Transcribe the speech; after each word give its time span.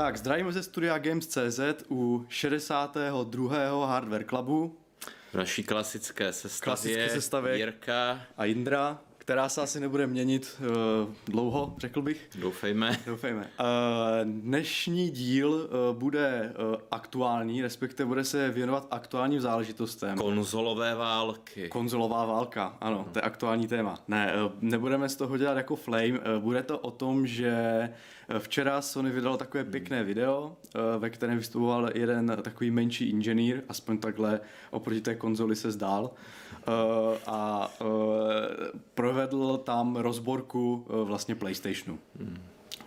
Tak, 0.00 0.16
zdravíme 0.16 0.52
ze 0.52 0.62
studia 0.62 0.98
Games.cz 0.98 1.60
u 1.90 2.26
62. 2.28 3.86
Hardware 3.86 4.24
Clubu. 4.24 4.78
V 5.32 5.34
naší 5.34 5.62
klasické 5.62 6.32
sestavě, 6.32 6.64
Klasické 6.64 7.08
sestavě. 7.08 7.56
Jirka, 7.56 8.20
A 8.36 8.44
Indra, 8.44 9.00
která 9.30 9.48
se 9.48 9.62
asi 9.62 9.80
nebude 9.80 10.06
měnit 10.06 10.60
uh, 10.60 11.14
dlouho, 11.26 11.74
řekl 11.78 12.02
bych. 12.02 12.28
doufejme. 12.38 12.98
Doufejme. 13.06 13.40
Uh, 13.40 13.66
dnešní 14.24 15.10
díl 15.10 15.50
uh, 15.52 15.98
bude 15.98 16.52
uh, 16.70 16.76
aktuální, 16.90 17.62
respektive 17.62 18.06
bude 18.06 18.24
se 18.24 18.50
věnovat 18.50 18.86
aktuálním 18.90 19.40
záležitostem. 19.40 20.18
Konzolové 20.18 20.94
války. 20.94 21.68
Konzolová 21.68 22.24
válka, 22.24 22.76
ano, 22.80 23.06
to 23.12 23.18
je 23.18 23.22
aktuální 23.22 23.68
téma. 23.68 23.98
Ne, 24.08 24.32
eh, 24.32 24.50
nebudeme 24.60 25.08
z 25.08 25.16
toho 25.16 25.36
dělat 25.36 25.56
jako 25.56 25.76
flame, 25.76 26.06
eh, 26.06 26.38
bude 26.38 26.62
to 26.62 26.78
o 26.78 26.90
tom, 26.90 27.26
že 27.26 27.88
včera 28.38 28.82
Sony 28.82 29.10
vydalo 29.10 29.36
takové 29.36 29.64
pěkné 29.64 30.04
video, 30.04 30.56
eh, 30.74 30.98
ve 30.98 31.10
kterém 31.10 31.38
vystupoval 31.38 31.90
jeden 31.94 32.36
takový 32.42 32.70
menší 32.70 33.10
inženýr, 33.10 33.62
aspoň 33.68 33.98
takhle 33.98 34.40
oproti 34.70 35.00
té 35.00 35.14
konzoli 35.14 35.56
se 35.56 35.70
zdál, 35.70 36.10
a 37.26 37.70
eh, 37.80 37.84
provedl 38.94 39.56
tam 39.56 39.96
rozborku 39.96 40.86
eh, 40.88 41.04
vlastně 41.04 41.34
PlayStationu. 41.34 41.98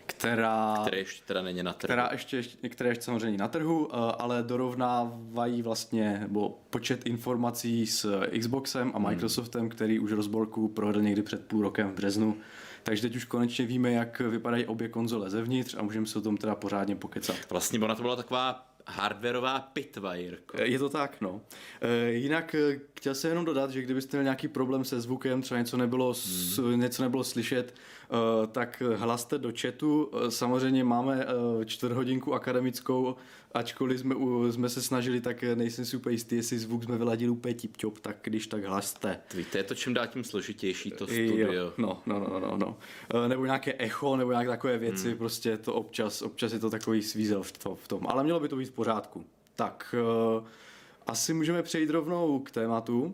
Která, 0.06 0.78
Které 0.82 0.98
ještě 0.98 1.24
teda 1.26 1.42
není 1.42 1.64
na 1.64 1.74
trhu. 1.74 1.88
která 1.88 2.10
ještě, 2.12 2.44
které 2.70 2.90
ještě 2.90 3.04
samozřejmě 3.04 3.26
není 3.26 3.38
na 3.38 3.48
trhu, 3.48 3.90
eh, 3.92 3.98
ale 4.20 4.44
dorovnávají 4.44 5.62
vlastně 5.62 6.20
nebo 6.20 6.60
počet 6.70 7.06
informací 7.06 7.88
s 7.88 8.22
Xboxem 8.40 8.92
a 8.96 9.00
Microsoftem, 9.00 9.70
který 9.70 10.00
už 10.00 10.12
rozborku 10.12 10.68
provedl 10.68 11.02
někdy 11.02 11.22
před 11.22 11.48
půl 11.48 11.62
rokem 11.62 11.90
v 11.90 11.94
březnu. 11.94 12.38
Takže 12.84 13.02
teď 13.02 13.16
už 13.16 13.26
konečně 13.26 13.66
víme, 13.66 13.92
jak 13.92 14.20
vypadají 14.20 14.66
obě 14.66 14.90
konzole 14.90 15.30
zevnitř 15.30 15.76
a 15.80 15.82
můžeme 15.82 16.06
se 16.06 16.20
o 16.20 16.22
tom 16.22 16.38
teda 16.38 16.56
pořádně 16.56 16.96
pokecat. 16.96 17.36
Vlastně 17.50 17.80
ona 17.80 17.96
to 17.96 18.02
byla 18.02 18.16
taková 18.16 18.73
hardwareová 18.88 19.60
pitva, 19.60 20.16
Jirko. 20.16 20.62
Je 20.62 20.80
to 20.80 20.90
tak, 20.90 21.22
no. 21.22 21.42
E, 21.82 22.12
jinak 22.12 22.56
e, 22.56 22.80
chtěl 22.98 23.16
jsem 23.16 23.30
jenom 23.30 23.46
dodat, 23.46 23.72
že 23.72 23.82
kdybyste 23.82 24.18
měl 24.18 24.24
nějaký 24.24 24.48
problém 24.48 24.86
se 24.86 25.02
zvukem, 25.02 25.42
třeba 25.42 25.60
něco 25.60 25.78
nebylo, 25.78 26.14
s, 26.14 26.62
něco 26.76 27.04
nebylo 27.04 27.24
slyšet, 27.24 27.76
tak 28.52 28.84
hlaste 28.96 29.38
do 29.38 29.52
chatu. 29.62 30.12
E, 30.28 30.32
samozřejmě 30.32 30.84
máme 30.84 31.26
e, 31.62 31.66
čtvrthodinku 31.66 32.34
akademickou, 32.34 33.16
ačkoliv 33.54 34.00
jsme, 34.00 34.16
jsme 34.52 34.70
se 34.70 34.82
snažili, 34.82 35.22
tak 35.22 35.44
nejsem 35.56 35.86
si 35.86 35.98
úplně 35.98 36.14
jistý, 36.14 36.36
jestli 36.36 36.60
zvuk 36.60 36.84
jsme 36.84 36.98
vyladili 36.98 37.32
úplně 37.32 37.54
tip 37.54 37.78
tak 38.02 38.18
když 38.22 38.48
tak 38.48 38.64
hlaste. 38.64 39.20
Víte, 39.36 39.58
je 39.58 39.64
to 39.64 39.76
čím 39.76 39.94
dál 39.94 40.08
tím 40.08 40.24
složitější, 40.24 40.92
to 40.92 41.08
studio. 41.08 41.54
Jo, 41.54 41.74
no, 41.78 42.02
no, 42.06 42.20
no, 42.20 42.40
no, 42.40 42.58
no. 42.58 42.78
E, 43.26 43.30
Nebo 43.30 43.46
nějaké 43.46 43.76
echo, 43.78 44.16
nebo 44.16 44.32
nějaké 44.32 44.50
takové 44.50 44.78
věci, 44.78 45.08
hmm. 45.08 45.18
prostě 45.18 45.58
to 45.58 45.74
občas, 45.74 46.22
občas 46.22 46.54
je 46.54 46.60
to 46.60 46.70
takový 46.70 47.02
svízel 47.02 47.44
v, 47.44 47.52
to, 47.52 47.76
v 47.76 47.88
tom. 47.88 48.08
Ale 48.08 48.24
mělo 48.24 48.40
by 48.40 48.48
to 48.48 48.56
být 48.56 48.70
v 48.70 48.72
pořádku. 48.72 49.26
Tak, 49.56 49.96
asi 51.08 51.34
můžeme 51.34 51.64
přejít 51.64 51.90
rovnou 51.90 52.40
k 52.40 52.52
tématu. 52.52 53.14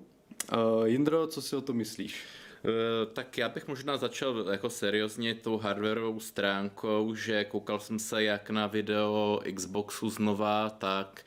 Uh, 0.53 0.87
Jindro, 0.87 1.27
co 1.27 1.41
si 1.41 1.55
o 1.55 1.61
to 1.61 1.73
myslíš? 1.73 2.23
Eh, 2.65 3.05
Tak 3.13 3.37
já 3.37 3.49
bych 3.49 3.67
možná 3.67 3.97
začal 3.97 4.45
jako 4.51 4.69
seriózně 4.69 5.35
tou 5.35 5.57
hardwareovou 5.57 6.19
stránkou, 6.19 7.15
že 7.15 7.45
koukal 7.45 7.79
jsem 7.79 7.99
se 7.99 8.23
jak 8.23 8.49
na 8.49 8.67
video 8.67 9.41
Xboxu 9.55 10.09
znova, 10.09 10.69
tak 10.69 11.25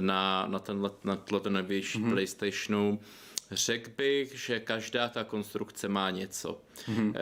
na, 0.00 0.46
na, 0.46 0.58
tenhle, 0.58 0.90
na 1.04 1.16
tenhle 1.16 1.40
ten 1.40 1.52
novější 1.52 1.98
mm-hmm. 1.98 2.10
PlayStationu. 2.10 3.00
Řekl 3.50 3.90
bych, 3.96 4.38
že 4.38 4.60
každá 4.60 5.08
ta 5.08 5.24
konstrukce 5.24 5.88
má 5.88 6.10
něco. 6.10 6.60
Mm-hmm. 6.88 7.14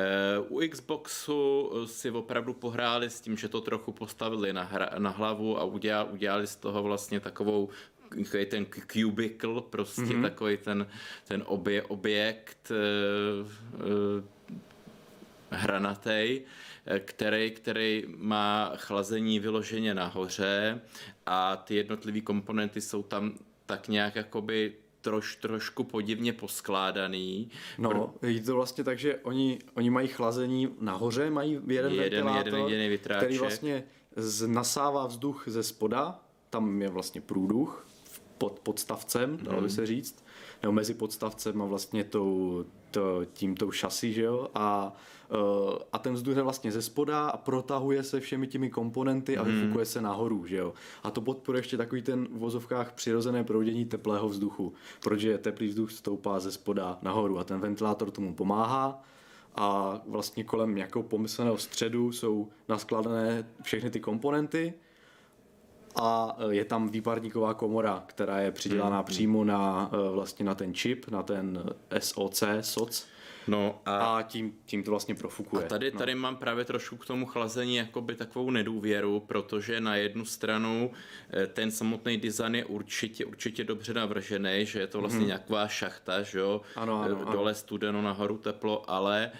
U 0.49 0.61
Xboxu 0.69 1.71
si 1.87 2.11
opravdu 2.11 2.53
pohráli 2.55 3.11
s 3.11 3.21
tím, 3.21 3.37
že 3.37 3.49
to 3.49 3.61
trochu 3.61 3.93
postavili 3.93 4.53
na, 4.53 4.63
hra, 4.63 4.91
na 4.99 5.11
hlavu 5.11 5.59
a 5.59 5.65
udělali, 5.65 6.09
udělali 6.13 6.47
z 6.47 6.57
toho 6.57 6.83
vlastně 6.83 7.21
takovou 7.21 7.69
ten 8.47 8.67
cubicle, 8.93 9.63
prostě 9.71 10.03
mm-hmm. 10.03 10.23
takový 10.23 10.57
ten, 10.57 10.87
ten 11.29 11.43
obje, 11.47 11.83
objekt 11.83 12.71
uh, 12.71 13.47
uh, 13.47 14.25
hranatej, 15.51 16.43
který, 17.05 17.51
který 17.51 18.05
má 18.17 18.73
chlazení 18.77 19.39
vyloženě 19.39 19.95
nahoře 19.95 20.81
a 21.27 21.57
ty 21.57 21.75
jednotlivé 21.75 22.21
komponenty 22.21 22.81
jsou 22.81 23.03
tam 23.03 23.35
tak 23.67 23.89
nějak 23.89 24.17
jakoby 24.17 24.73
troš, 25.01 25.37
trošku 25.37 25.85
podivně 25.85 26.33
poskládaný. 26.33 27.51
No, 27.79 28.15
je 28.23 28.41
to 28.41 28.55
vlastně 28.55 28.85
tak, 28.85 28.99
že 28.99 29.17
oni, 29.17 29.59
oni 29.75 29.91
mají 29.91 30.09
chlazení 30.09 30.69
nahoře, 30.81 31.31
mají 31.31 31.53
jeden, 31.53 31.93
Jeden- 31.93 31.97
ventilátor, 31.97 32.47
jeden 32.47 32.61
jediný 32.61 32.89
vytráček. 32.89 33.27
který 33.27 33.39
vlastně 33.39 33.85
z, 34.17 34.47
nasává 34.47 35.07
vzduch 35.07 35.45
ze 35.47 35.63
spoda, 35.63 36.21
tam 36.51 36.83
je 36.83 36.89
vlastně 36.89 37.21
průduch 37.21 37.86
pod 38.39 38.61
podstavcem, 38.61 39.39
dalo 39.43 39.57
Mhm. 39.57 39.65
by 39.67 39.71
se 39.71 39.87
říct, 39.87 40.25
nebo 40.63 40.73
mezi 40.73 40.95
podstavcem 40.95 41.63
a 41.63 41.65
vlastně 41.65 42.05
tou, 42.05 42.65
to, 42.91 43.25
tím 43.33 43.57
tou 43.57 43.71
šasí, 43.71 44.13
že 44.13 44.23
jo, 44.23 44.49
a, 44.55 44.93
uh, 45.31 45.73
a 45.93 45.99
ten 45.99 46.15
vzduch 46.15 46.37
je 46.37 46.43
vlastně 46.43 46.73
ze 46.73 46.83
spoda 46.83 47.29
a 47.29 47.37
protahuje 47.37 48.03
se 48.03 48.21
všemi 48.21 48.47
těmi 48.47 48.71
komponenty 48.71 49.37
a 49.39 49.43
Mhm. 49.45 49.53
vyfukuje 49.61 49.85
se 49.87 50.01
nahoru, 50.01 50.47
že 50.47 50.57
jo. 50.57 50.73
A 51.03 51.11
to 51.11 51.21
podporuje 51.21 51.59
ještě 51.59 51.77
takový 51.77 52.03
ten 52.03 52.25
v 52.25 52.39
vozovkách 52.39 52.93
přirozené 52.93 53.45
proudění 53.45 53.85
teplého 53.85 54.29
vzduchu, 54.29 54.73
protože 55.01 55.39
teplý 55.39 55.69
vzduch 55.69 55.93
stoupá 55.93 56.41
ze 56.41 56.53
spoda 56.53 56.99
nahoru 57.03 57.39
a 57.39 57.45
ten 57.45 57.61
ventilátor 57.61 58.11
tomu 58.11 58.35
pomáhá 58.35 59.03
a 59.55 60.01
vlastně 60.07 60.45
kolem 60.45 60.75
nějakého 60.75 61.03
pomyslného 61.03 61.59
středu 61.59 62.13
jsou 62.13 62.49
naskládané 62.69 63.47
všechny 63.63 63.91
ty 63.91 64.01
komponenty 64.01 64.75
a 66.01 66.37
e, 66.39 66.55
je 66.55 66.65
tam 66.65 66.89
výparníková 66.89 67.55
komora, 67.55 68.05
která 68.07 68.39
je 68.39 68.53
přidělaná 68.53 69.03
přímo 69.03 69.45
na, 69.45 69.91
e, 69.93 70.11
vlastně 70.11 70.45
na 70.45 70.55
ten 70.55 70.75
čip, 70.75 71.09
na 71.09 71.23
ten 71.23 71.65
SOC, 71.99 72.43
SOC 72.61 73.07
No 73.49 73.81
a, 73.87 74.19
a 74.19 74.23
tím, 74.23 74.55
tím 74.67 74.83
to 74.83 74.91
vlastně 74.91 75.15
profukuje. 75.15 75.65
A 75.65 75.69
tady, 75.69 75.91
tady 75.91 76.15
mám 76.15 76.37
právě 76.37 76.65
trošku 76.65 76.97
k 76.97 77.07
tomu 77.07 77.27
chlazení 77.27 77.77
jakoby 77.77 78.15
takovou 78.15 78.51
nedůvěru, 78.51 79.21
protože 79.21 79.81
na 79.81 79.97
jednu 79.97 80.25
stranu 80.25 80.91
eh, 81.31 81.47
ten 81.47 81.71
samotný 81.71 82.17
design 82.17 82.55
je 82.55 82.65
určitě, 82.65 83.25
určitě 83.25 83.65
dobře 83.65 83.95
navržený, 83.95 84.67
že 84.67 84.81
je 84.81 84.87
to 84.87 85.01
vlastně 85.01 85.21
mm. 85.21 85.27
nějaká 85.27 85.69
šachta, 85.69 86.23
že 86.23 86.39
jo, 86.39 86.61
Ano, 86.77 87.03
ano, 87.03 87.17
Eh, 87.19 87.23
ano. 87.23 87.33
dole 87.33 87.55
studeno, 87.55 88.03
nahoru 88.03 88.39
teplo, 88.39 88.91
ale 88.91 89.31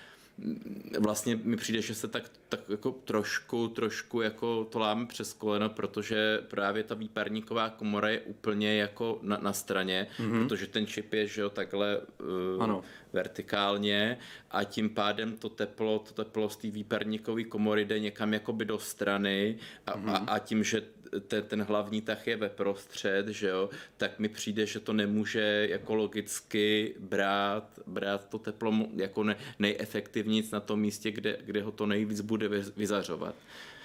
vlastně 0.99 1.37
mi 1.43 1.57
přijde, 1.57 1.83
že 1.83 1.95
se 1.95 2.09
tak, 2.09 2.31
tak 2.49 2.61
jako 2.69 2.91
trošku, 2.91 3.69
trošku 3.69 4.21
jako 4.21 4.65
to 4.65 4.79
láme 4.79 5.07
přes 5.07 5.33
koleno, 5.33 5.69
protože 5.69 6.39
právě 6.49 6.83
ta 6.83 6.95
výparníková 6.95 7.71
komora 7.71 8.09
je 8.09 8.21
úplně 8.21 8.77
jako 8.77 9.19
na, 9.23 9.39
na 9.43 9.53
straně, 9.53 10.07
mm-hmm. 10.19 10.45
protože 10.45 10.67
ten 10.67 10.87
čip 10.87 11.13
je, 11.13 11.27
že 11.27 11.41
jo, 11.41 11.51
takhle 11.51 11.99
uh, 11.99 12.63
Ano. 12.63 12.83
vertikálně 13.13 14.19
a 14.51 14.65
tím 14.65 14.91
pádem 14.91 15.37
to 15.37 15.49
teplo, 15.49 15.99
to 15.99 16.25
teplo 16.25 16.49
z 16.49 16.57
té 16.57 16.71
výparníkové 16.71 17.45
komory 17.45 17.85
jde 17.85 18.01
někam 18.01 18.33
jakoby 18.33 18.65
do 18.65 18.79
strany 18.79 19.59
a, 19.87 19.99
mm-hmm. 19.99 20.11
a, 20.11 20.17
a 20.17 20.39
tím, 20.39 20.65
že 20.65 20.83
ten, 21.29 21.45
ten 21.45 21.63
hlavní 21.63 22.01
tah 22.01 22.27
je 22.27 22.37
ve 22.37 22.49
prostřed, 22.49 23.29
že 23.29 23.49
jo, 23.49 23.71
tak 23.97 24.19
mi 24.19 24.29
přijde, 24.29 24.67
že 24.67 24.81
to 24.81 24.93
nemůže 24.93 25.67
jako 25.71 25.95
logicky 25.95 26.95
brát, 26.99 27.79
brát 27.87 28.29
to 28.29 28.39
teplo 28.39 28.73
jako 28.97 29.25
ne, 29.25 29.37
nejefektivnějc 29.59 30.51
na 30.51 30.61
tom 30.61 30.81
místě, 30.81 31.11
kde, 31.11 31.39
kde 31.45 31.63
ho 31.63 31.71
to 31.71 31.87
nejvíc 31.87 32.21
bude 32.21 32.49
vy- 32.49 32.73
vyzařovat. 32.77 33.35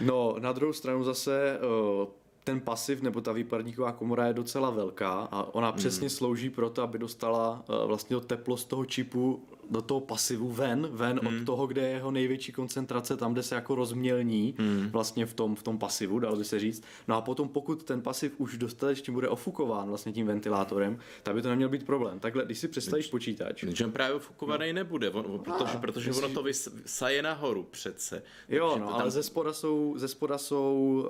No, 0.01 0.35
na 0.39 0.51
druhou 0.51 0.73
stranu 0.73 1.03
zase 1.03 1.57
eh, 1.57 2.07
ten 2.43 2.59
pasiv 2.59 3.01
nebo 3.01 3.21
ta 3.21 3.31
výparníková 3.31 3.91
komora 3.91 4.27
je 4.27 4.33
docela 4.33 4.69
velká 4.69 5.11
a 5.31 5.43
ona 5.53 5.71
přesně 5.71 6.09
slouží 6.09 6.49
pro 6.49 6.69
to, 6.69 6.81
aby 6.81 6.97
dostala 6.97 7.63
eh, 7.63 7.85
vlastně 7.87 8.15
to 8.15 8.21
teplo 8.21 8.57
z 8.57 8.65
toho 8.65 8.85
čipu 8.85 9.43
do 9.69 9.81
toho 9.81 9.99
pasivu 9.99 10.51
ven, 10.51 10.87
ven 10.91 11.19
od 11.27 11.45
toho, 11.45 11.67
kde 11.67 11.81
je 11.81 11.89
jeho 11.89 12.11
největší 12.11 12.51
koncentrace, 12.51 13.17
tam, 13.17 13.33
kde 13.33 13.43
se 13.43 13.55
jako 13.55 13.75
rozmělní 13.75 14.55
vlastně 14.91 15.25
v 15.25 15.33
tom, 15.33 15.55
v 15.55 15.63
tom 15.63 15.77
pasivu, 15.77 16.19
dalo 16.19 16.35
by 16.35 16.45
se 16.45 16.59
říct. 16.59 16.83
No 17.07 17.15
a 17.15 17.21
potom, 17.21 17.49
pokud 17.49 17.83
ten 17.83 18.01
pasiv 18.01 18.33
už 18.37 18.57
dostatečně 18.57 19.13
bude 19.13 19.29
ofukován 19.29 19.89
vlastně 19.89 20.13
tím 20.13 20.27
ventilátorem, 20.27 20.99
tak 21.23 21.35
by 21.35 21.41
to 21.41 21.49
neměl 21.49 21.69
být 21.69 21.85
problém. 21.85 22.19
Takhle, 22.19 22.45
když 22.45 22.57
si 22.57 22.67
představíš 22.67 23.07
počítač, 23.07 23.63
Že 23.63 23.85
on 23.85 23.91
právě 23.91 24.19
fukovaný 24.19 24.73
nebude, 24.73 25.09
on, 25.09 25.25
on, 25.27 25.39
protože, 25.39 25.77
protože 25.77 26.11
ono 26.11 26.29
to 26.29 26.43
vys, 26.43 26.69
saje 26.85 27.21
nahoru 27.21 27.67
přece. 27.71 28.23
Jo, 28.49 28.69
Takže 28.69 28.85
no, 28.85 28.91
to 28.91 28.95
ale 28.95 29.11
ze 29.11 29.23
spoda 29.23 29.53
jsou, 29.53 29.93
ze 29.97 30.07
spoda 30.07 30.37
jsou, 30.37 31.05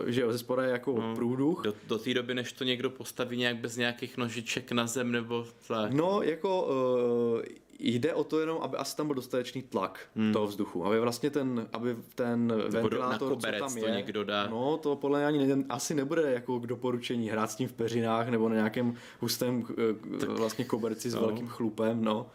uh, 0.00 0.08
že 0.08 0.20
jo, 0.20 0.32
ze 0.32 0.38
spoda 0.38 0.62
je 0.62 0.70
jako 0.70 1.00
no, 1.00 1.14
průduch. 1.14 1.62
Do, 1.64 1.74
do 1.88 1.98
té 1.98 2.14
doby, 2.14 2.34
než 2.34 2.52
to 2.52 2.64
někdo 2.64 2.90
postaví 2.90 3.36
nějak 3.36 3.56
bez 3.56 3.76
nějakých 3.76 4.16
nožiček 4.16 4.72
na 4.72 4.86
zem 4.86 5.12
nebo 5.12 5.46
tak. 5.68 5.92
No, 5.92 6.22
jako 6.22 6.62
uh, 7.36 7.42
jde 7.78 8.14
o 8.14 8.24
to 8.24 8.40
jenom, 8.40 8.58
aby 8.62 8.76
asi 8.76 8.96
tam 8.96 9.06
byl 9.06 9.14
dostatečný 9.14 9.62
tlak 9.62 10.00
hmm. 10.16 10.32
toho 10.32 10.46
vzduchu, 10.46 10.86
aby 10.86 11.00
vlastně 11.00 11.30
ten, 11.30 11.68
aby 11.72 11.96
ten 12.14 12.52
ventilátor, 12.68 13.28
co 13.28 13.34
koberec 13.34 13.60
tam 13.60 13.74
to 13.80 13.86
je, 13.86 13.92
někdo 13.94 14.24
dá. 14.24 14.46
no 14.46 14.76
to 14.76 14.96
podle 14.96 15.18
mě 15.18 15.26
ani 15.26 15.56
ne, 15.56 15.64
asi 15.68 15.94
nebude 15.94 16.32
jako 16.32 16.60
k 16.60 16.66
doporučení 16.66 17.30
hrát 17.30 17.50
s 17.50 17.56
tím 17.56 17.68
v 17.68 17.72
peřinách 17.72 18.28
nebo 18.28 18.48
na 18.48 18.54
nějakém 18.54 18.94
hustém 19.20 19.64
uh, 20.20 20.36
vlastně 20.36 20.64
koberci 20.64 21.10
s 21.10 21.14
No. 21.14 21.20
velkým 21.20 21.48
chlupem, 21.48 22.04
no. 22.04 22.26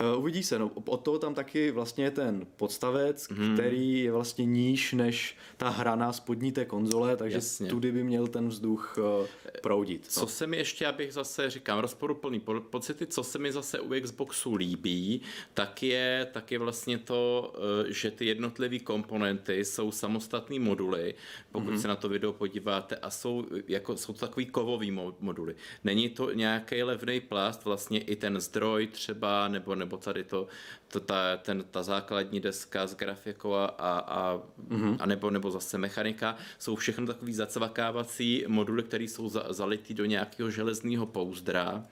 Uh, 0.00 0.18
uvidí 0.18 0.42
se, 0.42 0.58
no 0.58 0.70
od 0.86 0.96
toho 0.96 1.18
tam 1.18 1.34
taky 1.34 1.70
vlastně 1.70 2.04
je 2.04 2.10
ten 2.10 2.46
podstavec, 2.56 3.28
hmm. 3.30 3.54
který 3.54 4.02
je 4.04 4.12
vlastně 4.12 4.46
níž 4.46 4.92
než 4.92 5.36
ta 5.56 5.68
hraná 5.68 6.12
spodní 6.12 6.52
té 6.52 6.64
konzole, 6.64 7.16
takže 7.16 7.36
Jasně. 7.36 7.68
tudy 7.68 7.92
by 7.92 8.04
měl 8.04 8.26
ten 8.26 8.48
vzduch 8.48 8.98
uh, 8.98 9.26
proudit. 9.62 10.06
Co 10.06 10.20
no. 10.20 10.26
se 10.26 10.46
mi 10.46 10.56
ještě, 10.56 10.86
abych 10.86 11.12
zase 11.12 11.50
říkám, 11.50 11.78
rozporuplný 11.78 12.40
po, 12.40 12.60
pocity, 12.60 13.06
co 13.06 13.22
se 13.22 13.38
mi 13.38 13.52
zase 13.52 13.80
u 13.80 14.00
Xboxu 14.00 14.54
líbí, 14.54 15.20
tak 15.54 15.82
je, 15.82 16.28
tak 16.32 16.52
je 16.52 16.58
vlastně 16.58 16.98
to, 16.98 17.52
uh, 17.56 17.90
že 17.90 18.10
ty 18.10 18.26
jednotlivé 18.26 18.78
komponenty 18.78 19.64
jsou 19.64 19.92
samostatné 19.92 20.58
moduly, 20.58 21.14
pokud 21.52 21.70
hmm. 21.70 21.78
se 21.78 21.88
na 21.88 21.96
to 21.96 22.08
video 22.08 22.32
podíváte, 22.32 22.96
a 22.96 23.10
jsou, 23.10 23.46
jako, 23.68 23.96
jsou 23.96 24.12
to 24.12 24.18
takový 24.18 24.46
kovový 24.46 24.90
moduly. 25.20 25.54
Není 25.84 26.08
to 26.08 26.32
nějaký 26.32 26.82
levný 26.82 27.20
plast, 27.20 27.64
vlastně 27.64 28.00
i 28.00 28.16
ten 28.16 28.40
zdroj 28.40 28.86
třeba, 28.86 29.48
nebo, 29.48 29.74
nebo 29.74 29.89
tady 29.96 30.24
to, 30.24 30.46
to 30.88 31.00
ta, 31.00 31.36
ten, 31.36 31.64
ta 31.70 31.82
základní 31.82 32.40
deska 32.40 32.86
s 32.86 32.96
grafikou 32.96 33.54
a, 33.54 33.64
a, 33.66 33.98
a, 33.98 34.40
mm-hmm. 34.68 34.96
a 35.00 35.06
nebo, 35.06 35.30
nebo 35.30 35.50
zase 35.50 35.78
mechanika, 35.78 36.36
jsou 36.58 36.76
všechno 36.76 37.06
takový 37.06 37.34
zacvakávací 37.34 38.44
moduly, 38.48 38.82
které 38.82 39.04
jsou 39.04 39.28
za, 39.28 39.46
zalitý 39.48 39.94
do 39.94 40.04
nějakého 40.04 40.50
železného 40.50 41.06
pouzdra. 41.06 41.84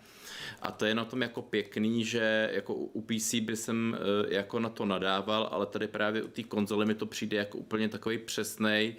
A 0.63 0.71
to 0.73 0.85
je 0.85 0.95
na 0.95 1.05
tom 1.05 1.23
jako 1.23 1.43
pěkný, 1.43 2.05
že 2.05 2.51
jako 2.53 2.75
u 2.75 3.01
PC 3.03 3.35
by 3.35 3.57
jsem 3.57 3.97
e, 3.97 4.35
jako 4.35 4.61
na 4.61 4.69
to 4.69 4.87
nadával, 4.87 5.49
ale 5.53 5.67
tady 5.67 5.89
právě 5.89 6.23
u 6.23 6.29
té 6.29 6.43
konzole 6.43 6.87
mi 6.87 6.95
to 6.95 7.07
přijde 7.07 7.37
jako 7.37 7.59
úplně 7.59 7.89
takový 7.89 8.19
přesný 8.19 8.97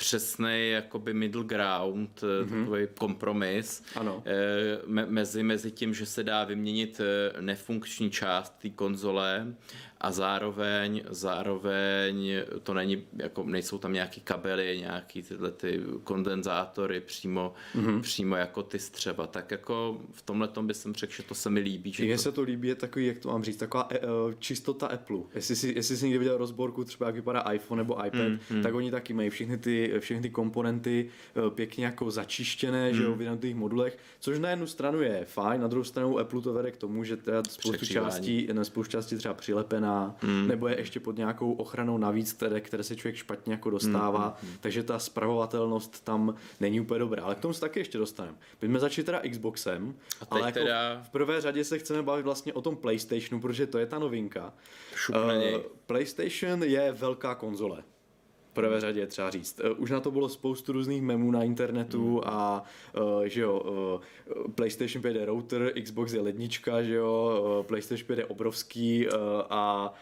přesný 0.00 0.70
jakoby 0.70 1.14
middle 1.14 1.44
ground, 1.44 2.20
mm-hmm. 2.22 2.58
takový 2.58 2.88
kompromis 2.98 3.82
ano. 3.94 4.22
Eh, 4.26 4.78
me, 4.86 5.06
mezi, 5.06 5.42
mezi 5.42 5.70
tím, 5.70 5.94
že 5.94 6.06
se 6.06 6.24
dá 6.24 6.44
vyměnit 6.44 7.00
eh, 7.00 7.42
nefunkční 7.42 8.10
část 8.10 8.58
té 8.62 8.70
konzole 8.70 9.54
a 10.00 10.12
zároveň, 10.12 11.02
zároveň 11.10 12.42
to 12.62 12.74
není, 12.74 13.04
jako 13.16 13.42
nejsou 13.44 13.78
tam 13.78 13.92
nějaký 13.92 14.20
kabely, 14.20 14.78
nějaký 14.80 15.22
tyhle 15.22 15.50
ty 15.50 15.80
kondenzátory 16.04 17.00
přímo, 17.00 17.54
mm-hmm. 17.74 18.00
přímo 18.00 18.36
jako 18.36 18.62
ty 18.62 18.78
střeva, 18.78 19.26
tak 19.26 19.50
jako 19.50 20.00
v 20.12 20.22
tomhle 20.22 20.48
tom 20.48 20.66
by 20.66 20.74
jsem 20.74 20.94
řekl, 20.94 21.12
že 21.12 21.22
to 21.22 21.34
se 21.34 21.50
mi 21.50 21.60
líbí. 21.60 21.92
Mně 21.98 22.16
to... 22.16 22.22
se 22.22 22.32
to 22.32 22.42
líbí, 22.42 22.68
je 22.68 22.74
takový, 22.74 23.06
jak 23.06 23.18
to 23.18 23.28
mám 23.28 23.44
říct, 23.44 23.56
taková 23.56 23.90
uh, 23.90 23.98
čistota 24.38 24.86
Apple. 24.86 25.18
Jestli 25.34 25.56
si, 25.56 25.72
jestli 25.76 25.96
jsi 25.96 26.04
někdy 26.04 26.18
viděl 26.18 26.36
rozborku 26.36 26.84
třeba 26.84 27.06
jak 27.06 27.14
vypadá 27.14 27.40
iPhone 27.40 27.82
nebo 27.82 28.06
iPad, 28.06 28.20
mm-hmm. 28.20 28.62
tak 28.62 28.74
oni 28.74 28.90
taky 28.90 29.14
mají 29.14 29.30
všechny 29.30 29.58
ty, 29.58 29.94
všechny 29.98 30.22
ty 30.22 30.30
komponenty 30.30 31.10
uh, 31.34 31.50
pěkně 31.50 31.84
jako 31.84 32.10
začištěné, 32.10 32.88
mm. 32.88 32.96
že 32.96 33.02
jo, 33.02 33.14
v 33.14 33.22
jednotlivých 33.22 33.56
modulech, 33.56 33.98
což 34.20 34.38
na 34.38 34.50
jednu 34.50 34.66
stranu 34.66 35.02
je 35.02 35.24
fajn, 35.24 35.60
na 35.60 35.68
druhou 35.68 35.84
stranu 35.84 36.18
Apple 36.18 36.40
to 36.40 36.52
vede 36.52 36.70
k 36.70 36.76
tomu, 36.76 37.04
že 37.04 37.16
teda 37.16 37.42
spoustu 37.44 37.86
částí, 37.86 38.48
ne, 38.52 38.64
spoustu 38.64 38.90
částí 38.90 39.16
třeba 39.16 39.34
přilepená 39.34 39.89
zraněná, 39.90 40.16
hmm. 40.20 40.48
nebo 40.48 40.68
je 40.68 40.78
ještě 40.78 41.00
pod 41.00 41.16
nějakou 41.16 41.52
ochranou 41.52 41.98
navíc, 41.98 42.32
které, 42.32 42.60
které 42.60 42.82
se 42.82 42.96
člověk 42.96 43.16
špatně 43.16 43.52
jako 43.52 43.70
dostává, 43.70 44.38
hmm. 44.42 44.52
takže 44.60 44.82
ta 44.82 44.98
spravovatelnost 44.98 46.04
tam 46.04 46.34
není 46.60 46.80
úplně 46.80 46.98
dobrá. 46.98 47.22
Ale 47.22 47.34
k 47.34 47.40
tomu 47.40 47.54
se 47.54 47.60
taky 47.60 47.80
ještě 47.80 47.98
dostaneme. 47.98 48.36
Pojďme 48.58 48.78
začít 48.78 49.06
teda 49.06 49.22
Xboxem, 49.30 49.94
ale 50.30 50.40
jako 50.40 50.58
teda... 50.58 51.02
v 51.02 51.10
prvé 51.10 51.40
řadě 51.40 51.64
se 51.64 51.78
chceme 51.78 52.02
bavit 52.02 52.22
vlastně 52.22 52.52
o 52.52 52.62
tom 52.62 52.76
PlayStationu, 52.76 53.40
protože 53.40 53.66
to 53.66 53.78
je 53.78 53.86
ta 53.86 53.98
novinka. 53.98 54.52
Uh, 55.10 55.16
PlayStation 55.86 56.62
je 56.62 56.92
velká 56.92 57.34
konzole 57.34 57.82
prvé 58.52 58.80
řadě 58.80 59.06
třeba 59.06 59.30
říct. 59.30 59.60
Eh, 59.64 59.70
už 59.70 59.90
na 59.90 60.00
to 60.00 60.10
bylo 60.10 60.28
spoustu 60.28 60.72
různých 60.72 61.02
memů 61.02 61.30
na 61.30 61.42
internetu 61.42 62.10
mm. 62.10 62.20
a 62.24 62.64
uh, 63.00 63.22
že 63.24 63.40
jo, 63.40 63.60
uh, 64.36 64.52
PlayStation 64.52 65.02
5 65.02 65.16
je 65.16 65.24
router, 65.24 65.72
Xbox 65.82 66.12
je 66.12 66.20
lednička, 66.20 66.82
že 66.82 66.94
jo, 66.94 67.64
PlayStation 67.68 68.06
5 68.06 68.18
je 68.18 68.24
obrovský 68.24 69.08
a 69.50 69.94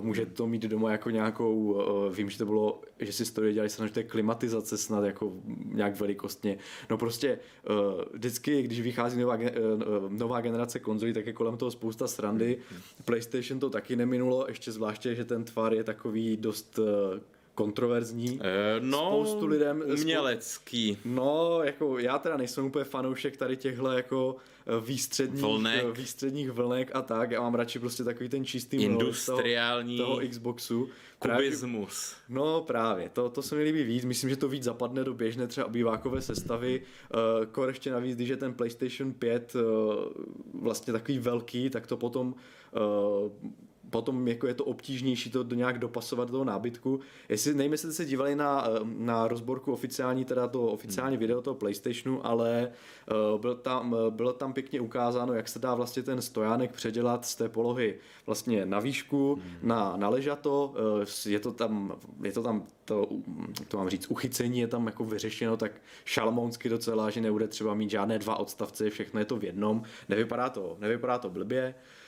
může 0.00 0.26
to 0.26 0.46
mít 0.46 0.62
doma 0.62 0.92
jako 0.92 1.10
nějakou, 1.10 1.82
vím, 2.14 2.30
že 2.30 2.38
to 2.38 2.46
bylo, 2.46 2.80
že 2.98 3.12
si 3.12 3.24
studie 3.24 3.52
dělali 3.52 3.70
se 3.70 3.86
že 3.86 3.92
to 3.92 4.00
je 4.00 4.04
klimatizace 4.04 4.78
snad 4.78 5.04
jako 5.04 5.32
nějak 5.64 6.00
velikostně. 6.00 6.58
No 6.90 6.98
prostě 6.98 7.38
vždycky, 8.12 8.62
když 8.62 8.80
vychází 8.80 9.20
nová, 9.20 9.38
nová 10.08 10.40
generace 10.40 10.78
konzolí, 10.78 11.12
tak 11.12 11.26
je 11.26 11.32
kolem 11.32 11.56
toho 11.56 11.70
spousta 11.70 12.06
srandy. 12.06 12.58
Mm. 12.72 12.78
PlayStation 13.04 13.60
to 13.60 13.70
taky 13.70 13.96
neminulo, 13.96 14.44
ještě 14.48 14.72
zvláště, 14.72 15.14
že 15.14 15.24
ten 15.24 15.44
tvar 15.44 15.74
je 15.74 15.84
takový 15.84 16.36
dost 16.36 16.78
kontroverzní. 17.62 18.40
E, 18.42 18.80
no, 18.80 19.24
Spoustu 19.24 19.46
lidem... 19.46 19.84
Umělecký. 20.00 20.98
No, 21.04 21.60
jako 21.62 21.98
já 21.98 22.18
teda 22.18 22.36
nejsem 22.36 22.64
úplně 22.64 22.84
fanoušek 22.84 23.36
tady 23.36 23.56
těchhle 23.56 23.96
jako 23.96 24.36
eh, 24.66 24.80
výstředních 24.80 25.42
vlnek. 25.42 25.84
Eh, 25.88 25.92
výstředních 25.92 26.50
vlnek 26.50 26.90
a 26.94 27.02
tak. 27.02 27.30
Já 27.30 27.40
mám 27.40 27.54
radši 27.54 27.78
prostě 27.78 28.04
takový 28.04 28.28
ten 28.28 28.44
čistý 28.44 28.76
Industriální 28.76 29.96
toho, 29.96 30.16
toho 30.16 30.28
Xboxu. 30.28 30.88
Kubismus. 31.18 32.14
Právě, 32.26 32.42
no 32.42 32.60
právě, 32.60 33.08
to, 33.08 33.28
to 33.28 33.42
se 33.42 33.54
mi 33.54 33.62
líbí 33.62 33.82
víc. 33.82 34.04
Myslím, 34.04 34.30
že 34.30 34.36
to 34.36 34.48
víc 34.48 34.62
zapadne 34.62 35.04
do 35.04 35.14
běžné 35.14 35.46
třeba 35.46 35.66
obývákové 35.66 36.22
sestavy. 36.22 36.82
Uh, 37.14 37.46
kor 37.46 37.68
ještě 37.68 37.90
navíc, 37.90 38.16
když 38.16 38.28
je 38.28 38.36
ten 38.36 38.54
PlayStation 38.54 39.12
5 39.12 39.54
uh, 39.54 39.60
vlastně 40.54 40.92
takový 40.92 41.18
velký, 41.18 41.70
tak 41.70 41.86
to 41.86 41.96
potom 41.96 42.34
uh, 42.72 43.52
potom 43.90 44.28
jako 44.28 44.46
je 44.46 44.54
to 44.54 44.64
obtížnější 44.64 45.30
to 45.30 45.42
do 45.42 45.56
nějak 45.56 45.78
dopasovat 45.78 46.28
do 46.28 46.32
toho 46.32 46.44
nábytku. 46.44 47.00
Jestli, 47.28 47.54
nevím, 47.54 47.72
jestli 47.72 47.92
se 47.92 48.04
dívali 48.04 48.36
na, 48.36 48.68
eh, 48.68 48.80
na 48.84 49.28
rozborku 49.28 49.72
oficiální, 49.72 50.24
teda 50.24 50.48
to 50.48 50.66
oficiální 50.66 51.16
hmm. 51.16 51.20
video 51.20 51.42
toho 51.42 51.54
PlayStationu, 51.54 52.26
ale 52.26 52.72
uh, 53.32 53.40
byl 53.40 53.54
tam, 53.54 53.92
uh, 53.92 53.98
bylo 54.10 54.32
tam 54.32 54.52
pěkně 54.52 54.80
ukázáno, 54.80 55.34
jak 55.34 55.48
se 55.48 55.58
dá 55.58 55.74
vlastně 55.74 56.02
ten 56.02 56.22
stojánek 56.22 56.72
předělat 56.72 57.26
z 57.26 57.36
té 57.36 57.48
polohy 57.48 57.98
vlastně 58.26 58.66
na 58.66 58.80
výšku, 58.80 59.34
hmm. 59.34 59.68
na, 59.68 59.96
na 59.96 60.08
ležato, 60.08 60.74
je 61.26 61.40
to 61.40 61.52
tam, 61.52 61.92
je 62.22 62.32
to 62.32 62.42
tam 62.42 62.66
to, 62.84 63.08
to 63.68 63.76
mám 63.76 63.88
říct, 63.88 64.06
uchycení 64.10 64.58
je 64.60 64.66
tam 64.66 64.86
jako 64.86 65.04
vyřešeno 65.04 65.56
tak 65.56 65.72
šalmounsky 66.04 66.68
docela, 66.68 67.10
že 67.10 67.20
nebude 67.20 67.48
třeba 67.48 67.74
mít 67.74 67.90
žádné 67.90 68.18
dva 68.18 68.36
odstavce, 68.36 68.90
všechno 68.90 69.20
je 69.20 69.24
to 69.24 69.36
v 69.36 69.44
jednom. 69.44 69.82
Nevypadá 70.08 70.48
to, 70.48 70.76
nevypadá 70.80 71.18
to 71.18 71.30
blbě. 71.30 71.74
Uh, 71.76 71.99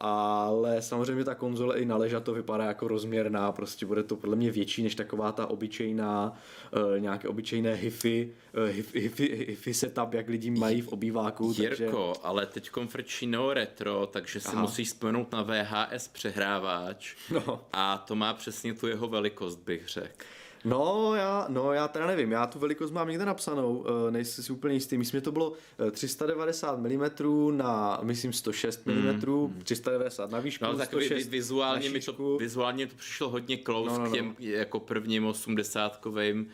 ale 0.00 0.82
samozřejmě 0.82 1.24
ta 1.24 1.34
konzole 1.34 1.78
i 1.78 1.84
na 1.84 1.98
to 2.22 2.34
vypadá 2.34 2.64
jako 2.64 2.88
rozměrná, 2.88 3.52
prostě 3.52 3.86
bude 3.86 4.02
to 4.02 4.16
podle 4.16 4.36
mě 4.36 4.50
větší 4.50 4.82
než 4.82 4.94
taková 4.94 5.32
ta 5.32 5.46
obyčejná, 5.46 6.38
uh, 6.72 7.00
nějaké 7.00 7.28
obyčejné 7.28 7.74
hifi, 7.74 8.32
uh, 8.56 8.68
hifi, 8.68 9.00
hifi, 9.00 9.44
hifi 9.48 9.74
setup, 9.74 10.14
jak 10.14 10.28
lidi 10.28 10.50
mají 10.50 10.80
v 10.80 10.88
obýváku. 10.88 11.54
Jirko, 11.58 11.74
takže... 11.76 12.20
ale 12.22 12.46
teď 12.46 12.70
frčí 12.86 13.26
no 13.26 13.54
retro, 13.54 14.06
takže 14.06 14.40
si 14.40 14.48
Aha. 14.48 14.60
musíš 14.60 14.88
vzpomenout 14.88 15.32
na 15.32 15.42
VHS 15.42 16.08
přehrávač 16.08 17.14
no. 17.30 17.60
a 17.72 17.98
to 17.98 18.14
má 18.14 18.34
přesně 18.34 18.74
tu 18.74 18.86
jeho 18.86 19.08
velikost, 19.08 19.56
bych 19.56 19.88
řekl. 19.88 20.24
No 20.64 21.14
já, 21.14 21.46
no 21.48 21.72
já 21.72 21.88
teda 21.88 22.06
nevím, 22.06 22.32
já 22.32 22.46
tu 22.46 22.58
velikost 22.58 22.90
mám 22.90 23.08
někde 23.08 23.24
napsanou, 23.24 23.76
uh, 23.76 24.10
nejsem 24.10 24.44
si 24.44 24.52
úplně 24.52 24.74
jistý, 24.74 24.98
myslím, 24.98 25.18
že 25.18 25.24
to 25.24 25.32
bylo 25.32 25.52
390 25.90 26.74
eh, 26.74 26.88
mm 26.88 27.56
na, 27.56 27.98
myslím, 28.02 28.32
106 28.32 28.86
mm, 28.86 28.94
mm. 28.94 29.62
390 29.64 30.30
na 30.30 30.38
výšku, 30.38 30.64
no, 30.64 30.76
tak 30.76 30.88
106 30.88 31.26
vizuálně 31.26 31.90
mi 31.90 32.00
to, 32.00 32.36
vizuálně 32.36 32.86
to 32.86 32.96
přišlo 32.96 33.28
hodně 33.28 33.58
close 33.58 33.92
no, 33.92 33.98
no, 33.98 34.04
no. 34.04 34.10
k 34.10 34.14
těm 34.14 34.36
jako 34.38 34.80
prvním 34.80 35.26
80 35.26 35.96
kovým 35.96 36.48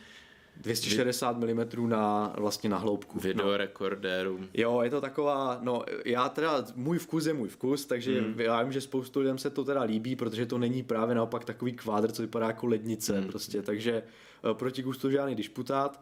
260 0.59 1.37
mm 1.37 1.89
na 1.89 2.33
vlastně 2.37 2.69
na 2.69 2.77
hloubku. 2.77 3.19
Videorekordéru. 3.19 4.37
No. 4.37 4.47
Jo, 4.53 4.81
je 4.81 4.89
to 4.89 5.01
taková, 5.01 5.59
no 5.61 5.83
já 6.05 6.29
teda, 6.29 6.65
můj 6.75 6.97
vkus 6.97 7.25
je 7.25 7.33
můj 7.33 7.47
vkus, 7.47 7.85
takže 7.85 8.21
mm. 8.21 8.39
já 8.39 8.63
vím, 8.63 8.71
že 8.71 8.81
spoustu 8.81 9.19
lidem 9.19 9.37
se 9.37 9.49
to 9.49 9.65
teda 9.65 9.81
líbí, 9.81 10.15
protože 10.15 10.45
to 10.45 10.57
není 10.57 10.83
právě 10.83 11.15
naopak 11.15 11.45
takový 11.45 11.73
kvádr, 11.73 12.11
co 12.11 12.21
vypadá 12.21 12.47
jako 12.47 12.67
lednice 12.67 13.21
mm. 13.21 13.27
prostě, 13.27 13.61
takže 13.61 13.93
eh, 13.93 14.53
proti 14.53 14.81
gustu 14.81 15.11
žádný 15.11 15.35
disputát. 15.35 16.01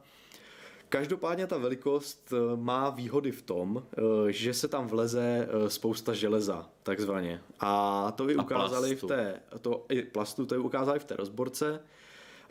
Každopádně 0.90 1.48
ta 1.48 1.58
velikost 1.58 2.34
eh, 2.34 2.56
má 2.56 2.90
výhody 2.90 3.32
v 3.32 3.42
tom, 3.42 3.84
eh, 3.84 4.02
že 4.32 4.54
se 4.54 4.68
tam 4.68 4.88
vleze 4.88 5.48
spousta 5.68 6.14
železa, 6.14 6.70
takzvaně. 6.84 7.42
A 7.60 8.12
to 8.12 8.30
i 8.30 8.36
ukázali 8.36 8.96
v 8.96 9.04
té, 9.04 9.40
to 9.62 9.86
i 9.90 10.02
plastu, 10.02 10.46
to 10.46 10.56
i 10.56 10.58
ukázali 10.58 11.00
v 11.00 11.06
té 11.06 11.16
rozborce. 11.16 11.80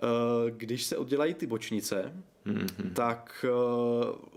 Eh, 0.03 0.51
když 0.51 0.85
se 0.85 0.97
oddělají 0.97 1.35
ty 1.35 1.47
bočnice, 1.47 2.13
mm-hmm. 2.47 2.93
tak 2.93 3.45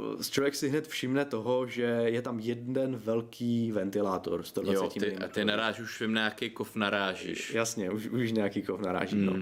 uh, 0.07 0.21
člověk 0.21 0.55
si 0.55 0.69
hned 0.69 0.87
všimne 0.87 1.25
toho, 1.25 1.67
že 1.67 2.01
je 2.05 2.21
tam 2.21 2.39
jeden 2.39 2.95
velký 2.95 3.71
ventilátor 3.71 4.43
120 4.43 4.83
jo, 4.83 4.89
ty, 4.89 5.11
mm. 5.11 5.23
A 5.23 5.27
ty 5.27 5.45
naráž 5.45 5.79
už 5.79 6.01
vím, 6.01 6.13
nějaký 6.13 6.49
kov 6.49 6.75
narážíš. 6.75 7.53
Jasně, 7.53 7.91
už, 7.91 8.07
už 8.07 8.31
nějaký 8.31 8.61
kov 8.61 8.81
naráží. 8.81 9.15
Mm. 9.15 9.25
No. 9.25 9.33
Uh, 9.33 9.41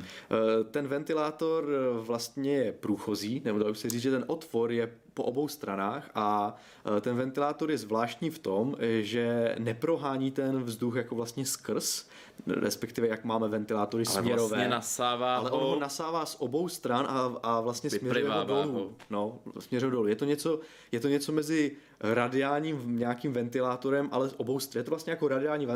ten 0.72 0.88
ventilátor 0.88 1.70
vlastně 2.02 2.58
je 2.58 2.72
průchozí, 2.72 3.42
nebo 3.46 3.60
dá 3.60 3.74
se 3.74 3.90
říct, 3.90 4.02
že 4.02 4.12
ten 4.12 4.24
otvor 4.28 4.72
je 4.72 4.92
po 5.18 5.24
obou 5.24 5.48
stranách 5.48 6.10
a 6.16 6.56
ten 7.02 7.18
ventilátor 7.18 7.72
je 7.72 7.78
zvláštní 7.78 8.30
v 8.30 8.40
tom, 8.40 8.76
že 9.02 9.56
neprohání 9.60 10.32
ten 10.32 10.64
vzduch 10.64 10.96
jako 10.96 11.16
vlastně 11.16 11.46
skrz, 11.46 12.06
respektive 12.48 13.08
jak 13.08 13.26
máme 13.26 13.48
ventilátory 13.48 14.04
ale 14.08 14.22
směrové. 14.22 14.48
Vlastně 14.48 14.68
nasává 14.68 15.38
ale 15.38 15.52
on 15.52 15.64
ho 15.64 15.80
nasává 15.80 16.26
z 16.26 16.36
obou 16.40 16.70
stran 16.70 17.06
a, 17.10 17.34
a 17.44 17.62
vlastně 17.62 17.90
směřuje 17.90 18.30
ho 18.30 18.44
dolů. 18.44 18.96
No, 19.10 19.40
směřuje 19.60 19.92
dolů. 19.92 20.08
Je 20.08 20.16
to 20.16 20.26
něco, 20.26 20.60
je 20.92 21.00
to 21.00 21.08
něco 21.08 21.32
mezi 21.32 21.72
radiálním 22.00 22.98
nějakým 22.98 23.34
ventilátorem, 23.34 24.10
ale 24.12 24.30
z 24.30 24.34
obou 24.38 24.60
stran. 24.60 24.80
Je 24.80 24.84
to 24.84 24.92
vlastně 24.92 25.12
jako 25.12 25.28
radiální 25.28 25.68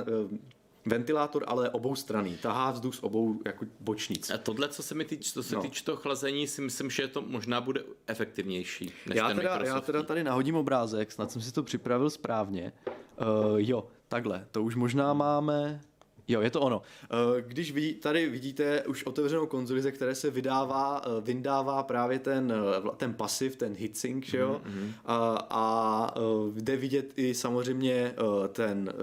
ventilátor, 0.85 1.43
ale 1.47 1.69
obou 1.69 1.95
straný. 1.95 2.37
Tahá 2.37 2.71
vzduch 2.71 2.95
z 2.95 3.03
obou 3.03 3.39
jako 3.45 3.65
bočnic. 3.79 4.29
A 4.29 4.37
tohle, 4.37 4.69
co 4.69 4.83
se 4.83 4.95
mi 4.95 5.05
týč, 5.05 5.33
co 5.33 5.43
se 5.43 5.55
no. 5.55 5.61
týče 5.61 5.83
toho 5.83 5.95
chlazení, 5.95 6.47
si 6.47 6.61
myslím, 6.61 6.89
že 6.89 7.07
to 7.07 7.21
možná 7.21 7.61
bude 7.61 7.83
efektivnější. 8.07 8.91
Než 9.07 9.17
já, 9.17 9.27
ten 9.27 9.37
teda, 9.37 9.59
já 9.65 9.81
teda 9.81 10.03
tady 10.03 10.23
nahodím 10.23 10.55
obrázek, 10.55 11.11
snad 11.11 11.31
jsem 11.31 11.41
si 11.41 11.51
to 11.51 11.63
připravil 11.63 12.09
správně. 12.09 12.73
Uh, 13.21 13.57
jo, 13.57 13.87
takhle, 14.07 14.47
to 14.51 14.63
už 14.63 14.75
možná 14.75 15.13
máme... 15.13 15.81
Jo, 16.27 16.41
je 16.41 16.49
to 16.49 16.61
ono. 16.61 16.81
Eh, 17.03 17.41
když 17.41 17.71
vidí, 17.71 17.93
tady 17.93 18.29
vidíte 18.29 18.83
už 18.83 19.03
otevřenou 19.03 19.47
konzoli, 19.47 19.81
ze 19.81 19.91
které 19.91 20.15
se 20.15 20.29
vydává, 20.29 21.01
eh, 21.05 21.21
vyndává 21.21 21.83
právě 21.83 22.19
ten, 22.19 22.53
ten 22.97 23.13
pasiv, 23.13 23.55
ten 23.55 23.75
heatsink, 23.79 24.25
že 24.25 24.37
jo? 24.37 24.61
Mm-hmm. 24.65 24.91
A, 25.05 25.47
a 25.49 26.13
jde 26.55 26.77
vidět 26.77 27.13
i 27.15 27.33
samozřejmě 27.33 28.13
ten, 28.51 28.93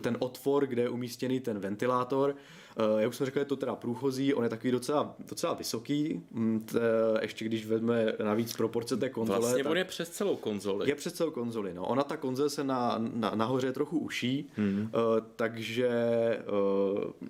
ten 0.00 0.16
otvor, 0.18 0.66
kde 0.66 0.82
je 0.82 0.88
umístěný 0.88 1.40
ten 1.40 1.58
ventilátor. 1.58 2.36
Eh, 2.76 3.02
jak 3.02 3.08
už 3.08 3.16
jsem 3.16 3.24
řekl, 3.24 3.38
je 3.38 3.44
to 3.44 3.56
teda 3.56 3.74
průchozí, 3.74 4.34
on 4.34 4.44
je 4.44 4.50
takový 4.50 4.70
docela, 4.70 5.14
docela 5.28 5.54
vysoký, 5.54 6.22
mm, 6.30 6.60
t, 6.60 6.80
ještě 7.22 7.44
když 7.44 7.66
vezme 7.66 8.12
navíc 8.24 8.52
proporce 8.56 8.96
té 8.96 9.08
konzole. 9.08 9.38
Vlastně 9.38 9.64
on 9.64 9.76
je 9.76 9.84
přes 9.84 10.10
celou 10.10 10.36
konzoli. 10.36 10.88
Je 10.88 10.94
přes 10.94 11.12
celou 11.12 11.30
konzoli, 11.30 11.74
no. 11.74 11.86
Ona 11.86 12.02
ta 12.02 12.16
konzole 12.16 12.50
se 12.50 12.64
na, 12.64 12.96
na, 13.14 13.30
nahoře 13.34 13.66
je 13.66 13.72
trochu 13.72 13.98
uší, 13.98 14.50
hmm. 14.56 14.80
uh, 14.80 15.26
takže 15.36 15.88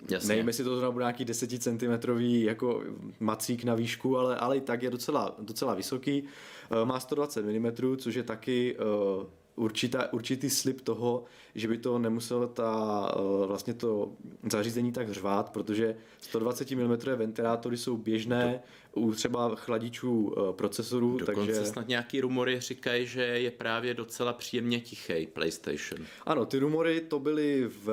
uh, 0.08 0.28
nevím, 0.28 0.46
jestli 0.46 0.64
to 0.64 0.70
zrovna 0.70 0.90
bude 0.90 1.02
nějaký 1.02 1.24
10 1.24 1.62
cm 1.62 2.20
jako 2.20 2.82
macík 3.20 3.64
na 3.64 3.74
výšku, 3.74 4.18
ale, 4.18 4.36
ale 4.36 4.56
i 4.56 4.60
tak 4.60 4.82
je 4.82 4.90
docela, 4.90 5.34
docela 5.38 5.74
vysoký. 5.74 6.22
Uh, 6.22 6.88
má 6.88 7.00
120 7.00 7.44
mm, 7.44 7.96
což 7.96 8.14
je 8.14 8.22
taky 8.22 8.76
uh, 8.76 9.24
určitá, 9.60 10.12
určitý 10.12 10.50
slib 10.50 10.80
toho, 10.80 11.24
že 11.54 11.68
by 11.68 11.78
to 11.78 11.98
nemuselo 11.98 12.48
ta, 12.48 13.12
eh, 13.16 13.46
vlastně 13.46 13.74
to 13.74 14.12
zařízení 14.50 14.92
tak 14.92 15.10
řvát, 15.10 15.50
protože 15.52 15.96
120 16.18 16.70
mm 16.70 16.96
ventilátory 17.16 17.76
jsou 17.76 17.96
běžné 17.96 18.62
u 18.94 19.12
třeba 19.12 19.54
chladičů 19.54 20.34
eh, 20.36 20.52
procesorů. 20.52 21.16
Dokonce 21.16 21.52
takže... 21.52 21.66
snad 21.66 21.88
nějaký 21.88 22.20
rumory 22.20 22.60
říkají, 22.60 23.06
že 23.06 23.22
je 23.22 23.50
právě 23.50 23.94
docela 23.94 24.32
příjemně 24.32 24.80
tichý 24.80 25.26
PlayStation. 25.26 26.06
Ano, 26.26 26.46
ty 26.46 26.58
rumory 26.58 27.00
to 27.00 27.18
byly 27.18 27.70
v, 27.84 27.88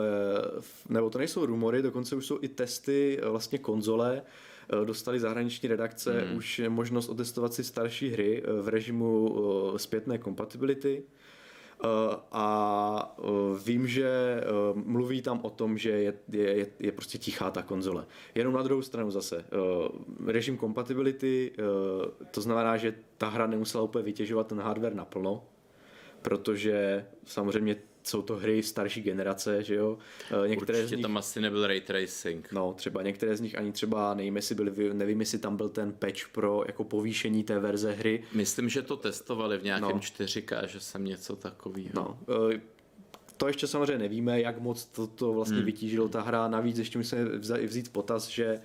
nebo 0.89 1.09
to 1.09 1.17
nejsou 1.17 1.45
rumory, 1.45 1.81
dokonce 1.81 2.15
už 2.15 2.25
jsou 2.25 2.39
i 2.41 2.47
testy 2.47 3.19
eh, 3.21 3.29
vlastně 3.29 3.57
konzole, 3.57 4.21
dostali 4.85 5.19
zahraniční 5.19 5.69
redakce 5.69 6.25
mm. 6.25 6.37
už 6.37 6.61
možnost 6.69 7.09
otestovat 7.09 7.53
si 7.53 7.63
starší 7.63 8.09
hry 8.09 8.43
v 8.61 8.67
režimu 8.67 9.35
zpětné 9.77 10.17
kompatibility. 10.17 11.03
Eh, 11.83 12.17
a 12.31 13.15
eh, 13.19 13.23
vím, 13.65 13.87
že 13.87 14.09
eh, 14.09 14.43
mluví 14.73 15.21
tam 15.21 15.39
o 15.43 15.49
tom, 15.49 15.77
že 15.77 15.89
je, 15.89 16.13
je, 16.31 16.67
je 16.79 16.91
prostě 16.91 17.17
tichá 17.17 17.51
ta 17.51 17.61
konzole. 17.61 18.05
Jenom 18.35 18.53
na 18.53 18.63
druhou 18.63 18.81
stranu 18.81 19.11
zase, 19.11 19.45
režim 20.25 20.57
compatibility, 20.57 21.53
to 22.31 22.41
znamená, 22.41 22.77
že 22.77 22.95
ta 23.17 23.29
hra 23.29 23.47
nemusela 23.47 23.83
úplně 23.83 24.03
vytěžovat 24.03 24.47
ten 24.47 24.59
hardware 24.59 24.95
naplno, 24.95 25.43
protože 26.21 27.05
samozřejmě 27.25 27.75
jsou 28.07 28.21
to 28.21 28.35
hry 28.35 28.63
starší 28.63 29.01
generace, 29.01 29.63
že 29.63 29.75
jo. 29.75 29.97
Eh, 30.45 30.47
některé 30.47 30.79
Určitě 30.79 30.87
z 30.87 30.91
nich, 30.97 31.01
tam 31.01 31.17
asi 31.17 31.41
nebyl 31.41 31.67
ray 31.67 31.81
tracing. 31.81 32.51
No, 32.51 32.73
třeba 32.73 33.01
některé 33.01 33.35
z 33.35 33.41
nich 33.41 33.57
ani 33.57 33.71
třeba 33.71 34.13
nevím, 34.13 34.35
jestli, 34.35 34.55
byly, 34.55 34.93
nevím, 34.93 35.19
jestli 35.19 35.39
tam 35.39 35.57
byl 35.57 35.69
ten 35.69 35.93
patch 35.93 36.27
pro 36.31 36.63
jako 36.67 36.83
povýšení 36.83 37.43
té 37.43 37.59
verze 37.59 37.91
hry. 37.91 38.23
Myslím, 38.33 38.69
že 38.69 38.81
to 38.81 38.97
testovali 38.97 39.57
v 39.57 39.63
nějakém 39.63 39.95
no. 39.95 39.99
4K, 39.99 40.67
že 40.67 40.79
jsem 40.79 41.05
něco 41.05 41.35
takového. 41.35 41.89
No, 41.93 42.19
eh, 42.53 42.61
to 43.37 43.47
ještě 43.47 43.67
samozřejmě 43.67 43.97
nevíme, 43.97 44.41
jak 44.41 44.59
moc 44.59 44.85
to, 44.85 45.07
to 45.07 45.33
vlastně 45.33 45.57
hmm. 45.57 45.65
vytížilo 45.65 46.09
ta 46.09 46.21
hra. 46.21 46.47
Navíc 46.47 46.77
ještě 46.77 46.97
musíme 46.97 47.23
vzít 47.67 47.91
potaz, 47.93 48.27
že 48.27 48.61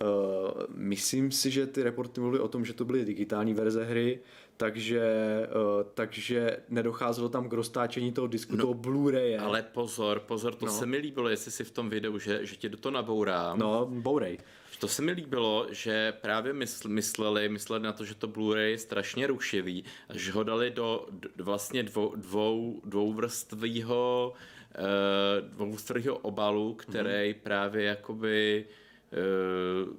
Uh, 0.00 0.62
myslím 0.74 1.30
si, 1.32 1.50
že 1.50 1.66
ty 1.66 1.82
reporty 1.82 2.20
mluvily 2.20 2.42
o 2.42 2.48
tom, 2.48 2.64
že 2.64 2.72
to 2.72 2.84
byly 2.84 3.04
digitální 3.04 3.54
verze 3.54 3.84
hry, 3.84 4.20
takže, 4.62 5.02
uh, 5.50 5.82
takže 5.94 6.56
nedocházelo 6.68 7.28
tam 7.28 7.48
k 7.48 7.52
roztáčení 7.52 8.12
toho 8.12 8.26
disku, 8.26 8.56
no, 8.56 8.62
toho 8.62 8.74
Blu-raye. 8.74 9.40
Ale 9.40 9.62
pozor, 9.62 10.20
pozor, 10.20 10.54
to 10.54 10.66
no. 10.66 10.72
se 10.72 10.86
mi 10.86 10.96
líbilo, 10.96 11.28
jestli 11.28 11.50
si 11.50 11.64
v 11.64 11.70
tom 11.70 11.90
videu, 11.90 12.18
že, 12.18 12.46
že 12.46 12.56
tě 12.56 12.68
do 12.68 12.76
toho 12.76 12.92
nabourám. 12.92 13.58
No, 13.58 13.86
bourej. 13.90 14.38
To 14.78 14.88
se 14.88 15.02
mi 15.02 15.12
líbilo, 15.12 15.66
že 15.70 16.12
právě 16.12 16.52
mysl, 16.52 16.88
mysleli, 16.88 17.48
mysleli 17.48 17.82
na 17.82 17.92
to, 17.92 18.04
že 18.04 18.14
to 18.14 18.28
Blu-ray 18.28 18.70
je 18.70 18.78
strašně 18.78 19.26
rušivý, 19.26 19.84
že 20.14 20.32
ho 20.32 20.42
dali 20.42 20.70
do, 20.70 21.06
do 21.36 21.44
vlastně 21.44 21.82
dvou, 21.82 22.14
dvou, 22.16 22.80
dvouvrstvýho 22.84 24.32
uh, 24.78 25.48
dvouvrstvýho 25.48 26.18
obalu, 26.18 26.74
který 26.74 27.34
mm-hmm. 27.34 27.42
právě 27.42 27.84
jakoby 27.84 28.66
uh, 29.12 29.94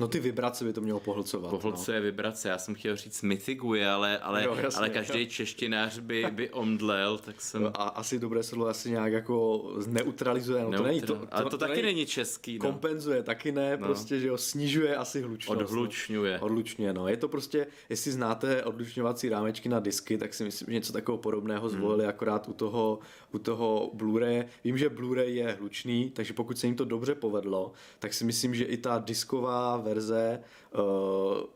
No 0.00 0.08
ty 0.08 0.20
vibrace 0.20 0.64
by 0.64 0.72
to 0.72 0.80
mělo 0.80 1.00
pohlcovat. 1.00 1.50
Pohlcuje 1.50 2.00
no. 2.00 2.04
vibrace, 2.04 2.48
já 2.48 2.58
jsem 2.58 2.74
chtěl 2.74 2.96
říct 2.96 3.22
mitiguje, 3.22 3.90
ale, 3.90 4.18
ale, 4.18 4.44
jo, 4.44 4.56
jasně, 4.62 4.78
ale 4.78 4.90
každý 4.90 5.20
jo. 5.20 5.26
češtinář 5.26 5.98
by, 5.98 6.26
by 6.30 6.50
omdlel, 6.50 7.18
tak 7.18 7.40
jsem... 7.40 7.62
No, 7.62 7.80
a 7.80 7.88
asi 7.88 8.18
dobré 8.18 8.42
slovo 8.42 8.68
asi 8.68 8.90
nějak 8.90 9.12
jako 9.12 9.64
neutralizuje, 9.86 10.64
no 10.64 10.78
to 10.78 10.82
není 10.82 11.00
to, 11.00 11.06
to, 11.06 11.26
Ale 11.30 11.44
to, 11.44 11.50
to 11.50 11.58
taky 11.58 11.82
není 11.82 12.06
český, 12.06 12.58
no. 12.58 12.66
Kompenzuje, 12.66 13.22
taky 13.22 13.52
ne, 13.52 13.76
no. 13.76 13.86
prostě, 13.86 14.20
že 14.20 14.26
jo, 14.26 14.38
snižuje 14.38 14.96
asi 14.96 15.22
hlučnost. 15.22 15.60
Odhlučňuje. 15.60 16.38
No. 16.38 16.44
Odhlučňuje, 16.44 16.92
no. 16.92 17.08
Je 17.08 17.16
to 17.16 17.28
prostě, 17.28 17.66
jestli 17.90 18.12
znáte 18.12 18.64
odlučňovací 18.64 19.28
rámečky 19.28 19.68
na 19.68 19.80
disky, 19.80 20.18
tak 20.18 20.34
si 20.34 20.44
myslím, 20.44 20.66
že 20.66 20.74
něco 20.74 20.92
takového 20.92 21.18
podobného 21.18 21.68
hmm. 21.68 21.78
zvolili 21.78 22.02
hmm. 22.02 22.10
akorát 22.10 22.48
u 22.48 22.52
toho, 22.52 22.98
u 23.32 23.38
toho 23.38 23.90
Blu-ray. 23.94 24.44
Vím, 24.64 24.78
že 24.78 24.90
Blu-ray 24.90 25.28
je 25.28 25.56
hlučný, 25.60 26.10
takže 26.10 26.32
pokud 26.32 26.58
se 26.58 26.66
jim 26.66 26.76
to 26.76 26.84
dobře 26.84 27.14
povedlo, 27.14 27.72
tak 27.98 28.14
si 28.14 28.24
myslím, 28.24 28.54
že 28.54 28.64
i 28.64 28.76
ta 28.76 28.98
disková 28.98 29.76
verze 29.88 30.40
uh, 30.74 30.80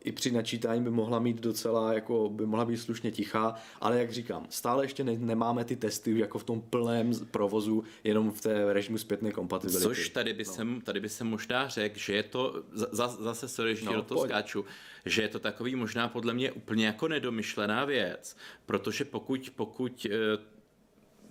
i 0.05 0.13
při 0.13 0.31
načítání 0.31 0.85
by 0.85 0.91
mohla 0.91 1.19
mít 1.19 1.41
docela, 1.41 1.93
jako 1.93 2.29
by 2.29 2.47
mohla 2.47 2.65
být 2.65 2.77
slušně 2.77 3.11
tichá, 3.11 3.55
ale 3.81 3.99
jak 3.99 4.13
říkám, 4.13 4.47
stále 4.51 4.85
ještě 4.85 5.05
ne, 5.05 5.17
nemáme 5.19 5.65
ty 5.65 5.77
testy 5.77 6.19
jako 6.19 6.39
v 6.39 6.45
tom 6.45 6.61
plném 6.61 7.13
provozu, 7.31 7.85
jenom 8.05 8.33
v 8.33 8.41
té 8.41 8.73
režimu 8.73 8.99
zpětné 8.99 9.33
kompatibility. 9.33 9.85
Což 9.85 10.09
tady 10.09 10.33
by, 10.33 10.45
no. 10.47 10.53
jsem, 10.53 10.81
tady 10.81 11.01
by 11.01 11.09
se 11.09 11.25
možná 11.25 11.69
řekl, 11.69 11.99
že 11.99 12.15
je 12.15 12.23
to, 12.23 12.63
za, 12.73 13.09
zase 13.09 13.49
sorry, 13.49 13.77
že 13.77 13.85
no, 13.85 13.95
do 13.95 14.03
toho 14.03 14.25
skáču, 14.25 14.65
že 15.07 15.23
je 15.23 15.29
to 15.29 15.39
takový 15.39 15.75
možná 15.75 16.09
podle 16.09 16.35
mě 16.35 16.53
úplně 16.53 16.87
jako 16.87 17.09
nedomyšlená 17.09 17.85
věc, 17.85 18.37
protože 18.67 19.05
pokud, 19.05 19.51
pokud 19.57 20.07
eh, 20.11 20.53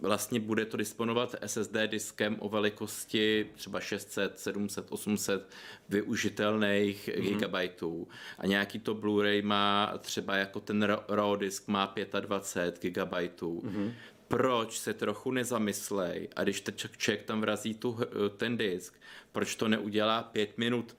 vlastně 0.01 0.39
bude 0.39 0.65
to 0.65 0.77
disponovat 0.77 1.35
SSD 1.45 1.75
diskem 1.87 2.35
o 2.39 2.49
velikosti 2.49 3.49
třeba 3.55 3.79
600, 3.79 4.39
700, 4.39 4.85
800 4.89 5.49
využitelných 5.89 7.07
mm-hmm. 7.07 7.21
gigabajtů 7.21 8.07
a 8.37 8.45
nějaký 8.45 8.79
to 8.79 8.95
Blu-ray 8.95 9.43
má 9.43 9.93
třeba 9.97 10.35
jako 10.35 10.59
ten 10.59 10.83
RAW 11.09 11.37
disk 11.37 11.67
má 11.67 11.93
25 12.19 12.81
gigabajtů. 12.81 13.61
Mm-hmm. 13.65 13.91
Proč 14.27 14.79
se 14.79 14.93
trochu 14.93 15.31
nezamyslej 15.31 16.29
a 16.35 16.43
když 16.43 16.61
ten 16.61 16.73
člověk 16.97 17.23
tam 17.23 17.41
vrazí 17.41 17.73
tu, 17.73 17.99
ten 18.37 18.57
disk, 18.57 18.93
proč 19.31 19.55
to 19.55 19.67
neudělá 19.67 20.23
pět 20.23 20.57
minut 20.57 20.95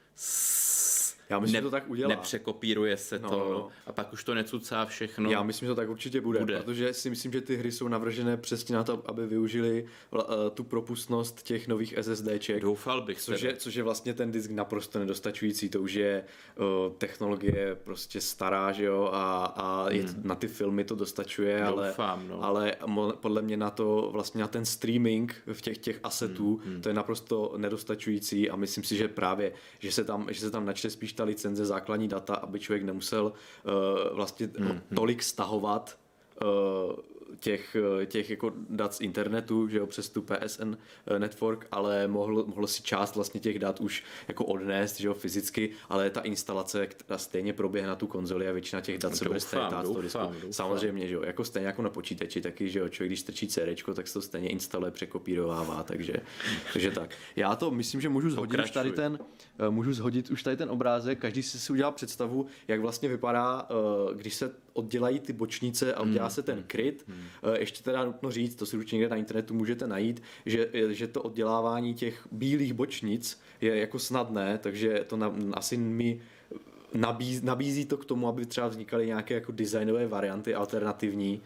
já 1.33 1.39
myslím, 1.39 1.55
ne, 1.55 1.59
že 1.59 1.63
to 1.63 1.71
tak 1.71 1.91
udělá. 1.91 2.09
Nepřekopíruje 2.09 2.97
se 2.97 3.19
no, 3.19 3.29
to 3.29 3.37
no. 3.37 3.69
a 3.87 3.93
pak 3.93 4.13
už 4.13 4.25
to 4.25 4.35
necucá 4.35 4.87
všechno. 4.87 5.31
Já 5.31 5.43
myslím, 5.43 5.67
že 5.67 5.71
to 5.71 5.77
tak 5.77 5.89
určitě 5.89 6.21
bude, 6.21 6.39
bude, 6.39 6.59
protože 6.59 6.95
si 6.95 7.11
myslím, 7.11 7.33
že 7.33 7.41
ty 7.41 7.57
hry 7.57 7.73
jsou 7.73 7.89
navržené 7.89 8.37
přesně 8.37 8.77
na 8.77 8.85
to, 8.85 9.03
aby 9.07 9.27
využili 9.27 9.85
uh, 10.11 10.21
tu 10.55 10.65
propustnost 10.65 11.43
těch 11.43 11.69
nových 11.69 11.95
SSDček. 12.01 12.63
Doufal 12.63 13.03
bych 13.03 13.21
což 13.21 13.41
je, 13.41 13.57
což 13.57 13.75
je 13.75 13.83
vlastně 13.83 14.15
ten 14.15 14.31
disk 14.31 14.51
naprosto 14.51 14.99
nedostačující. 14.99 15.69
To 15.69 15.83
už 15.83 15.93
je 15.93 16.25
uh, 16.57 16.93
technologie 16.99 17.77
prostě 17.85 18.21
stará, 18.21 18.73
že 18.73 18.85
jo, 18.85 19.11
a, 19.13 19.45
a 19.45 19.83
hmm. 19.83 19.97
je 19.97 20.05
na 20.23 20.35
ty 20.35 20.49
filmy 20.49 20.85
to 20.85 20.95
dostačuje, 20.95 21.65
Doufám, 21.69 22.21
ale, 22.21 22.29
no. 22.29 22.45
ale 22.45 22.77
podle 23.21 23.43
mě 23.43 23.57
na 23.57 23.71
to 23.71 24.09
vlastně 24.13 24.41
na 24.41 24.49
ten 24.49 24.65
streaming 24.65 25.43
v 25.53 25.61
těch 25.61 25.79
těch 25.79 26.01
asetů, 26.03 26.57
hmm. 26.57 26.73
Hmm. 26.73 26.83
to 26.83 26.89
je 26.89 26.95
naprosto 26.95 27.55
nedostačující 27.57 28.51
a 28.51 28.57
myslím 28.57 28.85
si, 28.85 28.97
že 28.97 29.09
právě, 29.09 29.53
že 29.79 29.93
se 29.93 30.05
tam, 30.05 30.27
že 30.31 30.41
se 30.41 30.51
tam 30.51 30.67
načte 30.67 30.91
spíš 30.91 31.13
ta 31.13 31.22
ta 31.23 31.27
licenze, 31.27 31.67
základní 31.67 32.09
data, 32.09 32.35
aby 32.35 32.61
člověk 32.61 32.83
nemusel 32.83 33.25
uh, 33.33 34.17
vlastně 34.17 34.47
mm-hmm. 34.47 34.81
tolik 34.95 35.23
stahovat 35.23 35.99
uh, 36.43 36.93
těch, 37.41 37.77
eh, 38.03 38.07
těch 38.07 38.31
jako 38.31 38.53
dat 38.71 38.95
z 38.95 39.01
internetu, 39.01 39.69
že 39.69 39.79
jo, 39.79 39.87
přes 39.87 40.09
tu 40.09 40.23
PSN 40.23 40.77
eh, 41.07 41.19
network, 41.19 41.67
ale 41.73 42.09
mohl, 42.09 42.45
mohl 42.47 42.67
si 42.67 42.83
část 42.83 43.15
vlastně 43.15 43.41
těch 43.41 43.59
dat 43.59 43.81
už 43.81 44.05
jako 44.29 44.45
odnést, 44.45 45.01
že 45.01 45.07
jo, 45.07 45.15
fyzicky, 45.15 45.71
ale 45.89 46.11
ta 46.11 46.21
instalace, 46.21 46.87
která 46.87 47.19
stejně 47.19 47.53
proběhne 47.53 47.89
na 47.89 47.97
tu 47.97 48.07
konzoli 48.07 48.49
a 48.49 48.53
většina 48.53 48.81
těch 48.81 48.99
dat 48.99 49.17
se 49.17 49.25
bude 49.25 49.41
stejně 49.41 49.67
dát 49.71 49.85
doufám, 49.85 50.03
doufám. 50.03 50.53
Samozřejmě, 50.53 51.09
že 51.09 51.15
jo, 51.15 51.23
jako 51.23 51.45
stejně 51.45 51.67
jako 51.67 51.83
na 51.83 51.91
počítači, 51.91 52.41
taky, 52.41 52.69
že 52.69 52.79
jo, 52.79 52.89
člověk, 52.89 53.09
když 53.09 53.21
strčí 53.21 53.49
CD, 53.49 53.95
tak 53.95 54.09
se 54.09 54.15
to 54.15 54.23
stejně 54.23 54.49
instaluje, 54.49 54.91
překopírovává, 54.91 55.83
takže, 55.83 56.15
takže 56.73 56.91
tak. 56.91 57.15
Já 57.37 57.57
to 57.57 57.71
myslím, 57.71 58.01
že 58.01 58.09
můžu 58.09 58.31
zhodit 58.31 58.61
už 58.61 58.71
tady 58.71 58.93
ten, 58.93 59.19
eh, 59.59 59.71
můžu 59.71 59.93
zhodit 59.93 60.31
už 60.31 60.43
tady 60.43 60.57
ten 60.57 60.71
obrázek, 60.71 61.19
každý 61.19 61.43
si 61.43 61.61
si 61.61 61.73
udělal 61.73 61.93
představu, 61.93 62.47
jak 62.69 62.81
vlastně 62.81 63.09
vypadá, 63.09 63.69
když 64.15 64.35
se 64.35 64.55
oddělají 64.73 65.21
ty 65.21 65.33
bočnice 65.33 65.95
a 65.95 66.03
udělá 66.03 66.31
se 66.31 66.43
ten 66.43 66.65
kryt. 66.67 67.05
Eh, 67.43 67.59
Ještě 67.61 67.83
teda 67.83 68.05
nutno 68.05 68.31
říct, 68.31 68.55
to 68.55 68.67
si 68.67 68.77
určitě 68.77 68.97
někde 68.97 69.09
na 69.09 69.17
internetu 69.17 69.55
můžete 69.55 69.87
najít, 69.87 70.23
že, 70.47 70.71
že 70.89 71.07
to 71.09 71.23
oddělávání 71.23 71.95
těch 71.95 72.29
bílých 72.33 72.73
bočnic 72.73 73.41
je 73.61 73.77
jako 73.77 73.99
snadné, 73.99 74.59
takže 74.59 75.05
to 75.07 75.17
na, 75.17 75.35
asi 75.55 75.77
mi 75.77 76.21
nabízí, 76.95 77.47
nabízí 77.47 77.85
to 77.87 77.97
k 77.97 78.05
tomu, 78.05 78.29
aby 78.29 78.47
třeba 78.47 78.69
vznikaly 78.69 79.07
nějaké 79.07 79.35
jako 79.35 79.53
designové 79.53 80.07
varianty 80.07 80.55
alternativní. 80.55 81.43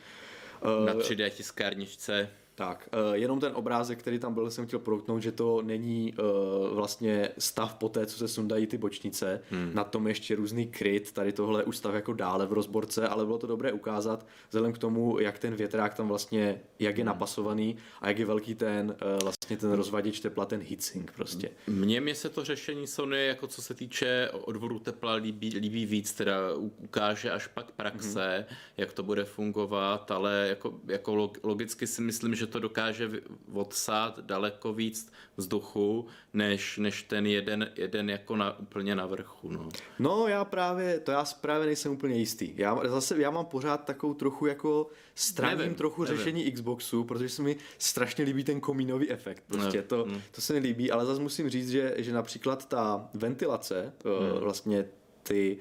Na 0.87 0.95
3D 0.95 1.31
tiskárničce. 1.31 2.29
Tak, 2.59 2.89
uh, 2.93 3.15
jenom 3.15 3.41
ten 3.41 3.53
obrázek, 3.55 3.99
který 3.99 4.19
tam 4.19 4.35
byl, 4.35 4.51
jsem 4.51 4.67
chtěl 4.67 4.79
proutnout, 4.79 5.23
že 5.23 5.33
to 5.33 5.63
není 5.63 6.15
uh, 6.19 6.75
vlastně 6.75 7.29
stav 7.39 7.75
po 7.75 7.89
té, 7.89 8.07
co 8.07 8.19
se 8.19 8.29
sundají 8.29 8.67
ty 8.67 8.79
bočnice. 8.79 9.41
Hmm. 9.51 9.71
Na 9.75 9.85
tom 9.85 10.07
ještě 10.07 10.37
různý 10.37 10.67
kryt, 10.67 11.13
tady 11.13 11.33
tohle 11.33 11.61
je 11.61 11.65
ústav 11.65 11.95
jako 11.95 12.13
dále 12.13 12.47
v 12.47 12.53
rozborce, 12.53 13.09
ale 13.09 13.25
bylo 13.25 13.39
to 13.39 13.47
dobré 13.47 13.73
ukázat, 13.73 14.27
vzhledem 14.49 14.73
k 14.73 14.79
tomu, 14.79 15.19
jak 15.19 15.39
ten 15.39 15.55
větrák 15.55 15.95
tam 15.95 16.09
vlastně, 16.09 16.61
jak 16.79 16.99
je 16.99 17.05
hmm. 17.05 17.07
napasovaný 17.07 17.77
a 18.01 18.09
jak 18.09 18.19
je 18.19 18.27
velký 18.27 18.55
ten 18.55 18.97
uh, 19.25 19.31
vlastně 19.47 19.69
ten 19.69 19.77
rozvaděč 19.77 20.21
tepla, 20.21 20.47
ten 20.47 20.63
heatsink 20.63 21.13
prostě. 21.13 21.51
Mně, 21.67 22.01
mě 22.01 22.15
se 22.15 22.29
to 22.29 22.45
řešení 22.45 22.87
Sony, 22.87 23.27
jako 23.27 23.47
co 23.47 23.63
se 23.63 23.75
týče 23.75 24.31
odvodu 24.33 24.79
tepla, 24.79 25.15
líbí, 25.15 25.59
líbí 25.59 25.87
víc, 25.87 26.13
teda 26.13 26.55
ukáže 26.57 27.31
až 27.31 27.47
pak 27.47 27.71
praxe, 27.71 28.47
hmm. 28.49 28.59
jak 28.77 28.93
to 28.93 29.03
bude 29.03 29.25
fungovat, 29.25 30.11
ale 30.11 30.47
jako, 30.49 30.81
jako 30.87 31.31
logicky 31.43 31.87
si 31.87 32.03
myslím, 32.03 32.35
že 32.35 32.47
to 32.47 32.59
dokáže 32.59 33.11
odsát 33.53 34.21
daleko 34.21 34.73
víc 34.73 35.13
vzduchu, 35.37 36.07
než, 36.35 36.79
než 36.79 37.03
ten 37.03 37.27
jeden, 37.27 37.71
jeden 37.77 38.11
jako 38.11 38.37
na, 38.37 38.59
úplně 38.59 38.95
na 38.95 39.07
vrchu. 39.07 39.53
No. 39.53 39.69
no 39.99 40.29
já 40.29 40.45
právě, 40.45 41.01
to 41.01 41.11
já 41.11 41.25
právě 41.41 41.67
nejsem 41.67 41.93
úplně 41.93 42.17
jistý. 42.17 42.53
Já 42.57 42.81
zase, 42.89 43.21
já 43.21 43.31
mám 43.31 43.47
pořád 43.47 43.85
takovou 43.85 44.15
trochu 44.15 44.47
jako 44.47 44.91
straním 45.19 45.59
nevím, 45.59 45.75
trochu 45.75 46.05
nevím. 46.05 46.17
řešení 46.17 46.53
Xboxu, 46.53 47.05
protože 47.05 47.29
se 47.29 47.43
mi 47.43 47.57
strašně 47.79 48.25
líbí 48.25 48.45
ten 48.45 48.61
komínový 48.61 49.11
efekt. 49.11 49.45
Prostě 49.49 49.83
to, 49.83 50.05
hmm. 50.05 50.21
to 50.31 50.41
se 50.41 50.53
mi 50.53 50.59
líbí, 50.59 50.91
ale 50.91 51.07
zase 51.07 51.23
musím 51.23 51.51
říct, 51.51 51.71
že, 51.71 51.95
že 51.97 52.13
například 52.13 52.69
ta 52.69 53.09
ventilace, 53.15 53.93
hmm. 54.05 54.41
vlastně 54.41 54.89
ty, 55.23 55.59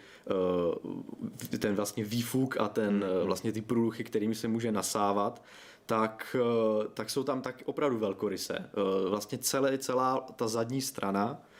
ten 1.60 1.76
vlastně 1.76 2.04
výfuk 2.04 2.58
a 2.58 2.68
ten 2.68 3.04
hmm. 3.04 3.26
vlastně 3.28 3.52
ty 3.52 3.62
průduchy, 3.62 4.04
kterými 4.04 4.36
se 4.36 4.48
může 4.48 4.72
nasávat, 4.72 5.44
tak, 5.86 6.36
eh, 6.40 6.88
tak 6.94 7.10
jsou 7.10 7.24
tam 7.24 7.42
tak 7.42 7.64
opravdu 7.66 7.98
velkoryse. 7.98 8.56
Eh, 8.58 9.10
vlastně 9.10 9.38
celé, 9.38 9.78
celá 9.78 10.20
ta 10.36 10.48
zadní 10.48 10.82
strana 10.82 11.42
Eh, 11.42 11.55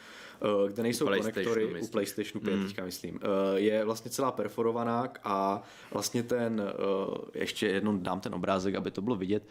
kde 0.68 0.84
nejsou 0.84 1.06
konektory 1.06 1.66
myslíš. 1.66 1.84
u 1.84 1.92
PlayStationu 1.92 2.46
5, 2.46 2.54
hmm. 2.54 2.68
teďka 2.68 2.86
myslím, 2.86 3.20
eh, 3.22 3.60
je 3.60 3.86
vlastně 3.86 4.12
celá 4.12 4.32
perforovaná 4.32 5.14
a 5.24 5.64
vlastně 5.92 6.24
ten, 6.24 6.62
eh, 6.68 7.40
ještě 7.40 7.68
jednou 7.68 7.98
dám 7.98 8.20
ten 8.20 8.36
obrázek, 8.36 8.76
aby 8.76 8.92
to 8.92 9.02
bylo 9.02 9.16
vidět, 9.16 9.44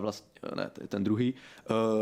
vlastně, 0.00 0.40
ne, 0.54 0.70
ten 0.88 1.04
druhý, 1.04 1.34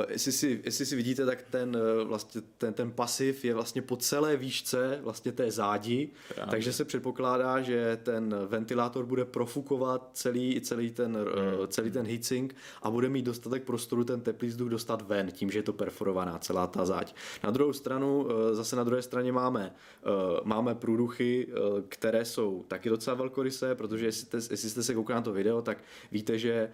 jestli 0.09 0.33
si, 0.33 0.61
jestli 0.64 0.87
si 0.87 0.96
vidíte, 0.96 1.26
tak 1.26 1.42
ten, 1.50 1.78
vlastně, 2.04 2.40
ten, 2.59 2.74
ten 2.74 2.90
pasiv 2.90 3.44
je 3.44 3.54
vlastně 3.54 3.83
po 3.83 3.96
celé 3.96 4.37
výšce 4.37 4.98
vlastně 5.02 5.33
té 5.33 5.50
zádi, 5.50 6.09
Právě. 6.35 6.50
takže 6.50 6.72
se 6.72 6.85
předpokládá, 6.85 7.61
že 7.61 7.98
ten 8.02 8.35
ventilátor 8.46 9.06
bude 9.06 9.24
profukovat 9.24 10.11
celý, 10.12 10.61
celý 10.61 10.90
ten, 10.90 11.16
hmm. 11.16 11.68
celý 11.68 11.90
ten 11.90 12.06
heatsink 12.06 12.56
a 12.83 12.90
bude 12.90 13.09
mít 13.09 13.22
dostatek 13.22 13.62
prostoru 13.64 14.04
ten 14.04 14.20
teplý 14.20 14.48
vzduch 14.48 14.68
dostat 14.68 15.02
ven, 15.02 15.30
tím, 15.30 15.50
že 15.50 15.59
je 15.59 15.62
to 15.62 15.72
perforovaná 15.72 16.38
celá 16.38 16.66
ta 16.66 16.85
záď. 16.85 17.14
Na 17.44 17.50
druhou 17.50 17.72
stranu 17.72 18.09
Eh, 18.10 18.54
zase 18.54 18.76
na 18.76 18.84
druhé 18.84 19.02
straně 19.02 19.32
máme, 19.32 19.72
eh, 19.72 20.06
máme 20.44 20.74
průduchy, 20.74 21.46
eh, 21.48 21.54
které 21.88 22.24
jsou 22.24 22.64
taky 22.68 22.88
docela 22.88 23.16
velkorysé, 23.16 23.74
protože 23.74 24.06
jestli 24.06 24.26
jste, 24.26 24.36
jestli 24.36 24.70
jste 24.70 24.82
se 24.82 24.94
koukali 24.94 25.14
na 25.14 25.22
to 25.22 25.32
video, 25.32 25.62
tak 25.62 25.78
víte, 26.12 26.38
že, 26.38 26.70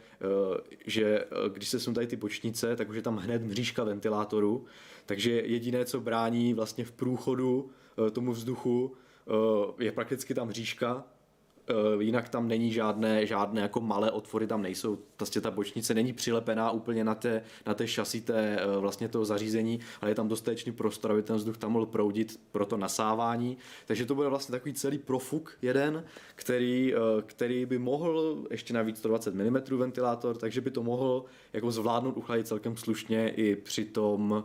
že 0.87 1.25
když 1.53 1.69
se 1.69 1.81
sundají 1.81 2.07
ty 2.07 2.17
bočnice, 2.17 2.77
tak 2.77 2.89
už 2.89 2.97
je 2.97 3.03
tam 3.03 3.17
hned 3.17 3.43
mřížka 3.43 3.85
ventilátoru, 3.85 4.65
takže 5.07 5.31
jediné, 5.31 5.85
co 5.85 6.01
brání 6.01 6.55
vlastně 6.55 6.85
v 6.85 6.93
průchodu 6.93 7.71
tomu 8.13 8.33
vzduchu, 8.33 8.97
je 9.79 9.93
prakticky 9.93 10.35
tam 10.35 10.49
mřížka, 10.49 11.05
Eh, 11.05 11.16
jinak 12.01 12.29
tam 12.29 12.49
není 12.49 12.73
žádné, 12.73 13.27
žádné 13.27 13.61
jako 13.61 13.81
malé 13.81 14.11
otvory, 14.11 14.47
tam 14.47 14.63
nejsou, 14.63 14.99
vlastně 15.19 15.41
ta 15.41 15.51
bočnice 15.51 15.95
není 15.95 16.13
přilepená 16.13 16.71
úplně 16.71 17.05
na 17.05 17.15
té, 17.15 17.43
na 17.67 17.75
té 17.75 17.89
šasi 17.89 18.21
té, 18.21 18.59
eh, 18.61 18.79
vlastně 18.79 19.09
toho 19.09 19.25
zařízení, 19.25 19.81
ale 20.01 20.11
je 20.11 20.15
tam 20.15 20.29
dostatečný 20.29 20.73
prostor, 20.73 21.13
aby 21.13 21.23
ten 21.23 21.37
vzduch 21.37 21.57
tam 21.57 21.73
mohl 21.73 21.87
proudit 21.87 22.41
pro 22.53 22.67
to 22.67 22.77
nasávání, 22.77 23.57
takže 23.87 24.07
to 24.07 24.15
bude 24.15 24.29
vlastně 24.29 24.53
takový 24.53 24.75
celý 24.75 24.99
profuk 24.99 25.59
jeden, 25.63 26.05
který, 26.35 26.95
eh, 26.95 26.99
který 27.27 27.67
by 27.67 27.79
mohl 27.79 28.45
ještě 28.51 28.75
navíc 28.75 28.99
120 28.99 29.35
mm 29.35 29.79
ventilátor, 29.79 30.37
takže 30.37 30.61
by 30.61 30.71
to 30.71 30.83
mohl 30.83 31.25
jako 31.53 31.71
zvládnout 31.71 32.17
uchladit 32.17 32.47
celkem 32.47 32.77
slušně 32.77 33.29
i 33.29 33.57
při 33.57 33.85
tom, 33.85 34.45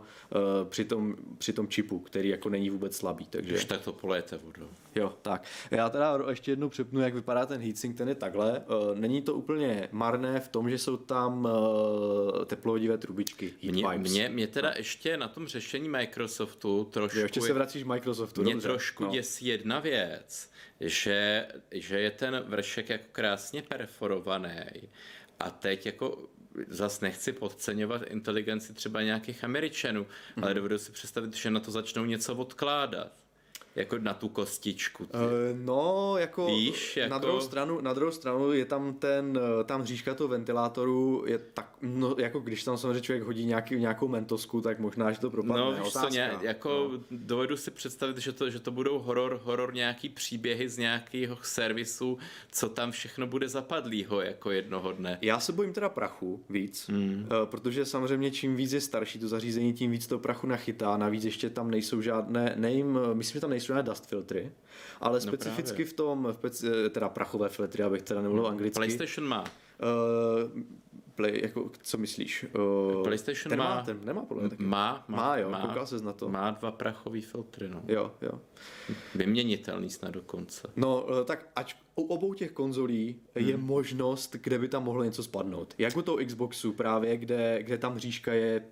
při 0.68 0.84
tom, 0.84 1.16
při 1.38 1.52
tom 1.52 1.68
čipu, 1.68 1.98
který 1.98 2.28
jako 2.28 2.48
není 2.48 2.70
vůbec 2.70 2.96
slabý. 2.96 3.26
Takže... 3.30 3.50
Když 3.50 3.64
tak 3.64 3.82
to 3.82 3.92
polejete 3.92 4.38
vodou. 4.44 4.68
Jo, 4.94 5.12
tak. 5.22 5.44
Já 5.70 5.90
teda 5.90 6.18
ještě 6.28 6.52
jednou 6.52 6.68
přepnu, 6.68 7.00
jak 7.00 7.11
vypadá 7.12 7.46
ten 7.46 7.60
heatsink, 7.60 7.96
ten 7.96 8.08
je 8.08 8.14
takhle. 8.14 8.56
Eh, 8.58 8.94
není 8.94 9.22
to 9.22 9.34
úplně 9.34 9.88
marné 9.92 10.40
v 10.40 10.48
tom, 10.48 10.70
že 10.70 10.78
jsou 10.78 10.96
tam 10.96 11.48
eh, 11.48 12.44
teplodivé 12.44 12.98
trubičky. 12.98 13.54
Mě, 13.62 13.98
mě, 13.98 14.28
mě 14.28 14.46
teda 14.46 14.68
no. 14.68 14.74
ještě 14.76 15.16
na 15.16 15.28
tom 15.28 15.46
řešení 15.46 15.88
Microsoftu 15.88 16.84
trošku... 16.84 17.18
Jo, 17.18 17.24
ještě 17.24 17.40
se 17.40 17.52
vracíš 17.52 17.84
Microsoftu, 17.84 18.42
Mě 18.42 18.52
dobře. 18.52 18.68
trošku 18.68 19.04
no. 19.04 19.10
děsí 19.10 19.46
jedna 19.46 19.80
věc, 19.80 20.50
že, 20.80 21.48
že 21.70 22.00
je 22.00 22.10
ten 22.10 22.44
vršek 22.46 22.88
jako 22.88 23.04
krásně 23.12 23.62
perforovaný 23.62 24.88
a 25.40 25.50
teď 25.50 25.86
jako 25.86 26.18
zas 26.68 27.00
nechci 27.00 27.32
podceňovat 27.32 28.02
inteligenci 28.02 28.74
třeba 28.74 29.02
nějakých 29.02 29.44
Američanů, 29.44 30.00
mm. 30.00 30.44
ale 30.44 30.50
mhm. 30.50 30.56
dovedu 30.56 30.78
si 30.78 30.92
představit, 30.92 31.34
že 31.34 31.50
na 31.50 31.60
to 31.60 31.70
začnou 31.70 32.04
něco 32.04 32.34
odkládat. 32.34 33.21
Jako 33.76 33.98
na 33.98 34.14
tu 34.14 34.28
kostičku. 34.28 35.06
Ty. 35.06 35.16
Uh, 35.16 35.22
no, 35.64 36.14
jako, 36.18 36.46
Víš, 36.46 36.96
jako... 36.96 37.10
Na, 37.10 37.18
druhou 37.18 37.40
stranu, 37.40 37.80
na 37.80 37.92
druhou 37.92 38.12
stranu 38.12 38.52
je 38.52 38.64
tam 38.64 38.94
ten, 38.94 39.40
eh, 39.60 39.64
tam 39.64 39.84
říška 39.84 40.14
toho 40.14 40.28
ventilátoru 40.28 41.24
je 41.26 41.38
tak, 41.38 41.76
no, 41.82 42.16
jako 42.18 42.40
když 42.40 42.64
tam 42.64 42.78
samozřejmě 42.78 43.00
člověk 43.00 43.22
hodí 43.22 43.44
nějaký, 43.44 43.76
nějakou 43.76 44.08
mentosku, 44.08 44.60
tak 44.60 44.78
možná, 44.78 45.12
že 45.12 45.20
to 45.20 45.30
propadne. 45.30 45.62
No, 45.62 45.84
víš 45.84 45.92
co, 45.92 46.08
ně, 46.08 46.30
jako 46.40 46.90
no. 46.92 47.00
dovedu 47.10 47.56
si 47.56 47.70
představit, 47.70 48.18
že 48.18 48.32
to, 48.32 48.50
že 48.50 48.60
to 48.60 48.70
budou 48.70 48.98
horor, 48.98 49.40
horor 49.44 49.74
nějaký 49.74 50.08
příběhy 50.08 50.68
z 50.68 50.78
nějakého 50.78 51.38
servisu, 51.42 52.18
co 52.52 52.68
tam 52.68 52.90
všechno 52.90 53.26
bude 53.26 53.48
zapadlýho 53.48 54.20
jako 54.20 54.50
jednoho 54.50 54.92
dne. 54.92 55.18
Já 55.20 55.40
se 55.40 55.52
bojím 55.52 55.72
teda 55.72 55.88
prachu 55.88 56.44
víc, 56.50 56.88
mm. 56.88 57.26
protože 57.44 57.84
samozřejmě 57.84 58.30
čím 58.30 58.56
víc 58.56 58.72
je 58.72 58.80
starší 58.80 59.18
to 59.18 59.28
zařízení, 59.28 59.72
tím 59.72 59.90
víc 59.90 60.06
to 60.06 60.18
prachu 60.18 60.46
nachytá, 60.46 60.96
navíc 60.96 61.24
ještě 61.24 61.50
tam 61.50 61.70
nejsou 61.70 62.00
žádné, 62.00 62.54
nejím, 62.56 62.98
myslím, 63.12 63.34
že 63.34 63.40
tam 63.40 63.50
nejsou 63.50 63.61
nejsou 63.62 63.72
žádné 63.72 63.82
dust 63.82 64.06
filtry, 64.06 64.52
ale 65.00 65.14
no 65.14 65.20
specificky 65.20 65.84
v 65.84 65.92
tom, 65.92 66.28
v, 66.42 66.90
teda 66.90 67.08
prachové 67.08 67.48
filtry, 67.48 67.82
abych 67.82 68.02
teda 68.02 68.22
nemluvil 68.22 68.44
hmm. 68.44 68.52
anglicky. 68.52 68.78
PlayStation 68.78 69.28
má. 69.28 69.44
Uh, 69.44 70.62
Play, 71.14 71.40
jako, 71.42 71.70
co 71.82 71.98
myslíš? 71.98 72.46
Uh, 72.54 73.02
PlayStation 73.02 73.50
ten 73.50 73.58
má, 73.58 73.82
ten 73.82 74.00
nemá 74.04 74.24
podle 74.24 74.48
taky. 74.48 74.62
Má, 74.62 75.04
má, 75.08 75.16
má 75.16 75.36
jo, 75.36 75.50
má, 75.50 75.66
koukal 75.66 75.86
ses 75.86 76.02
na 76.02 76.12
to. 76.12 76.28
Má 76.28 76.50
dva 76.50 76.70
prachové 76.70 77.20
filtry, 77.20 77.68
no. 77.68 77.82
Jo, 77.88 78.12
jo. 78.22 78.40
Vyměnitelný 79.14 79.90
snad 79.90 80.10
dokonce. 80.10 80.68
No, 80.76 81.06
tak 81.24 81.48
ať 81.56 81.76
u 81.94 82.02
obou 82.02 82.34
těch 82.34 82.52
konzolí 82.52 83.20
hmm. 83.36 83.48
je 83.48 83.56
možnost, 83.56 84.36
kde 84.40 84.58
by 84.58 84.68
tam 84.68 84.84
mohlo 84.84 85.04
něco 85.04 85.22
spadnout. 85.22 85.74
Jak 85.78 85.96
u 85.96 86.02
toho 86.02 86.18
Xboxu 86.26 86.72
právě, 86.72 87.16
kde, 87.16 87.62
kde 87.62 87.78
tam 87.78 87.98
říška 87.98 88.32
je 88.32 88.64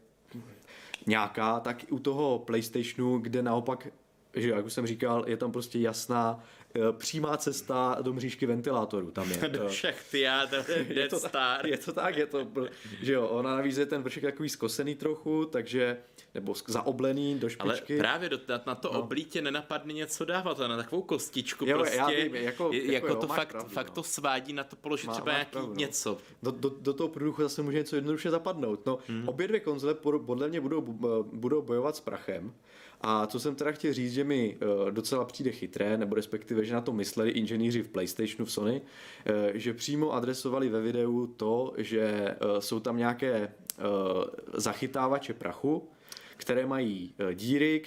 nějaká, 1.06 1.60
tak 1.60 1.84
i 1.84 1.86
u 1.86 1.98
toho 1.98 2.38
PlayStationu, 2.38 3.18
kde 3.18 3.42
naopak 3.42 3.88
že 4.34 4.48
jak 4.48 4.66
už 4.66 4.72
jsem 4.72 4.86
říkal, 4.86 5.24
je 5.26 5.36
tam 5.36 5.52
prostě 5.52 5.78
jasná 5.78 6.44
eh, 6.74 6.80
přímá 6.92 7.36
cesta 7.36 7.96
do 8.02 8.12
mřížky 8.12 8.46
ventilátoru. 8.46 9.10
Tam 9.10 9.30
je. 9.30 9.48
do 9.48 9.68
všech 9.68 10.14
je 10.88 11.08
to 11.08 11.20
Star. 11.20 11.66
Je 11.66 11.78
to 11.78 11.92
tak, 11.92 12.16
je 12.16 12.26
to, 12.26 12.46
že 13.02 13.12
jo, 13.12 13.26
ona 13.26 13.56
navíc 13.56 13.76
je 13.76 13.86
ten 13.86 14.02
vršek 14.02 14.22
takový 14.22 14.48
skosený 14.48 14.94
trochu, 14.94 15.44
takže, 15.44 15.96
nebo 16.34 16.54
zaoblený 16.66 17.38
do 17.38 17.48
špičky. 17.48 17.92
Ale 17.94 17.98
právě 17.98 18.28
do, 18.28 18.40
na, 18.48 18.62
na 18.66 18.74
to 18.74 18.90
no. 18.92 19.00
oblítě 19.00 19.42
nenapadne 19.42 19.92
něco 19.92 20.24
dávat, 20.24 20.58
na 20.58 20.76
takovou 20.76 21.02
kostičku 21.02 21.66
jo, 21.66 21.78
prostě. 21.78 21.96
Já 21.96 22.06
vím, 22.06 22.34
jako, 22.34 22.70
jako, 22.72 22.92
jako 22.92 23.06
jo, 23.06 23.14
to 23.14 23.26
fakt, 23.26 23.48
pravdu, 23.48 23.70
fakt 23.70 23.88
no. 23.88 23.94
to 23.94 24.02
svádí 24.02 24.52
na 24.52 24.64
to 24.64 24.76
položit 24.76 25.06
Má, 25.06 25.12
třeba 25.12 25.32
nějaký 25.32 25.50
pravdu, 25.50 25.68
no. 25.68 25.74
něco. 25.74 26.18
Do, 26.42 26.50
do, 26.50 26.72
do 26.80 26.92
toho 26.92 27.08
průduchu 27.08 27.42
zase 27.42 27.62
může 27.62 27.78
něco 27.78 27.96
jednoduše 27.96 28.30
zapadnout. 28.30 28.86
No, 28.86 28.98
hmm. 29.08 29.28
obě 29.28 29.48
dvě 29.48 29.60
konzole 29.60 29.94
podle 30.26 30.48
mě 30.48 30.60
budou, 30.60 30.80
budou 31.32 31.62
bojovat 31.62 31.96
s 31.96 32.00
prachem. 32.00 32.52
A 33.00 33.26
co 33.26 33.40
jsem 33.40 33.54
teda 33.54 33.72
chtěl 33.72 33.92
říct, 33.92 34.12
že 34.12 34.24
mi 34.24 34.58
eh, 34.60 34.90
docela 34.90 35.24
přijde 35.24 35.50
chytré, 35.50 35.98
nebo 35.98 36.14
respektive, 36.14 36.64
že 36.64 36.74
na 36.74 36.80
to 36.80 36.92
mysleli 36.92 37.30
inženýři 37.30 37.82
v 37.82 37.88
PlayStationu 37.88 38.44
v 38.44 38.52
Sony, 38.52 38.82
eh, 39.26 39.52
že 39.54 39.74
přímo 39.74 40.12
adresovali 40.12 40.68
ve 40.68 40.80
videu 40.80 41.26
to, 41.26 41.74
že 41.76 42.00
eh, 42.00 42.36
jsou 42.58 42.80
tam 42.80 42.96
nějaké 42.96 43.52
zachytávače 44.54 45.34
prachu, 45.34 45.88
které 46.36 46.66
mají 46.66 47.14
díry, 47.34 47.82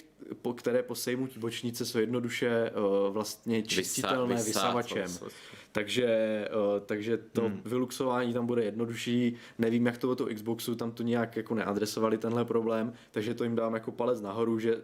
které 0.56 0.84
po 0.84 0.95
sejmutí 0.95 1.39
bočnice 1.39 1.86
jsou 1.86 1.97
jednoduše 1.97 2.71
vlastně 3.10 3.63
čistitelné 3.63 4.36
vysavačem. 4.36 5.08
Takže, 5.73 6.47
uh, 6.55 6.86
takže 6.86 7.17
to 7.17 7.41
hmm. 7.41 7.62
vyluxování 7.65 8.33
tam 8.33 8.45
bude 8.45 8.63
jednodušší. 8.63 9.36
Nevím, 9.59 9.86
jak 9.86 9.97
to 9.97 10.09
o 10.09 10.15
to 10.15 10.25
Xboxu, 10.25 10.75
tam 10.75 10.91
to 10.91 11.03
nějak 11.03 11.38
jako 11.38 11.55
neadresovali 11.55 12.17
tenhle 12.17 12.45
problém, 12.45 12.93
takže 13.12 13.33
to 13.33 13.43
jim 13.43 13.55
dám 13.55 13.73
jako 13.73 13.91
palec 13.91 14.21
nahoru, 14.21 14.59
že 14.59 14.81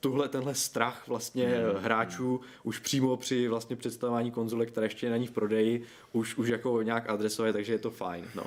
tuhle, 0.00 0.28
tenhle 0.28 0.54
strach 0.54 1.08
vlastně 1.08 1.48
hmm. 1.48 1.82
hráčů 1.82 2.40
už 2.62 2.78
přímo 2.78 3.16
při 3.16 3.48
vlastně 3.48 3.76
představování 3.76 4.30
konzole, 4.30 4.66
která 4.66 4.84
ještě 4.84 5.10
není 5.10 5.26
v 5.26 5.32
prodeji, 5.32 5.82
už, 6.12 6.36
už 6.36 6.48
jako 6.48 6.82
nějak 6.82 7.10
adresuje, 7.10 7.52
takže 7.52 7.72
je 7.72 7.78
to 7.78 7.90
fajn. 7.90 8.24
No. 8.34 8.44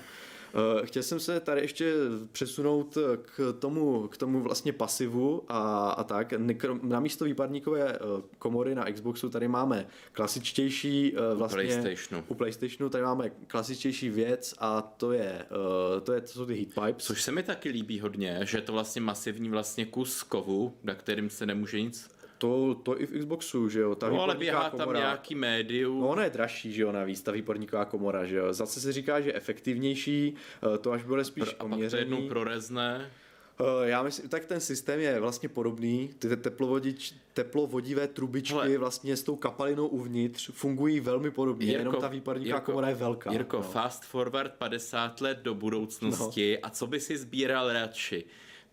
Eh, 0.55 0.85
chtěl 0.85 1.03
jsem 1.03 1.19
se 1.19 1.39
tady 1.39 1.61
ještě 1.61 1.93
přesunout 2.31 2.97
k 3.17 3.55
tomu, 3.59 4.07
k 4.07 4.17
tomu 4.17 4.41
vlastně 4.41 4.73
pasivu 4.73 5.43
a, 5.47 5.89
a 5.89 6.03
tak. 6.03 6.33
Na 6.81 6.99
místo 6.99 7.25
výpadníkové 7.25 7.93
eh, 7.93 7.99
komory 8.39 8.75
na 8.75 8.91
Xboxu 8.91 9.29
tady 9.29 9.47
máme 9.47 9.87
klasičtější 10.11 11.13
eh, 11.15 11.35
vlastně... 11.35 11.63
U 11.63 11.67
PlayStationu. 11.67 12.23
U 12.27 12.35
PlayStationu 12.35 12.89
tady 12.89 13.03
máme 13.03 13.29
klasičtější 13.29 14.09
věc 14.09 14.55
a 14.59 14.81
to 14.81 15.11
je, 15.11 15.45
to 16.03 16.13
je 16.13 16.21
to 16.21 16.27
jsou 16.27 16.45
ty 16.45 16.55
heat 16.55 16.87
pipes. 16.87 17.05
Což 17.05 17.21
se 17.21 17.31
mi 17.31 17.43
taky 17.43 17.69
líbí 17.69 17.99
hodně, 17.99 18.39
že 18.43 18.57
je 18.57 18.61
to 18.61 18.73
vlastně 18.73 19.01
masivní 19.01 19.49
vlastně 19.49 19.85
kus 19.85 20.23
kovu, 20.23 20.77
na 20.83 20.95
kterým 20.95 21.29
se 21.29 21.45
nemůže 21.45 21.81
nic 21.81 22.14
to, 22.37 22.75
to 22.75 23.01
i 23.01 23.05
v 23.05 23.19
Xboxu, 23.19 23.69
že 23.69 23.79
jo. 23.79 23.95
Ta 23.95 24.09
no 24.09 24.21
ale 24.21 24.35
běhá 24.35 24.69
komora, 24.69 24.85
tam 24.85 24.93
nějaký 24.93 25.35
médium. 25.35 26.01
No 26.01 26.07
ona 26.07 26.23
je 26.23 26.29
dražší, 26.29 26.73
že 26.73 26.81
jo, 26.81 26.91
navíc, 26.91 27.21
ta 27.21 27.31
výporníková 27.31 27.85
komora, 27.85 28.25
že 28.25 28.35
jo. 28.35 28.53
Zase 28.53 28.81
se 28.81 28.91
říká, 28.91 29.21
že 29.21 29.33
efektivnější, 29.33 30.35
eh, 30.73 30.77
to 30.77 30.91
až 30.91 31.03
bude 31.03 31.23
spíš 31.23 31.53
Pro, 31.53 31.65
A 31.65 31.69
pak 31.69 31.89
to 31.89 31.97
jednou 31.97 32.27
prorezne. 32.27 33.11
Uh, 33.59 33.87
já 33.87 34.03
myslím, 34.03 34.29
tak 34.29 34.45
ten 34.45 34.59
systém 34.59 34.99
je 34.99 35.19
vlastně 35.19 35.49
podobný. 35.49 36.09
Ty 36.19 36.37
teplovodič, 36.37 37.13
teplovodivé 37.33 38.07
trubičky 38.07 38.53
Hele, 38.53 38.77
vlastně 38.77 39.17
s 39.17 39.23
tou 39.23 39.35
kapalinou 39.35 39.87
uvnitř 39.87 40.51
fungují 40.51 40.99
velmi 40.99 41.31
podobně, 41.31 41.65
Jirko, 41.65 41.79
jenom 41.79 42.01
ta 42.01 42.07
výparníková 42.07 42.59
komora 42.59 42.89
je 42.89 42.95
velká. 42.95 43.31
Jirko, 43.31 43.57
no. 43.57 43.63
fast 43.63 44.05
forward 44.05 44.53
50 44.57 45.21
let 45.21 45.39
do 45.41 45.55
budoucnosti 45.55 46.57
no. 46.61 46.67
a 46.67 46.69
co 46.69 46.87
by 46.87 46.99
si 46.99 47.17
sbíral 47.17 47.73
radši? 47.73 48.25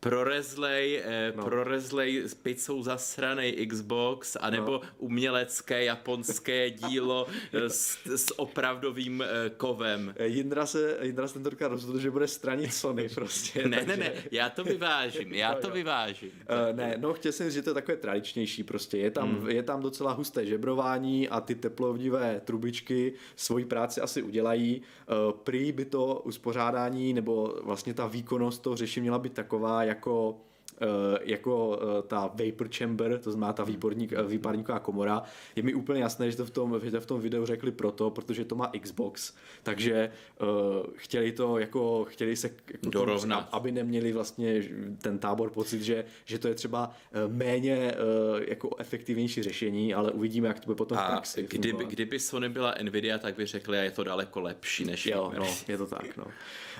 Prorezlej, 0.02 1.02
eh, 1.04 1.32
no. 1.36 1.44
prorezlej 1.44 2.26
s 2.26 2.34
pizzou 2.34 2.82
zasranej 2.82 3.66
Xbox, 3.66 4.36
anebo 4.40 4.72
no. 4.72 4.80
umělecké 4.98 5.84
japonské 5.84 6.70
dílo 6.82 7.26
eh, 7.52 7.70
s, 7.70 7.98
s 8.06 8.38
opravdovým 8.38 9.22
eh, 9.22 9.50
kovem. 9.56 10.14
Eh, 10.16 10.26
Jindra 10.26 10.66
se, 10.66 10.98
Jindra 11.02 11.28
se 11.28 11.34
tentokrát 11.34 11.68
rozhodl, 11.68 11.98
že 11.98 12.10
bude 12.10 12.28
stranit 12.28 12.74
Sony 12.74 13.08
prostě. 13.08 13.68
ne, 13.68 13.76
takže... 13.76 13.96
ne, 13.96 13.96
ne, 13.96 14.12
já 14.30 14.50
to 14.50 14.64
vyvážím, 14.64 15.34
já 15.34 15.54
to 15.54 15.70
vyvážím. 15.70 16.30
Uh, 16.50 16.76
ne, 16.76 16.94
no 16.98 17.12
chtěl 17.12 17.32
jsem 17.32 17.46
říct, 17.46 17.54
že 17.54 17.62
to 17.62 17.70
je 17.70 17.74
takové 17.74 17.96
tradičnější 17.96 18.62
prostě, 18.62 18.98
je 18.98 19.10
tam, 19.10 19.28
hmm. 19.28 19.50
je 19.50 19.62
tam 19.62 19.82
docela 19.82 20.12
husté 20.12 20.46
žebrování 20.46 21.28
a 21.28 21.40
ty 21.40 21.54
teplovdivé 21.54 22.40
trubičky 22.44 23.12
svoji 23.36 23.64
práci 23.64 24.00
asi 24.00 24.22
udělají. 24.22 24.82
Uh, 24.82 25.32
prý 25.32 25.72
by 25.72 25.84
to 25.84 26.22
uspořádání 26.24 27.14
nebo 27.14 27.54
vlastně 27.62 27.94
ta 27.94 28.06
výkonnost 28.06 28.62
toho 28.62 28.76
řešení 28.76 29.02
měla 29.02 29.18
být 29.18 29.32
taková, 29.32 29.91
jako 29.92 30.40
eh, 30.80 31.18
jako 31.22 31.78
eh, 31.82 32.02
ta 32.02 32.26
vapor 32.26 32.68
chamber, 32.76 33.18
to 33.18 33.32
znamená 33.32 33.52
ta 33.52 33.64
výporník, 33.64 34.12
eh, 34.12 34.22
výparníková 34.22 34.78
komora. 34.78 35.22
Je 35.56 35.62
mi 35.62 35.74
úplně 35.74 36.02
jasné, 36.02 36.30
že 36.30 36.36
to 36.36 36.46
v 36.46 36.50
tom, 36.50 36.80
že 36.84 36.90
to 36.90 37.00
v 37.00 37.06
tom 37.06 37.20
videu 37.20 37.46
řekli 37.46 37.72
proto, 37.72 38.10
protože 38.10 38.44
to 38.44 38.54
má 38.54 38.72
Xbox, 38.80 39.34
takže 39.62 40.10
uh, 40.40 40.48
chtěli 40.96 41.32
to 41.32 41.58
jako, 41.58 42.04
chtěli 42.08 42.36
se 42.36 42.50
jako 42.72 42.90
dorovnat, 42.90 43.50
tomu, 43.50 43.54
aby 43.54 43.72
neměli 43.72 44.12
vlastně 44.12 44.62
ten 45.02 45.18
tábor 45.18 45.50
pocit, 45.50 45.82
že, 45.82 46.04
že 46.24 46.38
to 46.38 46.48
je 46.48 46.54
třeba 46.54 46.90
méně 47.26 47.94
uh, 47.94 48.42
jako 48.48 48.76
efektivnější 48.78 49.42
řešení, 49.42 49.94
ale 49.94 50.10
uvidíme, 50.10 50.48
jak 50.48 50.60
to 50.60 50.66
bude 50.66 50.76
potom 50.76 50.98
a 50.98 51.04
v 51.04 51.10
praxi. 51.10 51.46
Kdyby, 51.50 51.84
kdyby 51.84 52.18
Sony 52.18 52.48
byla 52.48 52.74
Nvidia, 52.82 53.18
tak 53.18 53.36
by 53.36 53.46
řekli, 53.46 53.78
a 53.78 53.82
je 53.82 53.90
to 53.90 54.04
daleko 54.04 54.40
lepší 54.40 54.84
než 54.84 55.06
Jo, 55.06 55.32
no, 55.38 55.46
je 55.68 55.78
to 55.78 55.86
tak, 55.86 56.16
no. 56.16 56.24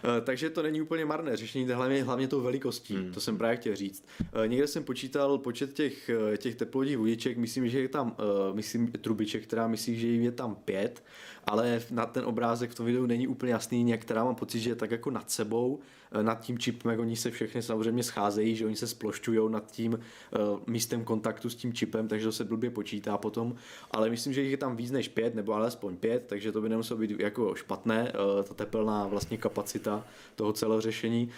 Uh, 0.04 0.24
takže 0.24 0.50
to 0.50 0.62
není 0.62 0.82
úplně 0.82 1.04
marné 1.04 1.36
řešení, 1.36 1.64
hlavně, 1.64 2.04
hlavně 2.04 2.28
tou 2.28 2.40
velikostí, 2.40 2.96
hmm. 2.96 3.12
to 3.12 3.20
jsem 3.20 3.38
právě 3.38 3.56
chtěl 3.56 3.76
říct. 3.76 4.04
Uh, 4.20 4.46
někde 4.46 4.66
jsem 4.66 4.84
počítal 4.84 5.38
počet 5.38 5.72
těch, 5.72 6.10
těch 6.36 6.54
teplovodních 6.54 6.98
vodiček, 6.98 7.36
myslím, 7.36 7.68
že 7.68 7.80
je 7.80 7.88
tam, 7.88 8.16
myslím, 8.52 8.92
trubiček, 8.92 9.42
která 9.42 9.68
myslí, 9.68 10.00
že 10.00 10.06
je 10.06 10.32
tam 10.32 10.54
pět, 10.54 11.02
ale 11.44 11.80
na 11.90 12.06
ten 12.06 12.24
obrázek 12.24 12.70
v 12.70 12.74
tom 12.74 12.86
videu 12.86 13.06
není 13.06 13.28
úplně 13.28 13.52
jasný, 13.52 13.84
některá 13.84 14.24
mám 14.24 14.34
pocit, 14.34 14.60
že 14.60 14.70
je 14.70 14.74
tak 14.74 14.90
jako 14.90 15.10
nad 15.10 15.30
sebou, 15.30 15.80
eh, 15.80 16.01
nad 16.22 16.40
tím 16.40 16.58
čipem, 16.58 16.90
jak 16.90 17.00
oni 17.00 17.16
se 17.16 17.30
všechny 17.30 17.62
samozřejmě 17.62 18.02
scházejí, 18.02 18.56
že 18.56 18.66
oni 18.66 18.76
se 18.76 18.86
splošťují 18.86 19.50
nad 19.50 19.70
tím 19.70 19.92
uh, 19.92 20.60
místem 20.66 21.04
kontaktu 21.04 21.50
s 21.50 21.54
tím 21.54 21.72
čipem, 21.72 22.08
takže 22.08 22.26
to 22.26 22.32
se 22.32 22.44
blbě 22.44 22.70
počítá 22.70 23.18
potom, 23.18 23.54
ale 23.90 24.10
myslím, 24.10 24.32
že 24.32 24.42
jich 24.42 24.50
je 24.50 24.56
tam 24.56 24.76
víc 24.76 24.90
než 24.90 25.08
pět, 25.08 25.34
nebo 25.34 25.54
alespoň 25.54 25.96
pět, 25.96 26.24
takže 26.26 26.52
to 26.52 26.60
by 26.60 26.68
nemuselo 26.68 27.00
být 27.00 27.20
jako 27.20 27.54
špatné, 27.54 28.12
uh, 28.36 28.42
ta 28.42 28.54
tepelná 28.54 29.06
vlastně 29.06 29.36
kapacita 29.36 30.04
toho 30.34 30.52
celého 30.52 30.80
řešení. 30.80 31.28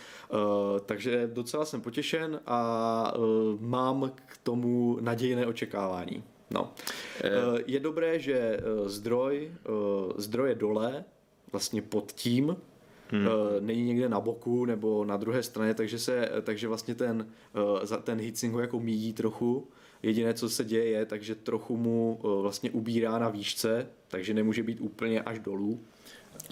Takže 0.86 1.30
docela 1.32 1.64
jsem 1.64 1.80
potěšen 1.80 2.40
a 2.46 3.12
mám 3.60 4.12
k 4.26 4.36
tomu 4.42 4.98
nadějné 5.00 5.46
očekávání. 5.46 6.22
No. 6.50 6.72
Eh. 7.20 7.28
Eh, 7.28 7.62
je 7.66 7.80
dobré, 7.80 8.18
že 8.18 8.34
eh, 8.34 8.88
zdroj, 8.88 9.52
zdroj 10.16 10.48
je 10.48 10.54
dole, 10.54 11.04
vlastně 11.52 11.82
pod 11.82 12.12
tím, 12.12 12.56
Hmm. 13.14 13.66
není 13.66 13.82
někde 13.82 14.08
na 14.08 14.20
boku 14.20 14.64
nebo 14.64 15.04
na 15.04 15.16
druhé 15.16 15.42
straně, 15.42 15.74
takže, 15.74 15.98
se, 15.98 16.30
takže 16.42 16.68
vlastně 16.68 16.94
ten, 16.94 17.26
ten 18.02 18.20
heatsink 18.20 18.52
ho 18.54 18.60
jako 18.60 18.80
míjí 18.80 19.12
trochu. 19.12 19.68
Jediné, 20.02 20.34
co 20.34 20.48
se 20.48 20.64
děje, 20.64 20.84
je, 20.84 21.06
takže 21.06 21.34
trochu 21.34 21.76
mu 21.76 22.20
vlastně 22.22 22.70
ubírá 22.70 23.18
na 23.18 23.28
výšce, 23.28 23.86
takže 24.08 24.34
nemůže 24.34 24.62
být 24.62 24.80
úplně 24.80 25.22
až 25.22 25.38
dolů. 25.38 25.80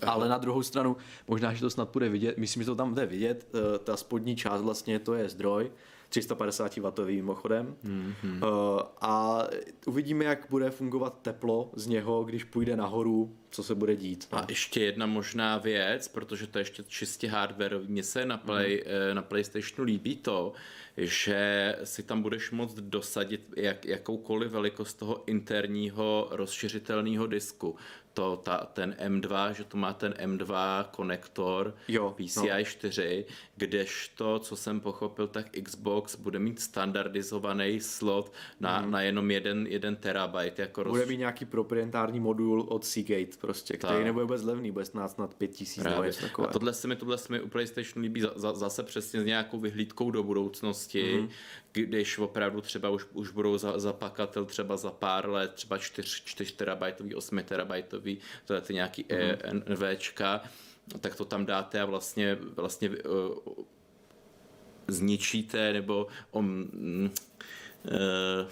Ale 0.07 0.29
na 0.29 0.39
druhou 0.39 0.63
stranu, 0.63 0.97
možná, 1.29 1.55
že 1.55 1.61
to 1.61 1.71
snad 1.71 1.91
bude 1.93 2.09
vidět, 2.09 2.39
myslím, 2.39 2.63
že 2.63 2.67
to 2.67 2.75
tam 2.75 2.95
jde 2.95 3.07
vidět, 3.07 3.47
ta 3.85 3.97
spodní 3.97 4.37
část 4.37 4.63
vlastně 4.63 4.99
to 4.99 5.15
je 5.15 5.29
zdroj, 5.29 5.71
350 6.13 6.77
W 6.77 7.07
mimochodem. 7.07 7.77
Mm-hmm. 7.85 8.43
Uh, 8.43 8.81
a 9.01 9.47
uvidíme, 9.87 10.25
jak 10.25 10.47
bude 10.51 10.71
fungovat 10.71 11.19
teplo 11.23 11.71
z 11.77 11.87
něho, 11.87 12.25
když 12.25 12.45
půjde 12.45 12.77
nahoru, 12.77 13.37
co 13.51 13.63
se 13.63 13.75
bude 13.75 13.97
dít. 13.97 14.29
No. 14.33 14.39
A 14.39 14.47
ještě 14.49 14.85
jedna 14.85 15.07
možná 15.07 15.59
věc, 15.59 16.09
protože 16.09 16.47
to 16.47 16.59
je 16.59 16.61
ještě 16.61 16.83
čistě 16.83 17.29
hardware, 17.29 17.81
mně 17.87 18.03
se 18.03 18.27
na, 18.27 18.37
Play, 18.37 18.85
mm. 18.87 19.17
na 19.17 19.23
PlayStationu 19.23 19.85
líbí 19.85 20.17
to, 20.17 20.53
že 20.97 21.77
si 21.85 22.03
tam 22.03 22.23
budeš 22.23 22.51
moct 22.51 22.75
dosadit 22.75 23.53
jak, 23.57 23.85
jakoukoliv 23.85 24.53
velikost 24.53 24.95
toho 24.95 25.25
interního 25.27 26.29
rozšiřitelného 26.31 27.27
disku 27.27 27.77
to, 28.15 28.37
ta, 28.37 28.69
ten 28.73 28.97
M2, 28.99 29.53
že 29.53 29.65
to 29.65 29.77
má 29.77 29.93
ten 29.93 30.13
M2 30.13 30.85
konektor 30.91 31.75
jo, 31.89 32.15
PCI 32.17 32.49
no. 32.59 32.65
4, 32.65 33.25
kdežto, 33.57 34.39
co 34.39 34.57
jsem 34.57 34.81
pochopil, 34.81 35.27
tak 35.27 35.47
Xbox 35.63 36.17
bude 36.17 36.39
mít 36.39 36.61
standardizovaný 36.61 37.81
slot 37.81 38.33
na, 38.61 38.81
mm. 38.81 38.91
na 38.91 39.03
jenom 39.03 39.31
jeden, 39.31 39.67
jeden 39.67 39.97
terabyte. 39.97 40.63
Jako 40.63 40.85
bude 40.85 41.01
roz... 41.01 41.09
mít 41.09 41.17
nějaký 41.17 41.45
proprietární 41.45 42.21
modul 42.21 42.61
od 42.61 42.85
Seagate 42.85 43.37
prostě, 43.41 43.77
který 43.77 43.95
tak. 43.95 44.05
nebude 44.05 44.25
vůbec 44.25 44.43
levný, 44.43 44.71
bude 44.71 44.85
snad 44.85 45.09
snad 45.09 45.35
5000 45.35 45.85
nebo 45.85 46.03
A 46.49 46.53
tohle 46.53 46.75
se 46.75 46.89
mi, 46.89 46.97
tohle 46.97 47.19
se 47.19 47.33
mi 47.33 47.41
u 47.41 47.49
PlayStationu 47.49 48.03
líbí 48.03 48.21
za, 48.21 48.33
za, 48.37 48.53
zase 48.53 48.83
přesně 48.83 49.21
s 49.21 49.25
nějakou 49.25 49.61
vyhlídkou 49.61 50.11
do 50.11 50.23
budoucnosti, 50.23 51.19
mm. 51.21 51.29
Když 51.73 52.19
opravdu 52.19 52.61
třeba 52.61 52.91
už, 52.91 53.07
už 53.13 53.31
budou 53.31 53.59
za, 53.59 53.79
zapakatel 53.79 54.45
třeba 54.45 54.77
za 54.77 54.91
pár 54.91 55.29
let, 55.29 55.53
třeba 55.55 55.79
4, 55.79 56.09
4 56.25 56.53
terabajtový, 56.53 57.15
8 57.15 57.43
terabajtový, 57.43 58.19
to 58.45 58.55
je 58.55 58.61
ty 58.61 58.75
nějaký 58.75 59.07
mm. 59.53 59.63
NVčka, 59.75 60.41
tak 61.01 61.17
to 61.17 61.25
tam 61.25 61.47
dáte 61.47 61.81
a 61.81 61.85
vlastně, 61.85 62.39
vlastně 62.41 62.91
uh, 62.91 62.95
zničíte 64.89 65.73
nebo 65.73 66.07
um, 66.33 66.71
uh, 67.85 68.49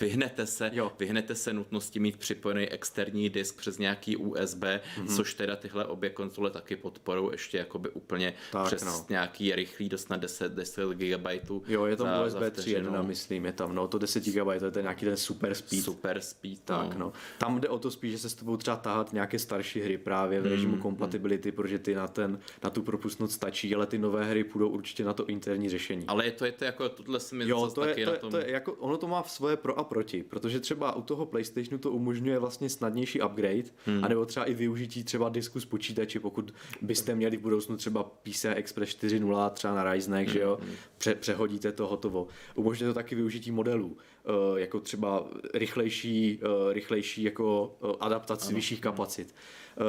vyhnete 0.00 0.46
se, 0.46 0.70
jo. 0.72 0.92
vyhnete 0.98 1.34
se 1.34 1.52
nutnosti 1.52 2.00
mít 2.00 2.16
připojený 2.16 2.68
externí 2.68 3.30
disk 3.30 3.56
přes 3.56 3.78
nějaký 3.78 4.16
USB, 4.16 4.62
mm-hmm. 4.62 5.16
což 5.16 5.34
teda 5.34 5.56
tyhle 5.56 5.84
obě 5.84 6.10
konzole 6.10 6.50
taky 6.50 6.76
podporují 6.76 7.28
ještě 7.32 7.58
jakoby 7.58 7.88
úplně 7.88 8.34
tak, 8.52 8.66
přes 8.66 8.84
no. 8.84 9.06
nějaký 9.08 9.54
rychlý 9.54 9.88
dost 9.88 10.10
na 10.10 10.16
10, 10.16 10.52
10 10.52 10.88
GB. 10.88 11.26
Jo, 11.68 11.86
je 11.86 11.96
tam 11.96 12.06
za, 12.06 12.24
USB 12.26 12.40
3.1, 12.40 13.06
myslím, 13.06 13.46
je 13.46 13.52
tam, 13.52 13.74
no 13.74 13.88
to 13.88 13.98
10 13.98 14.24
GB, 14.24 14.58
to 14.58 14.64
je 14.64 14.70
ten 14.70 14.82
nějaký 14.82 15.04
ten 15.04 15.16
super 15.16 15.54
speed. 15.54 15.84
Super 15.84 16.20
speed, 16.20 16.60
tak, 16.64 16.94
no. 16.94 16.98
no. 16.98 17.12
Tam 17.38 17.60
jde 17.60 17.68
o 17.68 17.78
to 17.78 17.90
spíš, 17.90 18.12
že 18.12 18.18
se 18.18 18.30
s 18.30 18.34
tebou 18.34 18.56
třeba 18.56 18.76
tahat 18.76 19.12
nějaké 19.12 19.38
starší 19.38 19.80
hry 19.80 19.98
právě 19.98 20.40
v 20.40 20.46
režimu 20.46 20.76
mm, 20.76 20.82
compatibility, 20.82 21.50
mm. 21.50 21.56
protože 21.56 21.78
ty 21.78 21.94
na, 21.94 22.08
ten, 22.08 22.38
na 22.64 22.70
tu 22.70 22.82
propustnost 22.82 23.34
stačí, 23.34 23.74
ale 23.74 23.86
ty 23.86 23.98
nové 23.98 24.24
hry 24.24 24.44
půjdou 24.44 24.68
určitě 24.68 25.04
na 25.04 25.12
to 25.12 25.26
interní 25.26 25.68
řešení. 25.68 26.04
Ale 26.06 26.24
je 26.24 26.32
to, 26.32 26.44
je 26.44 26.52
to 26.52 26.64
jako, 26.64 26.88
tohle 26.88 27.20
se 27.20 27.34
mi 27.34 27.48
jo, 27.48 27.70
to 27.70 27.84
je, 27.84 27.94
to, 27.94 28.00
je, 28.00 28.18
to 28.18 28.36
je 28.36 28.50
jako, 28.50 28.72
ono 28.72 28.96
to 28.96 29.08
má 29.08 29.22
v 29.22 29.30
svoje 29.30 29.56
pro 29.56 29.78
a 29.78 29.84
proti, 29.90 30.22
protože 30.22 30.60
třeba 30.60 30.96
u 30.96 31.02
toho 31.02 31.26
PlayStationu 31.26 31.78
to 31.78 31.90
umožňuje 31.90 32.38
vlastně 32.38 32.68
snadnější 32.70 33.22
upgrade, 33.22 33.70
hmm. 33.86 34.04
anebo 34.04 34.26
třeba 34.26 34.46
i 34.46 34.54
využití 34.54 35.04
třeba 35.04 35.28
disku 35.28 35.60
z 35.60 35.64
počítače, 35.64 36.20
pokud 36.20 36.54
byste 36.82 37.14
měli 37.14 37.36
v 37.36 37.40
budoucnu 37.40 37.76
třeba 37.76 38.04
PCI 38.04 38.48
Express 38.48 38.96
4.0 38.96 39.50
třeba 39.50 39.74
na 39.74 39.92
Ryzenech, 39.92 40.26
hmm. 40.26 40.32
že 40.32 40.40
jo, 40.40 40.58
hmm. 40.60 40.72
pře- 40.98 41.14
přehodíte 41.14 41.72
to 41.72 41.86
hotovo. 41.86 42.26
Umožňuje 42.54 42.90
to 42.90 42.94
taky 42.94 43.14
využití 43.14 43.50
modelů, 43.50 43.96
eh, 44.24 44.60
jako 44.60 44.80
třeba 44.80 45.28
rychlejší, 45.54 46.40
eh, 46.42 46.72
rychlejší 46.72 47.22
jako 47.22 47.76
adaptaci 48.00 48.48
ano. 48.48 48.54
vyšších 48.54 48.80
kapacit. 48.80 49.34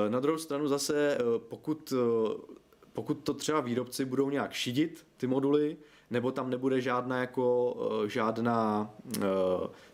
Na 0.10 0.20
druhou 0.20 0.38
stranu 0.38 0.68
zase, 0.68 1.18
pokud 1.38 1.94
pokud 2.94 3.14
to 3.14 3.34
třeba 3.34 3.62
výrobci 3.62 4.06
budou 4.06 4.30
nějak 4.30 4.54
šidit, 4.54 5.06
ty 5.18 5.28
moduly, 5.28 5.78
nebo 6.12 6.32
tam 6.32 6.50
nebude 6.50 6.82
žádná 6.82 7.19
jako 7.19 7.76
eh, 8.06 8.10
žádná 8.10 8.93
eh, 9.17 9.21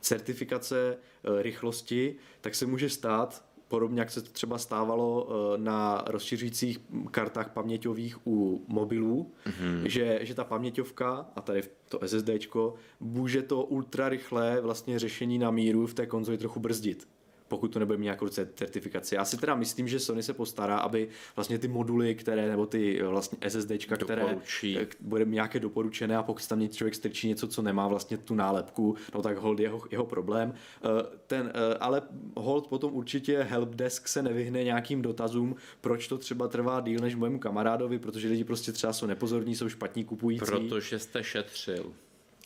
certifikace 0.01 0.97
eh, 0.97 1.43
rychlosti, 1.43 2.15
tak 2.41 2.55
se 2.55 2.65
může 2.65 2.89
stát, 2.89 3.45
podobně 3.67 3.99
jak 3.99 4.11
se 4.11 4.21
to 4.21 4.31
třeba 4.31 4.57
stávalo 4.57 5.29
na 5.57 6.03
rozšiřujících 6.07 6.79
kartách 7.11 7.49
paměťových 7.49 8.27
u 8.27 8.65
mobilů, 8.67 9.31
mm-hmm. 9.45 9.83
že, 9.85 10.19
že 10.21 10.35
ta 10.35 10.43
paměťovka, 10.43 11.25
a 11.35 11.41
tady 11.41 11.61
to 11.89 11.99
SSDčko, 12.05 12.73
může 12.99 13.41
to 13.41 13.63
ultra 13.63 14.09
rychlé 14.09 14.61
vlastně 14.61 14.99
řešení 14.99 15.39
na 15.39 15.51
míru 15.51 15.87
v 15.87 15.93
té 15.93 16.05
konzoli 16.05 16.37
trochu 16.37 16.59
brzdit 16.59 17.07
pokud 17.47 17.67
to 17.67 17.79
nebude 17.79 17.97
mít 17.97 18.03
nějakou 18.03 18.27
certifikaci. 18.27 19.15
Já 19.15 19.25
si 19.25 19.37
teda 19.37 19.55
myslím, 19.55 19.87
že 19.87 19.99
Sony 19.99 20.23
se 20.23 20.33
postará, 20.33 20.77
aby 20.77 21.09
vlastně 21.35 21.59
ty 21.59 21.67
moduly, 21.67 22.15
které, 22.15 22.49
nebo 22.49 22.65
ty 22.65 23.01
eh, 23.01 23.03
vlastně 23.03 23.37
SSDčka, 23.49 23.95
které 23.95 24.21
Doporučí. 24.21 24.77
Eh, 24.79 24.87
bude 24.99 25.25
nějaké 25.25 25.59
doporučené 25.59 26.17
a 26.17 26.23
pokud 26.23 26.47
tam 26.47 26.69
člověk 26.69 26.95
strčí 26.95 27.27
něco, 27.27 27.47
co 27.47 27.61
nemá 27.61 27.87
vlastně 27.87 28.17
tu 28.17 28.35
nálepku, 28.35 28.95
no 29.15 29.21
tak 29.21 29.37
hold 29.37 29.59
jeho, 29.59 29.81
jeho 29.91 30.05
problém. 30.05 30.53
Eh, 30.53 30.87
ten, 31.27 31.53
ale 31.79 32.01
hold 32.35 32.67
potom 32.67 32.93
určitě 32.93 33.43
helpdesk 33.43 34.07
se 34.07 34.23
nevyhne 34.23 34.63
nějakým 34.63 35.01
dotazům, 35.01 35.55
proč 35.81 36.07
to 36.07 36.17
třeba 36.17 36.47
trvá 36.47 36.81
díl 36.81 36.99
než 37.01 37.15
mému 37.15 37.39
kamarádovi, 37.39 37.99
protože 37.99 38.27
lidi 38.27 38.43
prostě 38.43 38.71
třeba 38.71 38.93
jsou 38.93 39.05
nepozorní, 39.05 39.55
jsou 39.55 39.69
špatní 39.69 40.05
kupující. 40.05 40.45
Protože 40.45 40.99
jste 40.99 41.23
šetřil. 41.23 41.93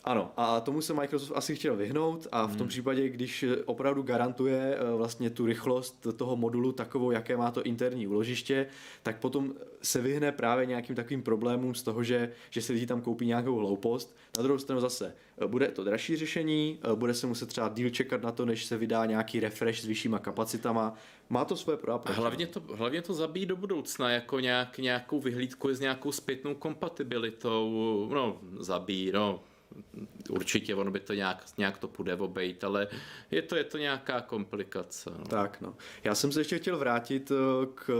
Ano, 0.04 0.32
a 0.36 0.60
tomu 0.60 0.80
se 0.80 0.94
Microsoft 0.94 1.36
asi 1.36 1.56
chtěl 1.56 1.76
vyhnout 1.76 2.26
a 2.32 2.46
v 2.46 2.50
tom 2.50 2.58
hmm. 2.58 2.68
případě, 2.68 3.08
když 3.08 3.44
opravdu 3.64 4.02
garantuje 4.02 4.76
eh, 4.76 4.94
vlastně 4.96 5.30
tu 5.30 5.46
rychlost 5.46 6.06
toho 6.16 6.36
modulu 6.36 6.72
takovou, 6.72 7.10
jaké 7.10 7.36
má 7.36 7.50
to 7.50 7.62
interní 7.62 8.06
úložiště, 8.06 8.66
tak 9.02 9.18
potom 9.18 9.54
se 9.82 10.00
vyhne 10.00 10.32
právě 10.32 10.66
nějakým 10.66 10.96
takovým 10.96 11.22
problémům 11.22 11.74
z 11.74 11.82
toho, 11.82 12.02
že, 12.02 12.32
že 12.50 12.62
si 12.62 12.72
lidi 12.72 12.86
tam 12.86 13.00
koupí 13.00 13.26
nějakou 13.26 13.56
hloupost. 13.56 14.16
Na 14.36 14.42
druhou 14.42 14.58
stranu 14.58 14.80
zase, 14.80 15.14
eh, 15.38 15.46
bude 15.46 15.68
to 15.68 15.84
dražší 15.84 16.16
řešení, 16.16 16.78
eh, 16.92 16.94
bude 16.94 17.14
se 17.14 17.26
muset 17.26 17.48
třeba 17.48 17.68
díl 17.68 17.90
čekat 17.90 18.22
na 18.22 18.32
to, 18.32 18.46
než 18.46 18.64
se 18.64 18.76
vydá 18.76 19.06
nějaký 19.06 19.40
refresh 19.40 19.80
s 19.80 19.86
vyššíma 19.86 20.18
kapacitama. 20.18 20.94
Má 21.30 21.44
to 21.44 21.56
své 21.56 21.76
pro 21.76 22.08
a 22.08 22.12
hlavně 22.12 22.46
to, 22.46 22.62
hlavně 22.74 23.02
to 23.02 23.14
zabíjí 23.14 23.46
do 23.46 23.56
budoucna, 23.56 24.10
jako 24.10 24.40
nějak, 24.40 24.78
nějakou 24.78 25.20
vyhlídku 25.20 25.74
s 25.74 25.80
nějakou 25.80 26.12
zpětnou 26.12 26.54
kompatibilitou. 26.54 28.08
No, 28.14 28.38
zabíjí, 28.58 29.12
no, 29.12 29.40
určitě 30.28 30.74
ono 30.74 30.90
by 30.90 31.00
to 31.00 31.14
nějak, 31.14 31.44
nějak 31.58 31.78
to 31.78 31.88
půjde 31.88 32.14
obejít, 32.16 32.64
ale 32.64 32.88
je 33.30 33.42
to, 33.42 33.56
je 33.56 33.64
to 33.64 33.78
nějaká 33.78 34.20
komplikace. 34.20 35.10
No. 35.18 35.24
Tak 35.24 35.60
no. 35.60 35.74
Já 36.04 36.14
jsem 36.14 36.32
se 36.32 36.40
ještě 36.40 36.58
chtěl 36.58 36.78
vrátit 36.78 37.30
eh, 37.30 37.66
k, 37.74 37.90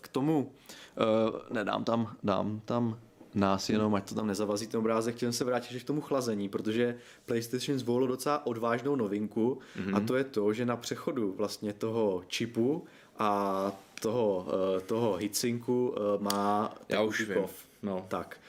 k 0.00 0.08
tomu, 0.08 0.52
uh, 0.96 1.40
nedám 1.50 1.84
tam, 1.84 2.16
dám 2.22 2.60
tam 2.64 2.98
nás 3.34 3.68
jenom, 3.68 3.94
ať 3.94 4.08
to 4.08 4.14
tam 4.14 4.26
nezavazí 4.26 4.66
ten 4.66 4.80
obrázek, 4.80 5.16
chtěl 5.16 5.26
jsem 5.26 5.38
se 5.38 5.44
vrátit 5.44 5.72
ještě 5.72 5.84
k 5.84 5.86
tomu 5.86 6.00
chlazení, 6.00 6.48
protože 6.48 6.96
PlayStation 7.26 7.78
zvolilo 7.78 8.06
docela 8.06 8.46
odvážnou 8.46 8.96
novinku 8.96 9.58
mm-hmm. 9.76 9.96
a 9.96 10.00
to 10.00 10.16
je 10.16 10.24
to, 10.24 10.52
že 10.52 10.66
na 10.66 10.76
přechodu 10.76 11.32
vlastně 11.32 11.72
toho 11.72 12.24
čipu 12.26 12.84
a 13.18 13.72
toho, 14.00 14.46
uh, 14.46 14.80
toho 14.80 15.16
hitsinku 15.16 15.94
má 16.18 16.74
Já 16.88 17.02
už 17.02 17.28
vím. 17.28 17.38
No. 17.82 18.06
Tak. 18.08 18.40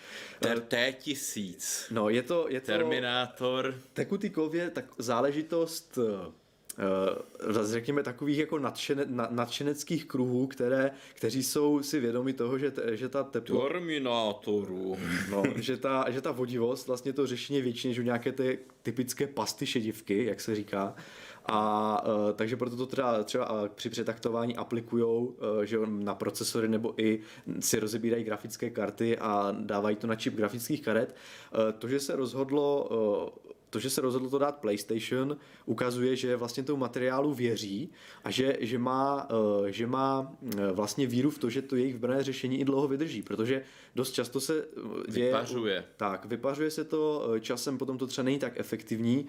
T1000. 0.41 1.85
No, 1.91 2.09
je 2.09 2.23
to... 2.23 2.45
Je 2.49 2.61
to 2.61 2.65
Terminátor. 2.65 3.75
Tekutý 3.93 4.29
kov 4.29 4.53
je 4.53 4.69
tak 4.69 4.85
záležitost 4.97 5.97
uh, 5.97 6.33
řekněme 7.61 8.03
takových 8.03 8.37
jako 8.37 8.59
nadšene, 8.59 9.05
nadšeneckých 9.29 10.05
kruhů, 10.05 10.47
které, 10.47 10.91
kteří 11.13 11.43
jsou 11.43 11.83
si 11.83 11.99
vědomi 11.99 12.33
toho, 12.33 12.59
že, 12.59 12.71
te, 12.71 12.97
že 12.97 13.09
ta 13.09 13.23
teplo... 13.23 13.67
Terminátoru. 13.67 14.97
No, 15.31 15.43
že 15.55 15.77
ta, 15.77 16.05
že 16.09 16.21
ta 16.21 16.31
vodivost 16.31 16.87
vlastně 16.87 17.13
to 17.13 17.27
řešení 17.27 17.61
většině, 17.61 17.93
že 17.93 18.03
nějaké 18.03 18.31
ty 18.31 18.59
typické 18.83 19.27
pasty 19.27 19.65
šedivky, 19.65 20.25
jak 20.25 20.41
se 20.41 20.55
říká, 20.55 20.95
a 21.51 22.01
uh, 22.05 22.31
takže 22.35 22.57
proto 22.57 22.75
to 22.75 22.85
třeba, 22.85 23.23
třeba 23.23 23.69
při 23.75 23.89
přetaktování 23.89 24.55
aplikují, 24.55 25.03
uh, 25.03 25.33
že 25.63 25.77
na 25.87 26.15
procesory 26.15 26.67
nebo 26.67 26.93
i 27.01 27.19
si 27.59 27.79
rozebírají 27.79 28.23
grafické 28.23 28.69
karty 28.69 29.17
a 29.17 29.55
dávají 29.59 29.95
to 29.95 30.07
na 30.07 30.15
čip 30.15 30.35
grafických 30.35 30.81
karet. 30.81 31.15
Uh, 31.53 31.71
to, 31.79 31.87
že 31.87 31.99
se 31.99 32.15
rozhodlo 32.15 32.89
uh, 33.43 33.49
to, 33.69 33.79
že 33.79 33.89
se 33.89 34.01
rozhodlo 34.01 34.29
to 34.29 34.37
dát 34.37 34.55
PlayStation, 34.55 35.37
ukazuje, 35.65 36.15
že 36.15 36.35
vlastně 36.35 36.63
tomu 36.63 36.79
materiálu 36.79 37.33
věří 37.33 37.91
a 38.23 38.31
že, 38.31 38.57
že, 38.59 38.77
má, 38.77 39.27
eh, 39.67 39.71
že 39.71 39.87
má 39.87 40.33
eh, 40.57 40.71
vlastně 40.71 41.07
víru 41.07 41.29
v 41.29 41.37
to, 41.37 41.49
že 41.49 41.61
to 41.61 41.75
jejich 41.75 41.93
vybrané 41.93 42.23
řešení 42.23 42.59
i 42.59 42.65
dlouho 42.65 42.87
vydrží, 42.87 43.21
protože 43.21 43.61
dost 43.95 44.11
často 44.11 44.39
se 44.39 44.65
eh, 45.07 45.11
děje... 45.11 45.25
Vypařuje. 45.25 45.85
Tak, 45.97 46.25
vypařuje 46.25 46.71
se 46.71 46.83
to, 46.83 47.29
časem 47.39 47.77
potom 47.77 47.97
to 47.97 48.07
třeba 48.07 48.25
není 48.25 48.39
tak 48.39 48.59
efektivní, 48.59 49.27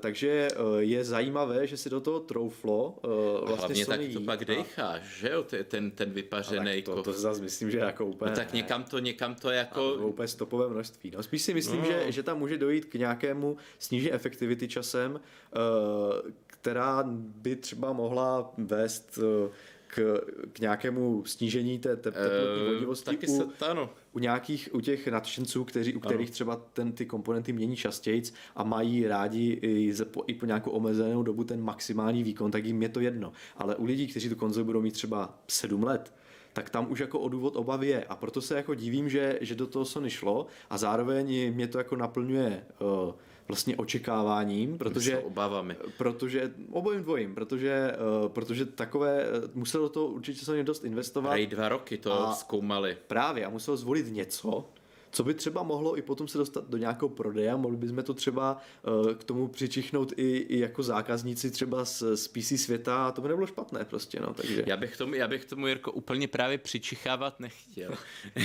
takže 0.00 0.48
je 0.78 1.04
zajímavé, 1.04 1.66
že 1.66 1.76
si 1.76 1.90
do 1.90 2.00
toho 2.00 2.20
trouflo 2.20 2.98
vlastně 3.46 3.56
Hlavně 3.56 3.84
Sony 3.84 4.06
tak 4.06 4.14
to 4.14 4.20
pak 4.20 4.44
decháš, 4.44 5.18
že 5.18 5.28
jo, 5.28 5.46
ten, 5.64 5.90
ten 5.90 6.10
vypařený 6.10 6.82
to, 6.82 7.02
to 7.02 7.12
zase 7.12 7.42
myslím, 7.42 7.70
že 7.70 7.78
jako 7.78 8.06
úplně... 8.06 8.30
No 8.30 8.36
tak 8.36 8.52
někam 8.52 8.84
to, 8.84 8.98
někam 8.98 9.34
to 9.34 9.50
jako... 9.50 9.80
A 9.80 10.04
úplně 10.04 10.28
stopové 10.28 10.68
množství. 10.68 11.10
No 11.16 11.22
spíš 11.22 11.42
si 11.42 11.54
myslím, 11.54 11.80
no. 11.80 11.86
že, 11.86 12.12
že 12.12 12.22
tam 12.22 12.38
může 12.38 12.58
dojít 12.58 12.84
k 12.84 12.94
nějakému 12.94 13.56
sníží 13.78 14.12
efektivity 14.12 14.68
časem, 14.68 15.20
eh, 15.20 16.32
která 16.46 17.04
by 17.12 17.56
třeba 17.56 17.92
mohla 17.92 18.52
vést 18.58 19.18
eh, 19.22 19.50
k, 19.90 20.20
k 20.52 20.58
nějakému 20.60 21.24
snížení 21.24 21.78
té 21.78 21.96
teplotní 21.96 22.66
uh, 22.66 22.72
vodivosti 22.72 23.04
taky 23.04 23.26
u, 23.26 23.36
se, 23.36 23.66
ano. 23.66 23.90
u 24.12 24.18
nějakých, 24.18 24.68
u 24.72 24.80
těch 24.80 25.08
nadšenců, 25.08 25.64
kteří, 25.64 25.94
u 25.94 26.00
kterých 26.00 26.28
ano. 26.28 26.32
třeba 26.32 26.56
ten, 26.56 26.92
ty 26.92 27.06
komponenty 27.06 27.52
mění 27.52 27.76
častěji 27.76 28.22
a 28.56 28.64
mají 28.64 29.06
rádi 29.06 29.58
i, 29.62 29.94
po, 30.04 30.24
i 30.26 30.34
po 30.34 30.46
nějakou 30.46 30.70
omezenou 30.70 31.22
dobu 31.22 31.44
ten 31.44 31.62
maximální 31.62 32.22
výkon, 32.22 32.50
tak 32.50 32.64
jim 32.64 32.82
je 32.82 32.88
to 32.88 33.00
jedno. 33.00 33.32
Ale 33.56 33.76
u 33.76 33.84
lidí, 33.84 34.06
kteří 34.06 34.28
tu 34.28 34.36
konzoli 34.36 34.64
budou 34.64 34.80
mít 34.80 34.94
třeba 34.94 35.38
7 35.48 35.82
let, 35.82 36.12
tak 36.52 36.70
tam 36.70 36.90
už 36.90 36.98
jako 36.98 37.20
o 37.20 37.28
důvod 37.28 37.56
obavy 37.56 37.86
je. 37.86 38.04
A 38.04 38.16
proto 38.16 38.40
se 38.40 38.56
jako 38.56 38.74
divím, 38.74 39.08
že, 39.08 39.38
že 39.40 39.54
do 39.54 39.66
toho 39.66 39.84
Sony 39.84 40.10
šlo 40.10 40.46
a 40.70 40.78
zároveň 40.78 41.54
mě 41.54 41.68
to 41.68 41.78
jako 41.78 41.96
naplňuje 41.96 42.64
uh, 42.78 43.14
vlastně 43.50 43.76
očekáváním, 43.76 44.78
protože... 44.78 45.18
obavami. 45.18 45.76
Protože, 45.98 46.52
obojím 46.70 47.02
dvojím, 47.02 47.34
protože, 47.34 47.92
uh, 48.22 48.28
protože 48.28 48.66
takové, 48.66 49.24
uh, 49.28 49.50
muselo 49.54 49.88
to 49.88 50.06
určitě 50.06 50.44
se 50.44 50.62
dost 50.62 50.84
investovat. 50.84 51.32
A 51.32 51.46
dva 51.46 51.68
roky 51.68 51.98
to 51.98 52.12
a 52.12 52.32
zkoumali. 52.34 52.98
Právě, 53.06 53.46
a 53.46 53.48
musel 53.48 53.76
zvolit 53.76 54.06
něco, 54.12 54.70
co 55.10 55.24
by 55.24 55.34
třeba 55.34 55.62
mohlo 55.62 55.98
i 55.98 56.02
potom 56.02 56.28
se 56.28 56.38
dostat 56.38 56.70
do 56.70 56.78
nějakého 56.78 57.08
prodeje, 57.08 57.56
mohli 57.56 57.76
bychom 57.76 58.02
to 58.02 58.14
třeba 58.14 58.62
uh, 59.00 59.14
k 59.14 59.24
tomu 59.24 59.48
přičichnout 59.48 60.12
i, 60.16 60.36
i 60.36 60.58
jako 60.58 60.82
zákazníci 60.82 61.50
třeba 61.50 61.84
z, 61.84 62.02
z 62.14 62.28
PC 62.28 62.60
světa 62.60 63.06
a 63.06 63.12
to 63.12 63.22
by 63.22 63.28
nebylo 63.28 63.46
špatné 63.46 63.84
prostě, 63.84 64.20
no, 64.20 64.34
takže. 64.34 64.64
Já 64.66 64.76
bych 64.76 64.96
tomu, 64.96 65.14
já 65.14 65.28
bych 65.28 65.44
tomu 65.44 65.66
Jirko 65.66 65.92
úplně 65.92 66.28
právě 66.28 66.58
přičichávat 66.58 67.40
nechtěl. 67.40 67.90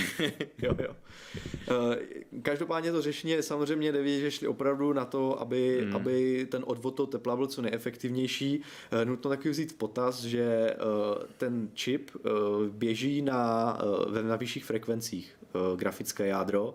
jo, 0.62 0.74
jo. 0.82 0.96
Uh, 1.70 1.94
každopádně 2.42 2.92
to 2.92 3.02
řešení 3.02 3.36
samozřejmě 3.40 3.92
neví, 3.92 4.20
že 4.20 4.30
šli 4.30 4.48
opravdu 4.48 4.92
na 4.92 5.04
to, 5.04 5.40
aby, 5.40 5.80
hmm. 5.82 5.96
aby 5.96 6.46
ten 6.50 6.64
odvod 6.66 6.96
toho 6.96 7.06
tepla 7.06 7.36
byl 7.36 7.46
co 7.46 7.62
nejefektivnější. 7.62 8.62
Uh, 8.92 9.04
nutno 9.04 9.30
taky 9.30 9.50
vzít 9.50 9.72
v 9.72 9.76
potaz, 9.76 10.22
že 10.22 10.76
ten 11.36 11.70
čip 11.74 12.10
běží 12.70 13.22
na, 13.22 13.78
na 14.22 14.36
vyšších 14.36 14.64
frekvencích 14.64 15.36
grafické 15.76 16.26
jádro, 16.26 16.74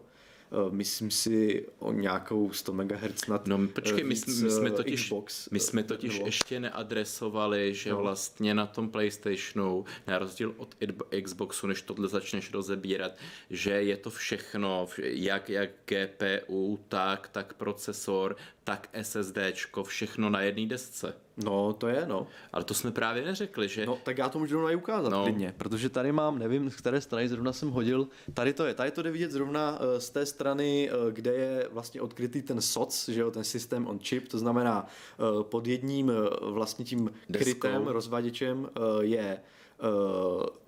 eh, 0.51 0.55
myslím 0.71 1.11
si 1.11 1.67
o 1.79 1.91
nějakou 1.91 2.51
100 2.51 2.73
MHz 2.73 3.27
nad 3.27 3.47
No 3.47 3.67
počkej, 3.67 4.03
my, 4.03 4.09
my 4.09 4.15
jsme 4.51 4.71
totiž, 4.71 5.03
Xbox, 5.03 5.49
my 5.49 5.59
jsme 5.59 5.83
totiž 5.83 6.13
nebo... 6.13 6.25
ještě 6.25 6.59
neadresovali, 6.59 7.75
že 7.75 7.89
no. 7.89 8.01
vlastně 8.01 8.53
na 8.53 8.65
tom 8.65 8.89
PlayStationu, 8.89 9.85
na 10.07 10.19
rozdíl 10.19 10.53
od 10.57 10.75
Xboxu, 11.23 11.67
než 11.67 11.81
tohle 11.81 12.07
začneš 12.07 12.51
rozebírat, 12.51 13.11
že 13.49 13.71
je 13.71 13.97
to 13.97 14.09
všechno, 14.09 14.87
jak, 14.97 15.49
jak 15.49 15.69
GPU, 15.85 16.79
tak, 16.89 17.27
tak 17.27 17.53
procesor, 17.53 18.35
tak 18.63 18.89
SSDčko, 19.01 19.83
všechno 19.83 20.29
na 20.29 20.41
jedné 20.41 20.65
desce. 20.65 21.13
No, 21.37 21.73
to 21.73 21.87
je, 21.87 22.05
no. 22.07 22.27
Ale 22.53 22.63
to 22.63 22.73
jsme 22.73 22.91
právě 22.91 23.25
neřekli, 23.25 23.67
že... 23.67 23.85
No, 23.85 23.97
tak 24.03 24.17
já 24.17 24.29
to 24.29 24.39
můžu 24.39 24.61
rovnou 24.61 24.77
ukázat 24.77 25.09
No. 25.09 25.23
klidně, 25.23 25.53
protože 25.57 25.89
tady 25.89 26.11
mám, 26.11 26.39
nevím, 26.39 26.69
z 26.69 26.75
které 26.75 27.01
strany 27.01 27.29
zrovna 27.29 27.53
jsem 27.53 27.69
hodil, 27.69 28.07
tady 28.33 28.53
to 28.53 28.65
je, 28.65 28.73
tady 28.73 28.91
to 28.91 29.01
jde 29.01 29.11
vidět 29.11 29.31
zrovna 29.31 29.79
eh, 29.81 30.01
z 30.01 30.09
té 30.09 30.25
strany, 30.25 30.89
eh, 30.91 31.11
kde 31.11 31.33
je 31.33 31.67
vlastně 31.71 32.01
odkrytý 32.01 32.41
ten 32.41 32.61
SOC, 32.61 33.09
že 33.09 33.21
jo, 33.21 33.31
ten 33.31 33.43
systém 33.43 33.87
on 33.87 33.99
chip, 33.99 34.27
to 34.27 34.37
znamená 34.37 34.87
eh, 35.13 35.43
pod 35.43 35.67
jedním 35.67 36.11
vlastně 36.41 36.85
tím 36.85 37.11
Deskou. 37.29 37.43
krytem, 37.43 37.87
rozvaděčem 37.87 38.69
je 39.01 39.39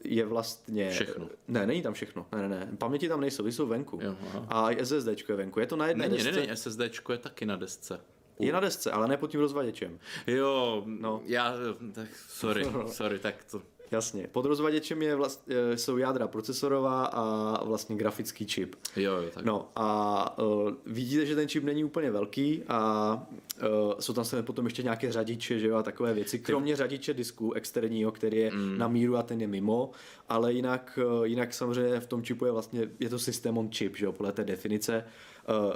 je 0.04 0.26
vlastně... 0.26 0.90
Všechno. 0.92 1.28
Ne, 1.48 1.68
není 1.68 1.82
tam 1.82 1.94
všechno. 1.94 2.26
Ne, 2.32 2.42
ne, 2.42 2.50
ne. 2.50 2.70
Paměti 2.78 3.08
tam 3.08 3.22
nejsou, 3.22 3.48
jsou 3.48 3.68
venku. 3.68 4.00
Jo, 4.02 4.16
aha. 4.30 4.46
a 4.50 4.72
i 4.72 4.86
SSDčko 4.86 5.32
je 5.32 5.36
venku. 5.36 5.60
Je 5.60 5.66
to 5.68 5.76
na 5.76 5.88
jedné 5.88 6.08
Není, 6.10 6.24
desce. 6.24 6.40
není, 6.40 6.58
SSDčko 6.58 7.12
je 7.12 7.18
taky 7.18 7.46
na 7.46 7.56
desce. 7.56 8.00
Je 8.40 8.54
na 8.54 8.60
desce, 8.60 8.92
ale 8.92 9.08
ne 9.08 9.18
pod 9.18 9.32
tím 9.32 9.40
rozvaděčem. 9.40 10.00
Jo, 10.28 10.84
No. 10.86 11.22
já, 11.26 11.54
tak 11.94 12.08
sorry, 12.30 12.66
sorry, 12.88 13.20
tak 13.20 13.36
to... 13.52 13.62
Jasně. 13.92 14.28
Pod 14.32 14.46
rozvaděčem 14.46 15.02
je 15.02 15.16
vlast, 15.16 15.50
eh, 15.50 15.78
jsou 15.78 15.98
jádra 15.98 16.28
procesorová 16.28 17.06
a 17.06 17.64
vlastně 17.64 17.96
grafický 17.96 18.46
čip. 18.46 18.76
Jo, 18.96 19.16
jo, 19.16 19.30
tak. 19.34 19.46
No 19.46 19.70
a 19.76 20.38
uh, 20.38 20.72
vidíte, 20.86 21.26
že 21.26 21.36
ten 21.36 21.48
čip 21.48 21.64
není 21.64 21.84
úplně 21.84 22.12
velký 22.12 22.64
a 22.68 23.28
uh, 23.62 23.94
jsou 24.00 24.14
tam 24.14 24.26
se 24.26 24.44
potom 24.44 24.66
ještě 24.66 24.84
nějaké 24.84 25.12
řadiče 25.12 25.60
že 25.60 25.68
jo, 25.68 25.76
a 25.76 25.84
takové 25.84 26.14
věci, 26.14 26.40
kromě 26.40 26.76
řadiče 26.76 27.14
disku 27.14 27.54
externího, 27.54 28.12
který 28.12 28.38
je 28.38 28.52
mm. 28.52 28.78
na 28.78 28.88
míru 28.88 29.18
a 29.18 29.24
ten 29.24 29.42
je 29.42 29.48
mimo, 29.48 29.92
ale 30.30 30.54
jinak, 30.54 31.00
uh, 31.06 31.24
jinak 31.24 31.54
samozřejmě 31.54 32.00
v 32.00 32.08
tom 32.08 32.24
čipu 32.24 32.46
je 32.46 32.52
vlastně, 32.52 32.90
je 33.00 33.10
to 33.10 33.20
systém 33.20 33.58
on 33.58 33.70
chip, 33.72 33.98
že 33.98 34.06
jo, 34.06 34.12
podle 34.12 34.32
té 34.32 34.44
definice. 34.44 35.06
Uh, 35.50 35.74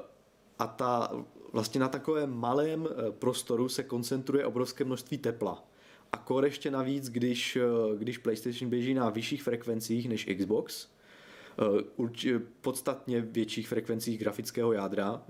a 0.59 0.67
ta, 0.67 1.09
vlastně 1.57 1.81
na 1.81 1.87
takovém 1.87 2.33
malém 2.33 2.87
eh, 2.87 3.11
prostoru 3.11 3.69
se 3.69 3.83
koncentruje 3.83 4.45
obrovské 4.45 4.83
množství 4.83 5.17
tepla. 5.17 5.63
A 6.11 6.17
kor 6.17 6.45
ještě 6.45 6.71
navíc, 6.71 7.09
když, 7.09 7.55
eh, 7.55 7.61
když 7.97 8.17
PlayStation 8.17 8.69
běží 8.69 8.93
na 8.93 9.09
vyšších 9.09 9.43
frekvencích 9.43 10.09
než 10.09 10.27
Xbox, 10.37 10.87
eh, 12.27 12.39
podstatně 12.61 13.21
větších 13.21 13.67
frekvencích 13.67 14.19
grafického 14.19 14.73
jádra, 14.73 15.21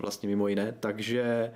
vlastně 0.00 0.28
mimo 0.28 0.48
jiné, 0.48 0.76
takže, 0.80 1.52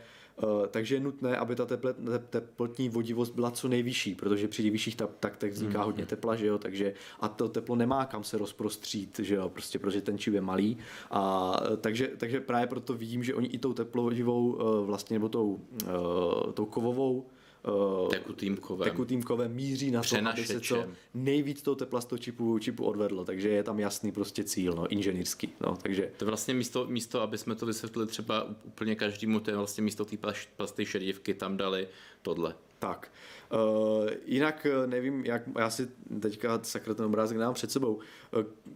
takže 0.70 0.94
je 0.94 1.00
nutné, 1.00 1.36
aby 1.36 1.56
ta 1.56 1.66
teple, 1.66 1.94
teplotní 2.30 2.88
vodivost 2.88 3.34
byla 3.34 3.50
co 3.50 3.68
nejvyšší, 3.68 4.14
protože 4.14 4.48
při 4.48 4.70
vyšších 4.70 4.96
ta- 4.96 5.06
taktech 5.06 5.52
vzniká 5.52 5.82
hodně 5.82 6.06
tepla, 6.06 6.36
že 6.36 6.46
jo, 6.46 6.58
takže 6.58 6.94
a 7.20 7.28
to 7.28 7.48
teplo 7.48 7.76
nemá 7.76 8.04
kam 8.04 8.24
se 8.24 8.38
rozprostřít, 8.38 9.18
že 9.18 9.34
jo, 9.34 9.48
prostě 9.48 9.78
protože 9.78 10.00
ten 10.00 10.18
čip 10.18 10.34
je 10.34 10.40
malý. 10.40 10.78
A 11.10 11.52
eh, 11.72 11.76
takže, 11.76 12.10
takže 12.16 12.40
právě 12.40 12.66
proto 12.66 12.94
vidím, 12.94 13.24
že 13.24 13.34
oni 13.34 13.48
i 13.48 13.58
tou 13.58 13.72
teplovodivou 13.72 14.58
eh, 14.60 14.86
vlastně, 14.86 15.14
nebo 15.14 15.28
tou, 15.28 15.60
eh, 15.82 16.52
tou 16.52 16.66
kovovou 16.66 17.26
eh, 17.64 18.08
Tekutýmkovém. 18.08 18.90
tekutýmkové 18.90 19.48
míří 19.48 19.90
na 19.90 20.02
to, 20.02 20.16
aby 20.28 20.44
se 20.44 20.60
co 20.60 20.84
nejvíc 21.14 21.62
toho 21.62 21.74
tepla 21.74 22.00
z 22.00 22.04
toho 22.04 22.18
čipu, 22.18 22.58
čipu 22.58 22.84
odvedlo, 22.84 23.24
takže 23.24 23.48
je 23.48 23.62
tam 23.62 23.80
jasný 23.80 24.12
prostě 24.12 24.44
cíl, 24.44 24.72
no, 24.74 24.86
inženýrský, 24.86 25.52
no, 25.60 25.76
takže 25.82 26.10
To 26.16 26.24
je 26.24 26.26
vlastně 26.26 26.54
místo, 26.54 26.86
místo, 26.86 27.20
aby 27.20 27.38
jsme 27.38 27.54
to 27.54 27.66
vysvětlili 27.66 28.06
třeba 28.06 28.46
úplně 28.64 28.94
každému, 28.94 29.40
to 29.40 29.50
je 29.50 29.56
vlastně 29.56 29.84
místo 29.84 30.04
té 30.04 30.16
plasty 30.56 30.86
šedivky, 30.86 31.34
tam 31.34 31.56
dali 31.56 31.88
tohle. 32.22 32.54
Tak. 32.78 33.10
Uh, 33.52 34.10
jinak 34.24 34.66
eh, 34.66 34.86
nevím, 34.86 35.24
jak, 35.24 35.42
já 35.58 35.70
si 35.70 35.88
teďka 36.20 36.60
sakra 36.62 36.94
ten 36.94 37.06
obrázek 37.06 37.38
dám 37.38 37.54
před 37.54 37.70
sebou. 37.70 37.94
Uh, 37.94 38.02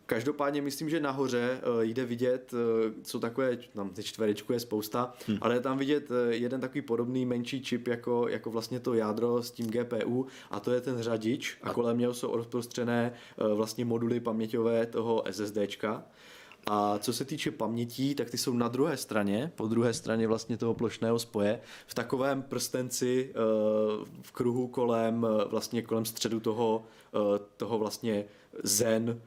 každopádně 0.07 0.63
myslím, 0.63 0.91
že 0.91 1.01
nahoře 1.01 1.61
uh, 1.77 1.83
jde 1.83 2.05
vidět, 2.05 2.53
uh, 2.53 2.59
co 3.03 3.21
takové, 3.21 3.57
tam 3.57 3.91
ty 3.91 4.03
čtverečku 4.03 4.53
je 4.53 4.61
spousta, 4.61 5.15
hmm. 5.27 5.39
ale 5.41 5.55
je 5.55 5.61
tam 5.61 5.79
vidět 5.79 6.11
uh, 6.11 6.17
jeden 6.31 6.61
takový 6.61 6.83
podobný 6.83 7.27
menší 7.27 7.63
čip 7.63 7.89
jako, 7.89 8.29
jako 8.29 8.51
vlastně 8.51 8.81
to 8.81 8.95
jádro 8.95 9.43
s 9.43 9.51
tím 9.51 9.67
GPU 9.71 10.27
a 10.51 10.61
to 10.61 10.73
je 10.73 10.81
ten 10.81 11.03
řadič 11.03 11.59
a 11.63 11.73
kolem 11.73 11.99
něho 11.99 12.15
jsou 12.15 12.37
rozprostřené 12.37 13.13
uh, 13.37 13.53
vlastně 13.53 13.85
moduly 13.85 14.21
paměťové 14.21 14.87
toho 14.87 15.25
SSDčka. 15.31 16.05
A 16.67 16.99
co 16.99 17.13
se 17.13 17.25
týče 17.25 17.51
pamětí, 17.51 18.15
tak 18.15 18.31
ty 18.31 18.39
jsou 18.39 18.55
na 18.55 18.69
druhé 18.69 18.97
straně, 18.97 19.53
po 19.57 19.67
druhé 19.67 19.95
straně 19.95 20.29
vlastně 20.29 20.57
toho 20.57 20.75
plošného 20.75 21.19
spoje, 21.19 21.61
v 21.87 21.95
takovém 21.95 22.43
prstenci 22.43 23.31
eh, 23.31 23.35
v 24.23 24.33
kruhu 24.33 24.69
kolem, 24.69 25.27
eh, 25.27 25.45
vlastně 25.45 25.83
kolem 25.83 26.05
středu 26.05 26.41
toho, 26.41 26.85
eh, 27.15 27.41
toho 27.57 27.79
vlastně 27.79 28.25
Zen 28.63 29.21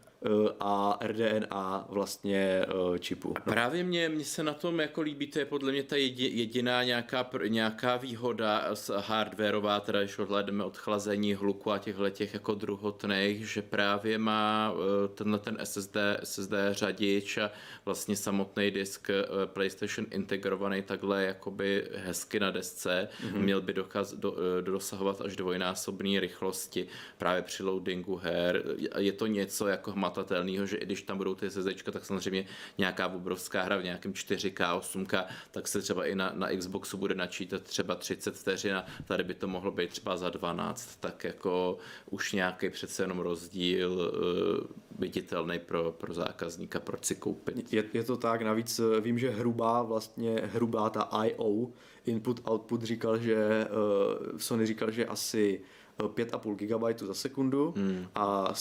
a 0.60 1.00
RDNA 1.02 1.86
vlastně 1.90 2.66
eh, 2.96 3.00
čipu. 3.00 3.34
No. 3.46 3.54
Právě 3.54 3.84
mě, 3.84 4.10
mě 4.10 4.26
se 4.26 4.44
na 4.44 4.54
tom 4.54 4.80
jako 4.80 5.02
líbí, 5.02 5.28
to 5.28 5.40
je 5.40 5.46
podle 5.46 5.72
mě 5.72 5.84
ta 5.84 5.96
jedi, 5.96 6.32
jediná 6.34 6.84
nějaká, 6.84 7.30
nějaká 7.48 7.98
výhoda 7.98 8.76
s 8.76 8.94
hardwareová, 8.98 9.80
teda 9.80 10.00
když 10.02 10.20
odhledeme 10.20 10.64
od 10.64 10.78
chlazení, 10.78 11.34
hluku 11.34 11.72
a 11.72 11.78
těchhle 11.78 12.12
těch 12.12 12.34
jako 12.34 12.56
druhotných, 12.56 13.50
že 13.50 13.62
právě 13.62 14.18
má 14.18 14.74
eh, 14.74 15.08
tenhle 15.08 15.40
ten 15.40 15.58
SSD, 15.64 15.98
SSD 16.24 16.54
řadič 16.72 17.38
a 17.38 17.52
vlastně 17.86 18.16
samotný 18.16 18.72
disk 18.72 19.10
eh, 19.10 19.24
PlayStation 19.46 20.08
integrovaný 20.12 20.82
takhle 20.82 21.24
jakoby 21.24 21.88
hezky 21.96 22.40
na 22.40 22.52
desce, 22.52 23.08
mm-hmm. 23.22 23.40
měl 23.40 23.62
by 23.62 23.74
dokaz, 23.74 24.14
do, 24.14 24.36
eh, 24.38 24.62
dosahovat 24.62 25.22
až 25.22 25.36
dvojnásobné 25.36 26.20
rychlosti 26.20 26.88
právě 27.18 27.42
při 27.42 27.64
loadingu 27.64 28.16
her. 28.16 28.64
Je 28.98 29.12
to 29.12 29.28
něco 29.28 29.68
jako 29.68 29.92
hmatatelného, 30.16 30.66
že 30.66 30.78
i 30.78 30.86
když 30.86 31.02
tam 31.02 31.18
budou 31.18 31.36
ty 31.36 31.50
SSDčka, 31.50 31.92
tak 31.92 32.06
samozřejmě 32.06 32.46
nějaká 32.78 33.08
obrovská 33.08 33.62
hra 33.62 33.78
v 33.78 33.84
nějakém 33.84 34.14
4K, 34.14 34.80
8K, 34.80 35.26
tak 35.52 35.68
se 35.68 35.82
třeba 35.82 36.06
i 36.06 36.16
na, 36.16 36.32
na 36.36 36.48
Xboxu 36.58 36.98
bude 36.98 37.16
načítat 37.16 37.62
třeba 37.64 37.96
30 37.96 38.36
vteřin 38.36 38.76
a 38.76 38.86
tady 39.06 39.24
by 39.24 39.34
to 39.34 39.48
mohlo 39.48 39.72
být 39.72 39.90
třeba 39.90 40.18
za 40.18 40.30
12, 40.30 40.96
tak 41.00 41.24
jako 41.24 41.78
už 42.10 42.34
nějaký 42.34 42.70
přece 42.70 43.04
jenom 43.04 43.20
rozdíl 43.20 43.92
uh, 43.92 44.86
viditelný 45.00 45.60
pro, 45.60 45.92
pro 45.92 46.14
zákazníka, 46.14 46.80
proč 46.80 47.06
si 47.06 47.16
koupit. 47.16 47.74
Je, 47.74 47.84
je 47.94 48.04
to 48.04 48.18
tak, 48.18 48.42
navíc 48.42 48.80
eh, 48.80 49.02
vím, 49.02 49.20
že 49.20 49.30
hrubá 49.30 49.82
vlastně, 49.82 50.42
hrubá 50.54 50.90
ta 50.90 51.02
I.O. 51.02 51.68
input 52.06 52.42
output 52.52 52.84
říkal, 52.84 53.18
že 53.18 53.68
uh, 53.70 54.38
Sony 54.38 54.66
říkal, 54.66 54.92
že 54.92 55.06
asi 55.06 55.62
eh, 56.00 56.04
5,5 56.04 56.56
GB 56.56 57.00
za 57.00 57.14
sekundu 57.14 57.74
hmm. 57.78 58.08
a 58.16 58.54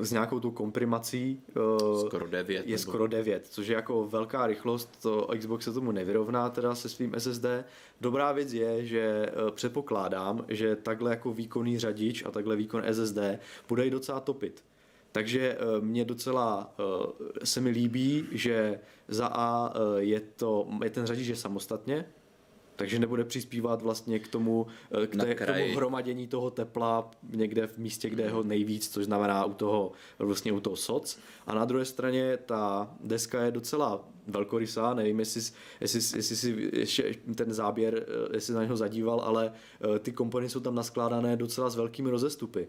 s, 0.00 0.12
nějakou 0.12 0.40
tou 0.40 0.50
komprimací 0.50 1.42
uh, 1.56 2.06
Skoro 2.06 2.26
9. 2.28 2.66
je 2.66 2.78
skoro 2.78 3.06
9, 3.06 3.46
což 3.46 3.66
je 3.66 3.74
jako 3.74 4.08
velká 4.08 4.46
rychlost, 4.46 5.02
to 5.02 5.28
Xbox 5.38 5.64
se 5.64 5.72
tomu 5.72 5.92
nevyrovná 5.92 6.50
teda 6.50 6.74
se 6.74 6.88
svým 6.88 7.14
SSD. 7.18 7.46
Dobrá 8.00 8.32
věc 8.32 8.52
je, 8.52 8.86
že 8.86 9.00
eh, 9.00 9.50
předpokládám, 9.50 10.44
že 10.48 10.76
takhle 10.76 11.10
jako 11.10 11.32
výkonný 11.32 11.78
řadič 11.78 12.24
a 12.26 12.30
takhle 12.30 12.56
výkon 12.56 12.82
SSD 12.92 13.18
bude 13.68 13.86
i 13.86 13.90
docela 13.90 14.20
topit. 14.20 14.62
Takže 15.12 15.56
eh, 15.58 15.80
mě 15.80 16.04
docela 16.04 16.74
eh, 16.78 17.46
se 17.46 17.60
mi 17.60 17.70
líbí, 17.70 18.26
že 18.32 18.80
za 19.08 19.26
A 19.26 19.72
eh, 19.74 20.02
je, 20.02 20.20
to, 20.20 20.68
je 20.84 20.90
ten 20.90 21.06
řadič 21.06 21.26
je 21.26 21.36
samostatně, 21.36 22.06
takže 22.80 22.98
nebude 22.98 23.24
přispívat 23.24 23.82
vlastně 23.82 24.18
k 24.18 24.28
tomu, 24.28 24.66
eh, 25.02 25.06
k, 25.06 25.16
té, 25.16 25.34
k 25.34 25.46
tomu 25.46 25.76
hromadění 25.76 26.26
toho 26.26 26.50
tepla 26.50 27.10
někde 27.30 27.66
v 27.66 27.78
místě, 27.78 28.10
kde 28.10 28.22
je 28.22 28.30
ho 28.30 28.42
nejvíc, 28.42 28.88
což 28.88 29.04
znamená 29.04 29.44
u 29.44 29.52
toho, 29.52 29.92
vlastně 30.18 30.52
u 30.52 30.60
toho 30.60 30.76
SOC. 30.76 31.18
A 31.46 31.54
na 31.54 31.64
druhé 31.64 31.84
straně 31.84 32.36
ta 32.36 32.90
deska 33.00 33.42
je 33.42 33.50
docela 33.50 34.08
velkorysá, 34.26 34.94
nevím, 34.94 35.18
jestli, 35.18 35.40
jestli, 35.80 36.18
jestli 36.18 36.36
si 36.36 36.70
ještě 36.72 37.14
ten 37.34 37.52
záběr, 37.52 38.06
eh, 38.08 38.36
jestli 38.36 38.54
na 38.54 38.62
něho 38.62 38.76
zadíval, 38.76 39.20
ale 39.20 39.52
eh, 39.52 39.98
ty 39.98 40.12
komponenty 40.12 40.52
jsou 40.52 40.60
tam 40.60 40.74
naskládané 40.74 41.36
docela 41.36 41.70
s 41.70 41.76
velkými 41.76 42.10
rozestupy. 42.10 42.68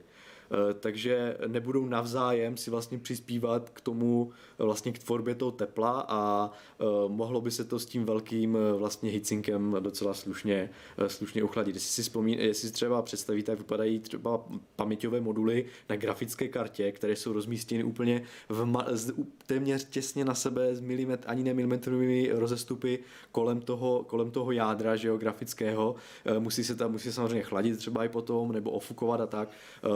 Eh, 0.51 0.73
takže 0.73 1.37
nebudou 1.47 1.85
navzájem 1.85 2.57
si 2.57 2.71
vlastně 2.71 2.99
přispívat 2.99 3.69
k 3.69 3.81
tomu 3.81 4.31
eh, 4.59 4.63
vlastně 4.63 4.91
k 4.91 4.99
tvorbě 4.99 5.35
toho 5.35 5.51
tepla 5.51 6.05
a 6.07 6.51
eh, 6.79 6.83
mohlo 7.07 7.41
by 7.41 7.51
se 7.51 7.65
to 7.65 7.79
s 7.79 7.85
tím 7.85 8.05
velkým 8.05 8.57
vlastně 8.77 9.11
hitsinkem 9.11 9.77
docela 9.79 10.13
slušně, 10.13 10.69
slušně 11.07 11.43
uchladit. 11.43 11.75
Jestli 11.75 11.89
si, 11.89 12.01
vzpomín, 12.01 12.39
jestli 12.39 12.67
si 12.67 12.73
třeba 12.73 13.01
představíte, 13.01 13.51
jak 13.51 13.59
vypadají 13.59 13.99
třeba 13.99 14.45
paměťové 14.75 15.21
moduly 15.21 15.65
na 15.89 15.95
grafické 15.95 16.47
kartě, 16.47 16.91
které 16.91 17.15
jsou 17.15 17.33
rozmístěny 17.33 17.83
úplně 17.83 18.23
v 18.49 18.65
ma, 18.65 18.85
z, 18.91 19.13
téměř 19.45 19.85
těsně 19.85 20.25
na 20.25 20.35
sebe 20.35 20.75
s 20.75 20.79
milimetr, 20.79 21.23
ani 21.29 21.43
ne 21.43 21.53
milimetrovými 21.53 22.29
rozestupy 22.31 22.99
kolem 23.31 23.61
toho, 23.61 24.03
kolem 24.07 24.31
toho 24.31 24.51
jádra 24.51 24.95
že 24.95 25.07
jo, 25.07 25.17
grafického. 25.17 25.95
Eh, 26.25 26.39
Musí 26.39 26.63
se 26.63 26.75
tam 26.75 26.91
musí 26.91 27.11
samozřejmě 27.11 27.43
chladit 27.43 27.77
třeba 27.77 28.05
i 28.05 28.09
potom, 28.09 28.51
nebo 28.51 28.71
ofukovat 28.71 29.21
a 29.21 29.27
tak. 29.27 29.49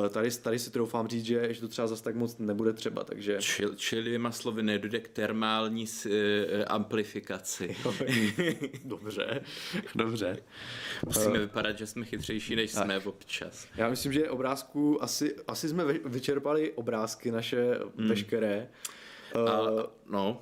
Tady, 0.10 0.32
tady 0.46 0.60
si 0.60 0.72
troufám 0.72 1.08
říct, 1.08 1.26
že, 1.26 1.54
že 1.54 1.62
to 1.62 1.68
třeba 1.68 1.88
zase 1.88 2.04
tak 2.04 2.16
moc 2.16 2.38
nebude 2.38 2.74
třeba, 2.74 3.04
takže... 3.04 3.38
Čili, 3.40 3.76
čili 3.76 4.20
slovy 4.32 4.64
nedojde 4.64 5.00
k 5.00 5.08
termální 5.08 5.88
s, 5.88 6.06
e, 6.06 6.66
amplifikaci. 6.66 7.76
Dobře, 8.86 9.42
dobře. 9.96 10.38
Musíme 11.06 11.40
vypadat, 11.40 11.78
že 11.78 11.88
jsme 11.88 12.06
chytřejší, 12.06 12.56
než 12.56 12.72
jsme 12.72 13.00
občas. 13.00 13.68
Já 13.76 13.90
myslím, 13.90 14.14
že 14.14 14.30
obrázků, 14.30 15.04
asi, 15.04 15.36
asi 15.48 15.70
jsme 15.70 15.84
vyčerpali 16.06 16.72
obrázky 16.72 17.32
naše 17.32 17.80
hmm. 17.98 18.08
veškeré. 18.08 18.68
A, 19.48 19.62
Uh, 19.62 19.82
no, 20.10 20.42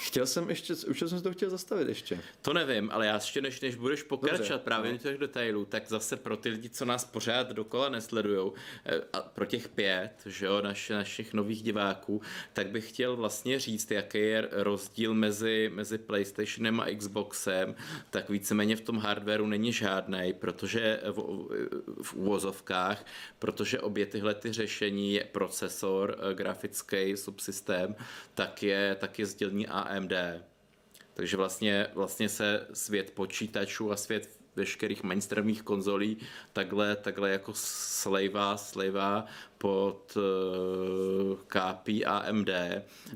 chtěl 0.00 0.26
jsem 0.26 0.50
ještě, 0.50 0.74
už 0.74 0.98
jsem 0.98 1.08
se 1.08 1.22
to 1.22 1.32
chtěl 1.32 1.50
zastavit 1.50 1.88
ještě. 1.88 2.20
To 2.42 2.52
nevím, 2.52 2.90
ale 2.92 3.06
já 3.06 3.14
ještě 3.14 3.40
než, 3.40 3.60
než 3.60 3.74
budeš 3.74 4.02
pokračovat 4.02 4.48
Dobře, 4.48 4.64
právě 4.64 4.92
no. 4.92 4.98
těch 4.98 5.18
detailů, 5.18 5.64
tak 5.64 5.88
zase 5.88 6.16
pro 6.16 6.36
ty 6.36 6.48
lidi, 6.48 6.68
co 6.68 6.84
nás 6.84 7.04
pořád 7.04 7.52
dokola 7.52 7.88
nesledujou, 7.88 8.52
eh, 8.86 9.00
a 9.12 9.20
pro 9.20 9.46
těch 9.46 9.68
pět, 9.68 10.12
že 10.26 10.46
jo, 10.46 10.60
naš, 10.62 10.88
našich 10.88 11.34
nových 11.34 11.62
diváků, 11.62 12.22
tak 12.52 12.66
bych 12.66 12.88
chtěl 12.88 13.16
vlastně 13.16 13.58
říct, 13.60 13.90
jaký 13.90 14.18
je 14.18 14.48
rozdíl 14.52 15.14
mezi, 15.14 15.70
mezi 15.74 15.98
PlayStationem 15.98 16.80
a 16.80 16.86
Xboxem, 16.96 17.74
tak 18.10 18.28
víceméně 18.28 18.76
v 18.76 18.80
tom 18.80 18.98
hardwareu 18.98 19.46
není 19.46 19.72
žádný, 19.72 20.34
protože 20.38 21.00
v, 21.04 21.18
v 22.02 22.14
úvozovkách, 22.14 23.06
protože 23.38 23.80
obě 23.80 24.06
tyhle 24.06 24.34
ty 24.34 24.52
řešení 24.52 25.14
je 25.14 25.24
procesor, 25.24 26.18
eh, 26.18 26.34
grafický 26.34 27.16
subsystém, 27.16 27.96
tak 28.34 28.62
je, 28.62 28.96
tak 29.00 29.18
je 29.18 29.26
sdělní 29.26 29.66
AMD. 29.84 30.12
Takže 31.14 31.36
vlastně, 31.36 31.86
vlastně 31.94 32.28
se 32.28 32.66
svět 32.72 33.10
počítačů 33.10 33.92
a 33.92 33.96
svět 33.96 34.28
veškerých 34.56 35.02
mainstreamových 35.02 35.62
konzolí 35.62 36.16
takhle, 36.52 36.96
takhle 36.96 37.30
jako 37.30 37.52
slejvá, 37.54 38.56
slejvá 38.56 39.26
pod 39.64 40.16
uh, 40.16 42.04
AMD 42.06 42.48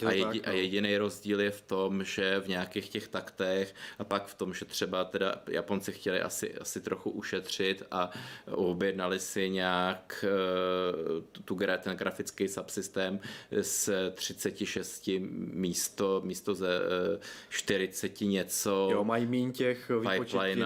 jo, 0.02 0.08
a, 0.08 0.12
jedi, 0.12 0.42
a 0.42 0.50
no. 0.50 0.56
jediný 0.56 0.98
rozdíl 0.98 1.40
je 1.40 1.50
v 1.50 1.62
tom, 1.62 2.04
že 2.04 2.40
v 2.40 2.48
nějakých 2.48 2.88
těch 2.88 3.08
taktech 3.08 3.74
a 3.98 4.04
pak 4.04 4.26
v 4.26 4.34
tom, 4.34 4.54
že 4.54 4.64
třeba 4.64 5.04
teda 5.04 5.34
Japonci 5.48 5.92
chtěli 5.92 6.20
asi, 6.20 6.54
asi 6.54 6.80
trochu 6.80 7.10
ušetřit 7.10 7.82
a 7.90 8.10
objednali 8.50 9.18
si 9.20 9.50
nějak 9.50 10.24
uh, 10.24 11.22
tu, 11.44 11.58
ten 11.78 11.96
grafický 11.96 12.48
subsystém 12.48 13.20
z 13.60 13.90
36 14.14 15.10
místo, 15.52 16.22
místo 16.24 16.54
ze 16.54 16.78
uh, 16.78 17.20
40 17.48 18.20
něco. 18.20 18.88
Jo, 18.92 19.04
mají 19.04 19.26
míň 19.26 19.52
těch 19.52 19.90
výpočetních 20.00 20.64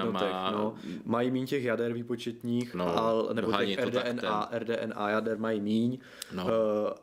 no. 0.53 0.75
Mají 1.05 1.31
míň 1.31 1.47
těch 1.47 1.65
jader 1.65 1.93
výpočetních, 1.93 2.75
no, 2.75 2.99
a, 2.99 3.33
nebo 3.33 3.53
těch 3.53 3.79
RDNA, 3.79 4.49
RDNA 4.53 5.11
jader 5.11 5.39
mají 5.39 5.61
míň 5.61 5.72
míň, 5.73 5.99
no. 6.33 6.45
uh, 6.45 6.51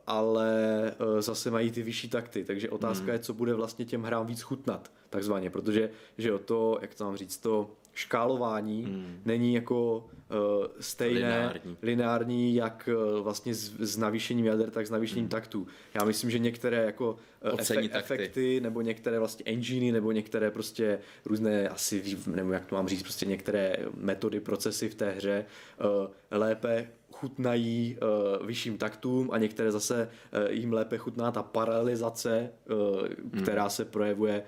ale 0.07 0.51
uh, 0.99 1.21
zase 1.21 1.51
mají 1.51 1.71
ty 1.71 1.83
vyšší 1.83 2.09
takty, 2.09 2.43
takže 2.43 2.69
otázka 2.69 3.05
hmm. 3.05 3.13
je, 3.13 3.19
co 3.19 3.33
bude 3.33 3.53
vlastně 3.53 3.85
těm 3.85 4.03
hrám 4.03 4.25
víc 4.25 4.41
chutnat, 4.41 4.91
takzvaně, 5.09 5.49
protože 5.49 5.89
že 6.17 6.29
jo, 6.29 6.39
to, 6.39 6.77
jak 6.81 6.95
to 6.95 7.03
mám 7.03 7.17
říct, 7.17 7.37
to 7.37 7.69
škálování 7.93 8.83
hmm. 8.83 9.21
není 9.25 9.53
jako 9.53 9.97
uh, 9.97 10.67
stejné, 10.79 11.19
lineární. 11.19 11.77
lineární, 11.81 12.55
jak 12.55 12.89
uh, 12.93 13.23
vlastně 13.23 13.53
s, 13.55 13.73
s 13.79 13.97
navýšením 13.97 14.45
jader, 14.45 14.71
tak 14.71 14.87
s 14.87 14.89
navýšením 14.89 15.23
hmm. 15.23 15.29
taktů. 15.29 15.67
Já 15.93 16.05
myslím, 16.05 16.29
že 16.29 16.39
některé 16.39 16.85
jako 16.85 17.11
uh, 17.53 17.59
efek, 17.59 17.89
efekty, 17.91 18.61
nebo 18.61 18.81
některé 18.81 19.19
vlastně 19.19 19.45
enginy, 19.45 19.91
nebo 19.91 20.11
některé 20.11 20.51
prostě 20.51 20.99
různé 21.25 21.69
asi, 21.69 22.17
nebo 22.27 22.51
jak 22.51 22.65
to 22.65 22.75
mám 22.75 22.87
říct, 22.87 23.03
prostě 23.03 23.25
některé 23.25 23.75
metody, 23.95 24.39
procesy 24.39 24.89
v 24.89 24.95
té 24.95 25.11
hře 25.11 25.45
uh, 25.79 26.07
lépe 26.31 26.87
chutnají 27.19 27.97
uh, 28.01 28.47
vyšším 28.47 28.77
taktům 28.77 29.29
a 29.31 29.37
některé 29.37 29.71
zase 29.71 30.09
uh, 30.09 30.51
jim 30.51 30.73
lépe 30.73 30.97
chutná 30.97 31.31
ta 31.31 31.43
paralelizace, 31.43 32.51
uh, 32.69 33.41
která 33.43 33.69
se 33.69 33.85
projevuje 33.85 34.43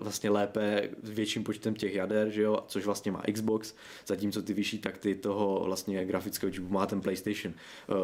vlastně 0.00 0.30
lépe 0.30 0.88
větším 1.02 1.44
počtem 1.44 1.74
těch 1.74 1.94
jader, 1.94 2.30
že 2.30 2.42
jo, 2.42 2.64
což 2.66 2.84
vlastně 2.84 3.12
má 3.12 3.22
Xbox, 3.32 3.74
zatímco 4.06 4.42
ty 4.42 4.52
vyšší 4.52 4.78
takty 4.78 5.14
toho 5.14 5.62
vlastně 5.64 6.04
grafického 6.04 6.50
čipu 6.50 6.68
má 6.68 6.86
ten 6.86 7.00
PlayStation. 7.00 7.54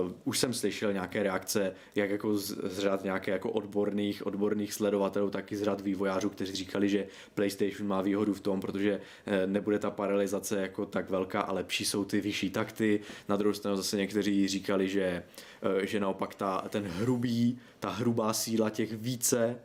Uh, 0.05 0.13
už 0.25 0.39
jsem 0.39 0.55
slyšel 0.55 0.93
nějaké 0.93 1.23
reakce, 1.23 1.73
jak 1.95 2.11
jako 2.11 2.39
z, 2.39 2.79
řad 2.79 3.05
nějaké 3.05 3.31
jako 3.31 3.51
odborných, 3.51 4.27
odborných 4.27 4.75
sledovatelů, 4.75 5.31
tak 5.31 5.53
i 5.53 5.57
z 5.57 5.63
řad 5.63 5.81
vývojářů, 5.81 6.31
kteří 6.31 6.55
říkali, 6.55 6.89
že 6.89 7.07
PlayStation 7.35 7.89
má 7.89 8.03
výhodu 8.03 8.35
v 8.35 8.41
tom, 8.41 8.61
protože 8.61 8.97
uh, 8.97 9.33
nebude 9.47 9.79
ta 9.79 9.91
paralelizace 9.91 10.61
jako 10.61 10.87
tak 10.87 11.11
velká 11.11 11.41
a 11.41 11.53
lepší 11.53 11.85
jsou 11.85 12.05
ty 12.05 12.21
vyšší 12.21 12.51
takty. 12.51 13.01
Na 13.29 13.37
druhou 13.37 13.55
stranu 13.55 13.77
zase 13.77 13.97
někteří 13.97 14.49
říkali, 14.49 14.89
že, 14.89 15.23
eh, 15.63 15.87
že 15.87 16.01
naopak 16.01 16.35
ta, 16.35 16.65
ten 16.69 16.85
hrubý, 16.85 17.59
ta 17.81 17.91
hrubá 17.91 18.33
síla 18.33 18.71
těch 18.71 18.93
více 18.93 19.57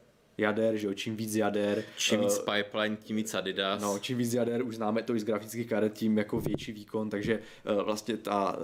jader, 0.42 0.78
že 0.78 0.88
jo, 0.88 0.94
čím 0.94 1.16
víc 1.16 1.36
jader. 1.36 1.84
Čím 1.98 2.20
víc 2.20 2.40
uh, 2.40 2.46
pipeline, 2.54 2.98
tím 3.04 3.16
víc 3.16 3.34
Adidas. 3.34 3.82
No, 3.82 4.00
čím 4.00 4.18
víc 4.18 4.34
jader, 4.34 4.64
už 4.64 4.76
známe 4.76 5.04
to 5.04 5.16
i 5.16 5.20
z 5.20 5.24
grafických 5.24 5.68
karet, 5.68 5.94
tím 5.94 6.18
jako 6.18 6.40
větší 6.40 6.72
výkon, 6.72 7.10
takže 7.10 7.40
uh, 7.70 7.84
vlastně 7.84 8.18
ta, 8.18 8.60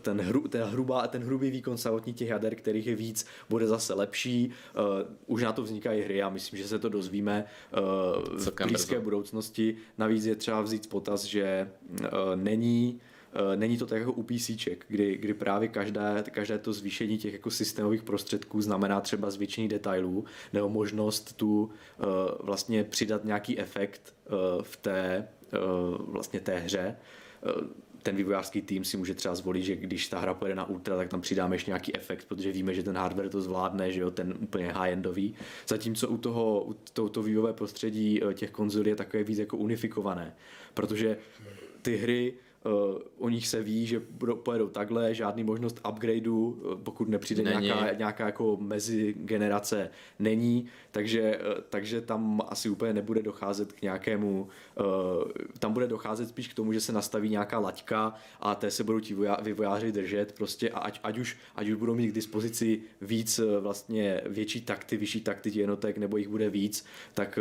ten, 0.00 0.20
hru, 0.20 0.48
ten, 0.48 0.62
hrubá, 0.62 1.06
ten 1.06 1.22
hrubý 1.22 1.50
výkon 1.50 1.76
samotných 1.76 2.16
těch 2.16 2.28
jader, 2.28 2.54
kterých 2.54 2.86
je 2.86 2.94
víc, 2.94 3.26
bude 3.48 3.66
zase 3.66 3.94
lepší. 3.94 4.50
Uh, 4.78 5.14
už 5.26 5.42
na 5.42 5.52
to 5.52 5.62
vznikají 5.62 6.02
hry 6.02 6.22
a 6.22 6.28
myslím, 6.28 6.58
že 6.58 6.68
se 6.68 6.78
to 6.78 6.88
dozvíme 6.88 7.44
uh, 7.72 8.38
v 8.38 8.66
blízké 8.66 8.94
brzo. 8.94 9.04
budoucnosti. 9.04 9.76
Navíc 9.98 10.24
je 10.24 10.36
třeba 10.36 10.62
vzít 10.62 10.88
potaz, 10.88 11.24
že 11.24 11.70
uh, 11.90 12.08
není 12.34 13.00
Eh, 13.00 13.00
není 13.56 13.78
to 13.78 13.86
tak 13.86 13.98
jako 13.98 14.12
u 14.12 14.22
PC, 14.22 14.50
kdy, 14.88 15.16
kdy 15.16 15.34
právě 15.34 15.68
každé, 15.68 16.24
každé 16.30 16.58
to 16.58 16.72
zvýšení 16.72 17.18
těch 17.18 17.32
jako 17.32 17.50
systémových 17.50 18.02
prostředků 18.02 18.62
znamená 18.62 19.00
třeba 19.00 19.30
zvětšení 19.30 19.68
detailů 19.68 20.24
nebo 20.52 20.68
možnost 20.68 21.36
tu 21.36 21.70
eh, 21.70 22.04
vlastně 22.40 22.84
přidat 22.84 23.24
nějaký 23.24 23.58
efekt 23.58 24.14
eh, 24.26 24.30
v 24.62 24.76
té 24.76 25.28
vlastně 25.98 26.40
té 26.40 26.58
hře 26.58 26.96
ten 28.02 28.16
vývojářský 28.16 28.62
tým 28.62 28.84
si 28.84 28.96
může 28.96 29.14
třeba 29.14 29.34
zvolit, 29.34 29.62
že 29.62 29.76
když 29.76 30.08
ta 30.08 30.18
hra 30.18 30.34
pojede 30.34 30.54
na 30.54 30.68
ultra, 30.68 30.96
tak 30.96 31.08
tam 31.08 31.20
přidáme 31.20 31.56
ještě 31.56 31.70
nějaký 31.70 31.96
efekt, 31.96 32.24
protože 32.28 32.52
víme, 32.52 32.74
že 32.74 32.82
ten 32.82 32.96
hardware 32.96 33.28
to 33.28 33.42
zvládne, 33.42 33.92
že 33.92 34.00
jo, 34.00 34.10
ten 34.10 34.34
úplně 34.40 34.72
high-endový. 34.72 35.34
Zatímco 35.68 36.08
u 36.08 36.18
toho, 36.18 36.64
u 36.64 36.74
tohoto 36.92 37.22
vývojové 37.22 37.52
prostředí 37.52 38.20
těch 38.34 38.50
konzolí 38.50 38.90
je 38.90 38.96
takové 38.96 39.24
víc 39.24 39.38
jako 39.38 39.56
unifikované, 39.56 40.36
protože 40.74 41.18
ty 41.82 41.96
hry 41.96 42.34
Uh, 42.64 42.98
o 43.18 43.28
nich 43.28 43.48
se 43.48 43.62
ví, 43.62 43.86
že 43.86 44.00
budou, 44.10 44.36
pojedou 44.36 44.68
takhle, 44.68 45.14
žádný 45.14 45.44
možnost 45.44 45.80
upgradeu, 45.88 46.34
uh, 46.34 46.80
pokud 46.82 47.08
nepřijde 47.08 47.42
není. 47.42 47.66
nějaká, 47.66 47.92
nějaká 47.92 48.26
jako 48.26 48.56
mezi 48.60 49.14
generace 49.18 49.90
není, 50.18 50.66
takže, 50.90 51.38
uh, 51.38 51.60
takže 51.68 52.00
tam 52.00 52.42
asi 52.48 52.68
úplně 52.68 52.92
nebude 52.94 53.22
docházet 53.22 53.72
k 53.72 53.82
nějakému, 53.82 54.48
tam 55.58 55.72
bude 55.72 55.86
docházet 55.86 56.28
spíš 56.28 56.48
k 56.48 56.54
tomu, 56.54 56.72
že 56.72 56.80
se 56.80 56.92
nastaví 56.92 57.28
nějaká 57.28 57.58
laťka 57.58 58.14
a 58.40 58.54
té 58.54 58.70
se 58.70 58.84
budou 58.84 59.00
ti 59.00 59.16
vývojáři 59.42 59.92
držet 59.92 60.32
prostě 60.32 60.70
a 60.70 60.78
ať, 60.78 61.00
ať, 61.02 61.18
už, 61.18 61.36
ať 61.56 61.68
už 61.68 61.76
budou 61.76 61.94
mít 61.94 62.08
k 62.08 62.14
dispozici 62.14 62.80
víc 63.00 63.40
vlastně 63.60 64.20
větší 64.26 64.60
takty, 64.60 64.96
vyšší 64.96 65.20
takty 65.20 65.50
jednotek 65.58 65.98
nebo 65.98 66.16
jich 66.16 66.28
bude 66.28 66.50
víc, 66.50 66.84
tak 67.14 67.38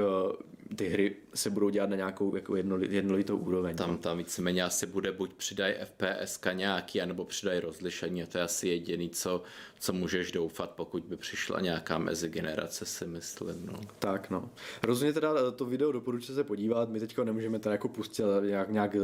ty 0.76 0.90
hry 0.90 1.16
se 1.34 1.50
budou 1.50 1.70
dělat 1.70 1.90
na 1.90 1.96
nějakou 1.96 2.36
jako 2.36 2.56
jednolitou 2.90 3.38
úroveň. 3.38 3.76
Tam, 3.76 3.92
no. 3.92 3.98
tam 3.98 4.18
víceméně 4.18 4.64
asi 4.64 4.86
bude 4.86 5.12
buď 5.12 5.34
přidají 5.34 5.76
FPS 5.84 6.40
nějaký, 6.54 7.02
anebo 7.02 7.26
přidají 7.26 7.60
rozlišení. 7.60 8.26
To 8.26 8.38
je 8.38 8.44
asi 8.44 8.68
jediný, 8.68 9.10
co, 9.10 9.44
co 9.80 9.94
můžeš 9.94 10.32
doufat, 10.32 10.72
pokud 10.72 11.04
by 11.04 11.18
přišla 11.18 11.60
nějaká 11.60 11.98
mezigenerace, 11.98 12.86
si 12.86 13.06
myslím. 13.06 13.66
No. 13.66 13.80
Tak, 14.00 14.30
no. 14.30 14.50
Rozhodně 14.84 15.14
teda 15.14 15.52
to 15.52 15.66
video 15.66 15.92
doporučuji 15.92 16.36
se 16.36 16.44
podívat. 16.44 16.90
My 16.90 17.00
teďka 17.00 17.24
nemůžeme 17.24 17.60
teda 17.60 17.74
jako 17.74 17.88
pustit 17.88 18.24
nějak, 18.46 18.70
nějak 18.70 18.96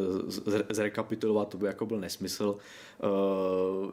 zrekapitulovat, 0.70 1.50
to 1.50 1.58
by 1.58 1.68
jako 1.68 1.86
byl 1.86 2.00
nesmysl. 2.00 2.58
Uh, 3.04 3.92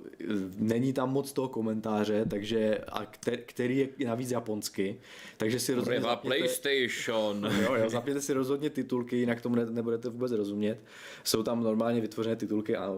není 0.56 0.92
tam 0.92 1.12
moc 1.12 1.32
toho 1.32 1.48
komentáře, 1.48 2.24
takže 2.30 2.78
a 2.78 3.06
který, 3.46 3.88
je 3.98 4.08
navíc 4.08 4.30
japonsky, 4.30 5.00
takže 5.36 5.60
si 5.60 5.74
rozhodně 5.74 6.00
zapněte, 6.00 6.36
PlayStation. 6.36 7.50
Jo, 7.60 7.74
jo, 7.74 7.90
zapněte 7.90 8.20
si 8.20 8.32
rozhodně 8.32 8.70
titulky, 8.70 9.16
jinak 9.16 9.40
tomu 9.40 9.54
ne, 9.54 9.66
nebudete 9.66 10.08
vůbec 10.08 10.32
rozumět. 10.32 10.78
Jsou 11.24 11.42
tam 11.42 11.62
normálně 11.62 12.00
vytvořené 12.00 12.36
titulky 12.36 12.76
a 12.76 12.94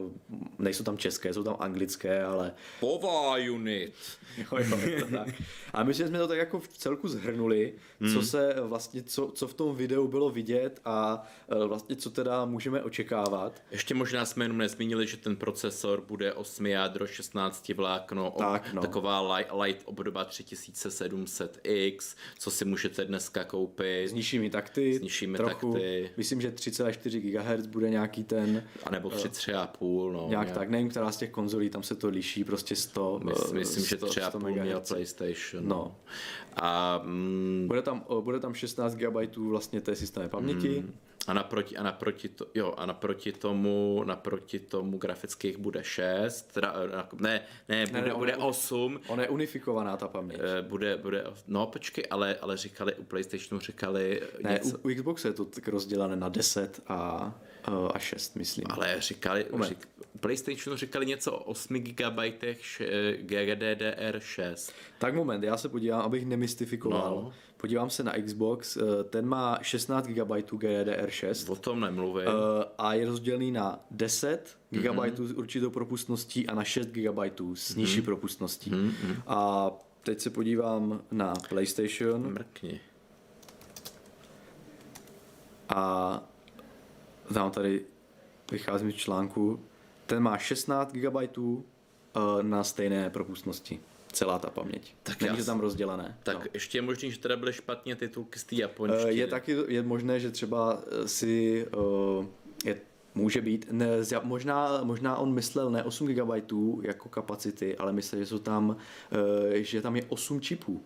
nejsou 0.59 0.85
tam 0.85 0.99
české, 0.99 1.35
jsou 1.35 1.43
tam 1.43 1.57
anglické, 1.59 2.23
ale... 2.23 2.55
Pova 2.81 3.39
unit. 3.73 3.93
Jo, 4.39 4.59
jo, 4.59 5.01
to 5.01 5.17
tak. 5.17 5.29
A 5.73 5.83
my 5.83 5.95
jsme 5.95 6.19
to 6.19 6.29
tak 6.29 6.39
jako 6.39 6.61
v 6.61 6.69
celku 6.69 7.09
zhrnuli, 7.09 7.73
hmm. 8.01 8.13
co 8.15 8.23
se 8.23 8.55
vlastně, 8.61 9.03
co, 9.03 9.33
co 9.35 9.49
v 9.49 9.55
tom 9.55 9.77
videu 9.77 10.09
bylo 10.09 10.31
vidět 10.31 10.81
a 10.85 11.27
e, 11.49 11.67
vlastně 11.67 11.97
co 11.97 12.11
teda 12.11 12.45
můžeme 12.45 12.83
očekávat. 12.83 13.63
Ještě 13.71 13.95
možná 13.95 14.25
jsme 14.25 14.45
jenom 14.45 14.59
nezmínili, 14.59 15.07
že 15.07 15.17
ten 15.17 15.37
procesor 15.37 16.01
bude 16.01 16.33
8 16.33 16.67
jádro, 16.67 17.07
16 17.07 17.69
vlákno, 17.69 18.35
tak, 18.39 18.73
no. 18.73 18.83
taková 18.83 19.37
light, 19.37 19.53
light 19.61 19.83
obdoba 19.85 20.25
3700X, 20.25 22.17
co 22.39 22.51
si 22.51 22.65
můžete 22.65 23.05
dneska 23.05 23.45
koupit. 23.45 24.09
S 24.09 24.13
nižšími 24.13 24.51
takty. 24.51 24.95
S 24.95 25.01
nižšími 25.01 25.39
trochu, 25.39 25.73
takty. 25.73 26.11
Myslím, 26.17 26.41
že 26.41 26.51
3,4 26.51 27.21
GHz 27.21 27.67
bude 27.67 27.91
nějaký 27.91 28.25
ten... 28.25 28.65
A 28.85 28.91
nebo 28.91 29.09
3,5, 29.09 30.13
no. 30.13 30.27
Nějak, 30.29 30.31
nějak 30.31 30.59
tak, 30.59 30.71
nevím, 30.71 30.89
která 30.89 31.13
z 31.13 31.17
těch 31.17 31.31
konzolí, 31.31 31.71
tam 31.71 31.83
se 31.83 31.95
to 31.95 32.09
liší, 32.09 32.45
prostě 32.45 32.77
100. 32.77 33.21
Myslím, 33.25 33.62
myslím 33.63 33.99
100, 33.99 34.13
že 34.13 34.21
3,5 34.21 34.63
měl 34.63 34.81
PlayStation. 34.89 35.69
No. 35.69 35.97
A, 36.57 37.01
mm, 37.05 37.65
bude, 37.69 37.83
tam, 37.83 38.05
bude 38.21 38.41
tam 38.41 38.55
16 38.55 38.95
GB 38.95 39.37
vlastně 39.37 39.81
té 39.81 39.97
systémové 39.97 40.29
paměti. 40.29 40.81
Mm 40.81 40.95
A 41.27 41.33
naproti, 41.33 41.77
a 41.77 41.83
naproti, 41.83 42.29
to, 42.29 42.47
jo, 42.55 42.75
a 42.77 42.87
naproti 42.87 43.33
tomu, 43.33 44.03
naproti 44.07 44.59
tomu 44.59 44.99
grafických 44.99 45.59
bude 45.59 45.85
6, 45.85 46.53
teda, 46.53 46.75
ne, 47.21 47.41
ne, 47.69 47.87
bude, 47.87 48.03
ne, 48.03 48.15
bude 48.15 48.37
8. 48.37 49.01
Ona 49.09 49.23
je 49.23 49.29
unifikovaná 49.29 49.97
ta 49.97 50.09
paměť. 50.09 50.41
Bude, 50.63 50.97
bude, 50.97 51.25
no 51.49 51.67
počkej, 51.67 52.05
ale, 52.11 52.37
ale 52.37 52.57
říkali, 52.57 52.95
u 52.95 53.05
PlayStationu 53.05 53.61
říkali 53.61 54.23
ne, 54.45 54.53
něco. 54.53 54.79
U, 54.79 54.91
u 54.91 54.95
Xboxu 54.95 55.29
je 55.29 55.33
to 55.35 55.45
tak 55.45 55.69
rozdělené 55.69 56.17
na 56.17 56.29
10 56.29 56.81
a, 56.89 57.35
a 57.95 57.99
6, 57.99 58.37
myslím. 58.37 58.65
Ale 58.71 58.97
říkali, 59.01 59.47
řík, 59.63 59.89
PlayStationu 60.21 60.77
říkali 60.77 61.07
něco 61.07 61.33
o 61.33 61.45
8 61.45 61.75
GB 61.75 62.19
GDDR6. 63.23 64.73
Tak 64.99 65.15
moment, 65.15 65.45
já 65.45 65.57
se 65.57 65.69
podívám, 65.69 66.01
abych 66.01 66.27
nemystifikoval. 66.27 67.23
No 67.25 67.33
podívám 67.63 67.91
se 67.91 68.03
na 68.03 68.13
Xbox, 68.23 68.77
eh, 68.77 69.05
ten 69.05 69.27
má 69.27 69.59
16 69.63 70.07
GB 70.07 70.31
GDDR6. 70.43 71.53
O 71.53 71.57
tom 71.57 71.81
nemluvím. 71.81 72.29
Eh, 72.29 72.65
a 72.79 72.95
je 72.95 73.07
rozdělený 73.07 73.53
na 73.53 73.81
10 73.91 74.57
GB 74.71 74.83
mm-hmm. 74.83 75.27
s 75.27 75.33
určitou 75.33 75.71
propustností 75.71 76.47
a 76.47 76.55
na 76.55 76.65
6 76.65 76.87
GB 76.87 77.19
s 77.55 77.75
nižší 77.75 78.01
mm-hmm. 78.01 78.05
propustností. 78.05 78.71
Mm-hmm. 78.71 79.23
A 79.27 79.71
teď 80.03 80.21
se 80.21 80.31
podívám 80.31 81.03
na 81.11 81.35
PlayStation. 81.49 82.33
Mrkni. 82.33 82.81
A 85.69 86.32
tam 87.35 87.51
tady 87.51 87.85
vycházím 88.53 88.93
z 88.93 88.95
článku. 88.95 89.61
Ten 90.07 90.23
má 90.23 90.39
16 90.39 90.93
GB 90.93 91.17
eh, 91.17 92.21
na 92.43 92.65
stejné 92.65 93.11
propustnosti 93.11 93.81
celá 94.13 94.39
ta 94.39 94.51
paměť. 94.51 94.95
Tak 95.03 95.23
Není 95.23 95.37
to 95.37 95.45
tam 95.45 95.61
rozdělené. 95.61 96.19
Tak 96.23 96.39
no. 96.39 96.45
ještě 96.55 96.79
je 96.79 96.83
možný, 96.83 97.11
že 97.11 97.19
teda 97.19 97.37
byly 97.37 97.53
špatně 97.53 97.97
titulky 97.97 98.39
z 98.39 98.45
té 98.45 98.57
japonštiny. 98.57 99.15
Je 99.15 99.27
taky 99.27 99.57
je 99.69 99.83
možné, 99.83 100.21
že 100.21 100.31
třeba 100.31 100.83
eh, 100.87 101.09
si 101.09 101.67
uh, 101.77 102.27
je 102.65 102.81
Může 103.15 103.41
být. 103.41 103.67
Ne, 103.71 103.87
možná, 104.23 104.81
možná 104.85 105.17
on 105.17 105.35
myslel 105.35 105.71
ne 105.71 105.85
8 105.85 106.07
GB 106.07 106.53
jako 106.83 107.09
kapacity, 107.09 107.77
ale 107.77 107.93
myslel, 107.93 108.21
že 108.21 108.27
jsou 108.27 108.39
tam, 108.39 108.69
uh, 108.69 108.77
že 109.55 109.83
tam 109.83 109.97
je 109.97 110.05
8 110.09 110.41
čipů. 110.41 110.85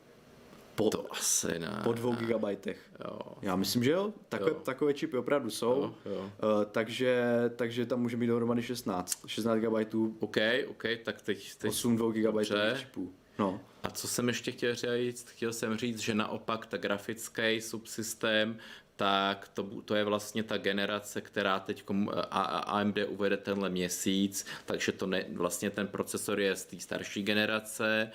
Po, 0.77 0.91
to 0.91 1.13
asi 1.13 1.59
ne. 1.59 1.81
Po 1.85 1.93
dvou 1.93 2.15
gigabajtech. 2.15 2.79
Jo. 3.05 3.19
Já 3.43 3.57
myslím, 3.57 3.85
že 3.85 3.91
jo. 3.91 4.13
Takové, 4.29 4.51
jo. 4.51 4.57
takové 4.63 4.95
čipy 4.95 5.19
opravdu 5.19 5.51
jsou. 5.51 5.83
Jo, 5.83 5.95
jo. 6.05 6.21
Uh, 6.21 6.65
takže, 6.71 7.25
takže 7.57 7.87
tam 7.87 8.01
může 8.01 8.17
být 8.17 8.27
dohromady 8.27 8.63
16. 8.63 9.27
16 9.27 9.57
gigabajtů. 9.57 10.17
OK, 10.21 10.37
OK, 10.69 10.85
tak 11.05 11.23
teď... 11.23 11.55
teď 11.55 11.71
8 11.71 11.97
2 11.97 12.13
gigabajtových 12.13 12.81
čipů. 12.81 13.13
No. 13.39 13.61
A 13.83 13.91
co 13.91 14.09
jsem 14.09 14.29
ještě 14.29 14.53
chtěl 14.53 14.75
říct? 14.75 15.29
Chtěl 15.29 15.53
jsem 15.53 15.77
říct, 15.77 15.99
že 15.99 16.15
naopak 16.15 16.67
ta 16.67 16.77
grafický 16.77 17.61
subsystém 17.61 18.57
tak 18.97 19.49
to, 19.49 19.63
to 19.63 19.95
je 19.95 20.05
vlastně 20.05 20.43
ta 20.43 20.59
generace, 20.59 21.21
která 21.21 21.61
teď 21.61 21.85
AMD 22.31 22.99
uvede 23.09 23.37
tenhle 23.37 23.69
měsíc, 23.71 24.47
takže 24.65 24.93
to 24.93 25.07
ne, 25.07 25.25
vlastně 25.33 25.71
ten 25.71 25.87
procesor 25.87 26.41
je 26.41 26.57
z 26.57 26.65
té 26.65 26.81
starší 26.81 27.23
generace 27.23 28.11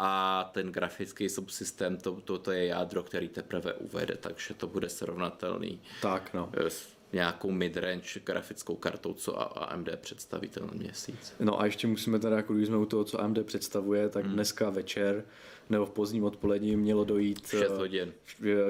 a 0.00 0.44
ten 0.54 0.72
grafický 0.72 1.28
subsystém, 1.28 1.96
to, 1.96 2.12
to, 2.12 2.38
to 2.38 2.52
je 2.52 2.66
jádro, 2.66 3.02
který 3.02 3.28
teprve 3.28 3.72
uvede, 3.72 4.16
takže 4.16 4.54
to 4.54 4.66
bude 4.66 4.88
srovnatelný. 4.88 5.80
Tak, 6.02 6.34
no. 6.34 6.50
S 6.68 6.98
nějakou 7.12 7.50
midrange 7.50 8.20
grafickou 8.24 8.76
kartou, 8.76 9.14
co 9.14 9.58
AMD 9.72 9.88
představí 9.96 10.48
ten 10.48 10.70
měsíc. 10.72 11.34
No 11.40 11.60
a 11.60 11.64
ještě 11.64 11.86
musíme 11.86 12.18
teda, 12.18 12.36
jako 12.36 12.54
když 12.54 12.68
jsme 12.68 12.76
u 12.76 12.86
toho, 12.86 13.04
co 13.04 13.20
AMD 13.20 13.38
představuje, 13.42 14.08
tak 14.08 14.24
hmm. 14.24 14.34
dneska 14.34 14.70
večer 14.70 15.24
nebo 15.70 15.86
v 15.86 15.90
pozdním 15.90 16.24
odpolední 16.24 16.76
mělo 16.76 17.04
dojít 17.04 17.46
6 17.46 17.62
eh, 17.62 17.76
hodin. 17.76 18.12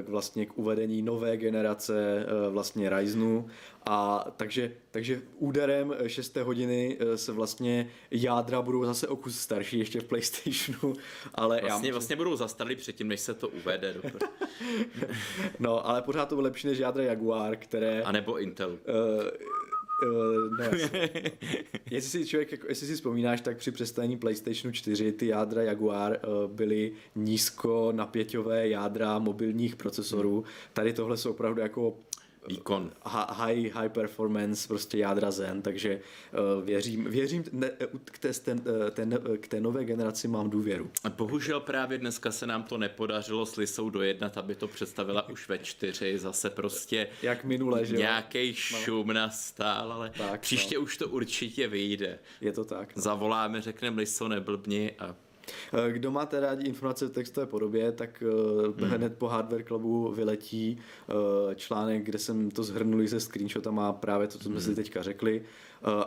vlastně 0.06 0.46
k 0.46 0.58
uvedení 0.58 1.02
nové 1.02 1.36
generace 1.36 2.26
eh, 2.26 2.50
vlastně 2.50 2.90
Ryzenu 2.90 3.48
a 3.90 4.24
takže, 4.36 4.72
takže 4.90 5.22
úderem 5.38 5.94
6. 6.06 6.36
hodiny 6.36 6.96
eh, 7.00 7.18
se 7.18 7.32
vlastně 7.32 7.90
jádra 8.10 8.62
budou 8.62 8.84
zase 8.84 9.08
o 9.08 9.16
kus 9.16 9.40
starší 9.40 9.78
ještě 9.78 10.00
v 10.00 10.04
PlayStationu, 10.04 10.94
ale 11.34 11.60
vlastně, 11.60 11.88
já 11.88 11.94
vlastně 11.94 12.16
budou 12.16 12.36
zastarlí 12.36 12.76
předtím, 12.76 13.08
než 13.08 13.20
se 13.20 13.34
to 13.34 13.48
uvede. 13.48 13.94
no, 15.58 15.88
ale 15.88 16.02
pořád 16.02 16.28
to 16.28 16.34
bylo 16.34 16.44
lepší 16.44 16.66
než 16.66 16.78
jádra 16.78 17.04
Jaguar, 17.04 17.56
které... 17.56 18.02
A 18.02 18.12
nebo 18.12 18.38
Intel. 18.38 18.70
Uh, 18.70 18.78
Uh, 20.02 20.58
no, 20.58 20.64
jestli 21.90 22.10
si 22.10 22.26
člověk, 22.26 22.52
jako, 22.52 22.66
jestli 22.68 22.86
si 22.86 22.94
vzpomínáš, 22.94 23.40
tak 23.40 23.56
při 23.56 23.70
představení 23.70 24.16
PlayStationu 24.16 24.72
4 24.72 25.12
ty 25.12 25.26
jádra 25.26 25.62
Jaguar 25.62 26.12
uh, 26.12 26.50
byly 26.50 26.92
nízko 27.16 27.92
napěťové 27.92 28.68
jádra 28.68 29.18
mobilních 29.18 29.76
procesorů. 29.76 30.44
Tady 30.72 30.92
tohle 30.92 31.16
jsou 31.16 31.30
opravdu 31.30 31.60
jako 31.60 31.96
výkon. 32.48 32.92
High, 33.30 33.72
high 33.72 33.88
performance, 33.88 34.68
prostě 34.68 34.98
jádra 34.98 35.30
Zen, 35.30 35.62
takže 35.62 36.00
uh, 36.58 36.64
věřím, 36.64 37.04
věřím 37.04 37.44
ne, 37.52 37.70
k, 38.04 38.18
té, 38.18 38.32
ten, 38.32 38.62
ten, 38.90 39.18
k 39.40 39.48
té 39.48 39.60
nové 39.60 39.84
generaci 39.84 40.28
mám 40.28 40.50
důvěru. 40.50 40.90
Bohužel 41.16 41.60
právě 41.60 41.98
dneska 41.98 42.30
se 42.30 42.46
nám 42.46 42.62
to 42.62 42.78
nepodařilo 42.78 43.46
s 43.46 43.56
Lisou 43.56 43.90
dojednat, 43.90 44.38
aby 44.38 44.54
to 44.54 44.68
představila 44.68 45.28
už 45.28 45.48
ve 45.48 45.58
čtyři, 45.58 46.18
zase 46.18 46.50
prostě 46.50 47.08
Jak 47.22 47.44
minule, 47.44 47.84
že 47.84 47.96
nějaký 47.96 48.48
no. 48.48 48.78
šum 48.78 49.12
nastal, 49.12 49.92
ale 49.92 50.10
tak, 50.18 50.40
příště 50.40 50.74
no. 50.74 50.80
už 50.80 50.96
to 50.96 51.08
určitě 51.08 51.68
vyjde. 51.68 52.18
Je 52.40 52.52
to 52.52 52.64
tak. 52.64 52.96
No. 52.96 53.02
Zavoláme, 53.02 53.62
řekneme 53.62 53.96
Liso, 53.96 54.28
neblbni 54.28 54.92
a 54.98 55.08
Eh, 55.08 55.27
kdo 55.90 56.10
máte 56.10 56.40
rádi 56.40 56.68
informace 56.68 57.06
v 57.06 57.10
textové 57.10 57.46
podobě, 57.46 57.92
tak 57.92 58.22
eh, 58.22 58.84
hmm. 58.84 58.90
hned 58.90 59.18
po 59.18 59.28
Hardware 59.28 59.64
Clubu 59.64 60.12
vyletí 60.12 60.78
eh, 60.78 61.54
článek, 61.54 62.04
kde 62.04 62.18
jsem 62.18 62.50
to 62.50 62.64
zhrnul 62.64 63.08
se 63.08 63.20
screenshotama 63.20 63.92
právě 63.92 64.28
to, 64.28 64.38
co 64.38 64.44
jsme 64.44 64.52
hmm. 64.52 64.64
si 64.64 64.74
teďka 64.74 65.02
řekli. 65.02 65.42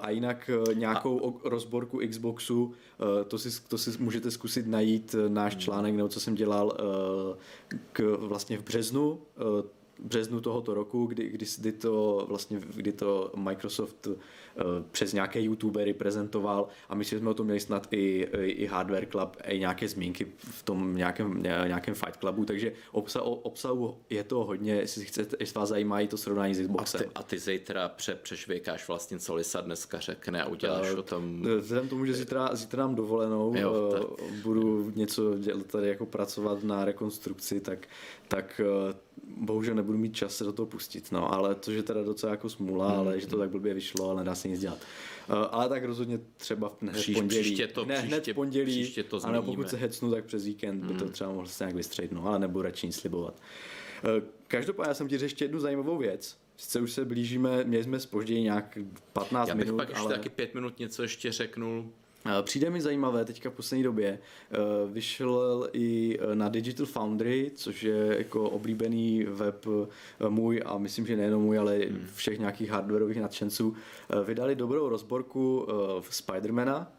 A 0.01 0.09
jinak 0.09 0.49
nějakou 0.73 1.39
a... 1.45 1.49
rozborku 1.49 1.99
Xboxu, 2.09 2.73
to 3.27 3.37
si, 3.37 3.61
to 3.67 3.77
si 3.77 3.91
můžete 3.99 4.31
zkusit 4.31 4.67
najít 4.67 5.15
náš 5.27 5.53
hmm. 5.53 5.61
článek, 5.61 5.95
nebo 5.95 6.09
co 6.09 6.19
jsem 6.19 6.35
dělal 6.35 6.77
k, 7.91 8.17
vlastně 8.19 8.57
v 8.57 8.63
březnu 8.63 9.19
březnu 9.99 10.41
tohoto 10.41 10.73
roku, 10.73 11.05
kdy, 11.05 11.29
kdy, 11.29 11.45
kdy, 11.57 11.71
to, 11.71 12.25
vlastně, 12.29 12.61
kdy 12.75 12.91
to 12.91 13.31
Microsoft 13.35 14.07
Eh, 14.07 14.15
přes 14.91 15.13
nějaké 15.13 15.41
youtubery 15.41 15.93
prezentoval 15.93 16.67
a 16.89 17.03
že 17.03 17.19
jsme 17.19 17.29
o 17.29 17.33
tom 17.33 17.45
měli 17.45 17.59
snad 17.59 17.87
i, 17.91 18.27
i 18.41 18.65
Hardware 18.65 19.07
Club, 19.11 19.37
i 19.47 19.59
nějaké 19.59 19.87
zmínky 19.87 20.27
v 20.37 20.63
tom 20.63 20.95
nějakém, 20.95 21.43
nějakém 21.43 21.93
Fight 21.93 22.17
Clubu, 22.17 22.45
takže 22.45 22.73
obsa, 22.91 23.21
obsahu 23.21 23.97
je 24.09 24.23
to 24.23 24.43
hodně, 24.43 24.73
jestli 24.73 25.05
chcete, 25.05 25.37
jestli 25.39 25.59
vás 25.59 25.69
zajímají 25.69 26.07
to 26.07 26.17
srovnání 26.17 26.55
s 26.55 26.61
Xboxem. 26.61 27.01
A 27.01 27.03
ty, 27.03 27.09
a 27.15 27.23
ty 27.23 27.39
zítra 27.39 27.89
pře, 27.89 28.15
přešvěkáš 28.15 28.87
vlastně, 28.87 29.19
co 29.19 29.35
Lisa 29.35 29.61
dneska 29.61 29.99
řekne 29.99 30.43
a 30.43 30.47
uděláš 30.47 30.91
uh, 30.91 30.99
o 30.99 31.03
tom... 31.03 31.45
Vzhledem 31.59 31.89
tomu, 31.89 32.05
že 32.05 32.13
zítra, 32.13 32.49
zítra 32.55 32.87
mám 32.87 32.95
dovolenou, 32.95 33.53
jo, 33.55 33.89
tak... 33.91 34.27
budu 34.43 34.91
něco 34.95 35.37
dělat, 35.37 35.65
tady 35.65 35.87
jako 35.87 36.05
pracovat 36.05 36.63
na 36.63 36.85
rekonstrukci, 36.85 37.59
tak, 37.59 37.87
tak 38.27 38.61
bohužel 39.37 39.75
nebudu 39.75 39.97
mít 39.97 40.15
čas 40.15 40.35
se 40.35 40.43
do 40.43 40.53
toho 40.53 40.65
pustit, 40.65 41.11
no, 41.11 41.33
ale 41.33 41.55
to, 41.55 41.71
že 41.71 41.83
teda 41.83 42.03
docela 42.03 42.31
jako 42.31 42.49
smůla, 42.49 42.89
hmm. 42.89 42.99
ale 42.99 43.19
že 43.19 43.27
to 43.27 43.37
tak 43.37 43.49
blbě 43.49 43.73
vyšlo, 43.73 44.09
ale 44.09 44.15
nedá 44.15 44.35
se 44.35 44.40
nic 44.47 44.59
dělat. 44.59 44.77
Uh, 45.29 45.35
ale 45.51 45.69
tak 45.69 45.83
rozhodně 45.83 46.19
třeba 46.37 46.77
hned 46.81 46.93
Příš, 46.93 47.15
pondělí. 47.15 47.41
Příště 47.41 47.67
to, 47.67 47.85
ne, 47.85 47.99
hned 47.99 48.09
příště, 48.09 48.33
pondělí, 48.33 48.83
příště 48.83 49.03
to 49.03 49.19
ale 49.23 49.41
pokud 49.41 49.69
se 49.69 49.77
hecnu, 49.77 50.11
tak 50.11 50.25
přes 50.25 50.45
víkend 50.45 50.79
hmm. 50.79 50.91
by 50.91 50.99
to 50.99 51.03
hmm. 51.03 51.13
třeba 51.13 51.29
mohlo 51.29 51.47
se 51.47 51.63
nějak 51.63 52.11
no, 52.11 52.27
ale 52.27 52.39
nebudu 52.39 52.61
radši 52.61 52.87
nic 52.87 52.95
slibovat. 52.95 53.41
Uh, 54.03 54.09
každopádně 54.47 54.89
já 54.89 54.93
jsem 54.93 55.07
ti 55.07 55.17
řekl 55.17 55.25
ještě 55.25 55.45
jednu 55.45 55.59
zajímavou 55.59 55.97
věc. 55.97 56.37
Sice 56.57 56.81
už 56.81 56.91
se 56.91 57.05
blížíme, 57.05 57.63
měli 57.63 57.83
jsme 57.83 57.99
spoždění 57.99 58.43
nějak 58.43 58.77
15 59.13 59.31
minut. 59.31 59.49
Já 59.49 59.55
bych 59.55 59.65
minut, 59.65 59.77
pak 59.77 59.89
ještě 59.89 60.01
ale... 60.01 60.15
taky 60.15 60.29
5 60.29 60.53
minut 60.53 60.79
něco 60.79 61.01
ještě 61.01 61.31
řeknul. 61.31 61.91
Eh, 62.25 62.43
přijde 62.43 62.69
mi 62.69 62.81
zajímavé 62.81 63.25
teďka 63.25 63.49
v 63.49 63.53
poslední 63.53 63.83
době, 63.83 64.19
eh, 64.51 64.57
vyšel 64.91 65.69
i 65.73 66.19
eh, 66.21 66.35
na 66.35 66.49
Digital 66.49 66.85
Foundry, 66.85 67.51
což 67.55 67.83
je 67.83 68.17
jako 68.17 68.49
oblíbený 68.49 69.23
web 69.23 69.65
můj 70.29 70.61
a 70.65 70.77
myslím, 70.77 71.07
že 71.07 71.17
nejenom 71.17 71.41
můj, 71.41 71.59
ale 71.59 71.77
hmm. 71.77 72.07
všech 72.15 72.39
nějakých 72.39 72.69
hardwareových 72.69 73.21
nadšenců, 73.21 73.75
vydali 74.25 74.55
dobrou 74.55 74.89
rozborku 74.89 75.67
Spidermana, 76.09 76.91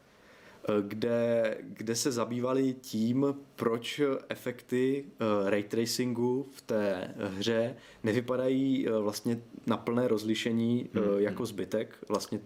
kde, 0.82 1.56
kde 1.62 1.94
se 1.94 2.12
zabývali 2.12 2.74
tím, 2.80 3.34
proč 3.56 4.00
efekty 4.28 5.04
ray 5.44 5.62
tracingu 5.62 6.48
v 6.52 6.60
té 6.62 7.14
hře 7.18 7.76
nevypadají 8.02 8.86
vlastně 9.00 9.40
na 9.66 9.76
plné 9.76 10.08
rozlišení 10.08 10.90
hmm. 10.94 11.04
jako 11.18 11.46
zbytek 11.46 11.98
vlastně 12.08 12.40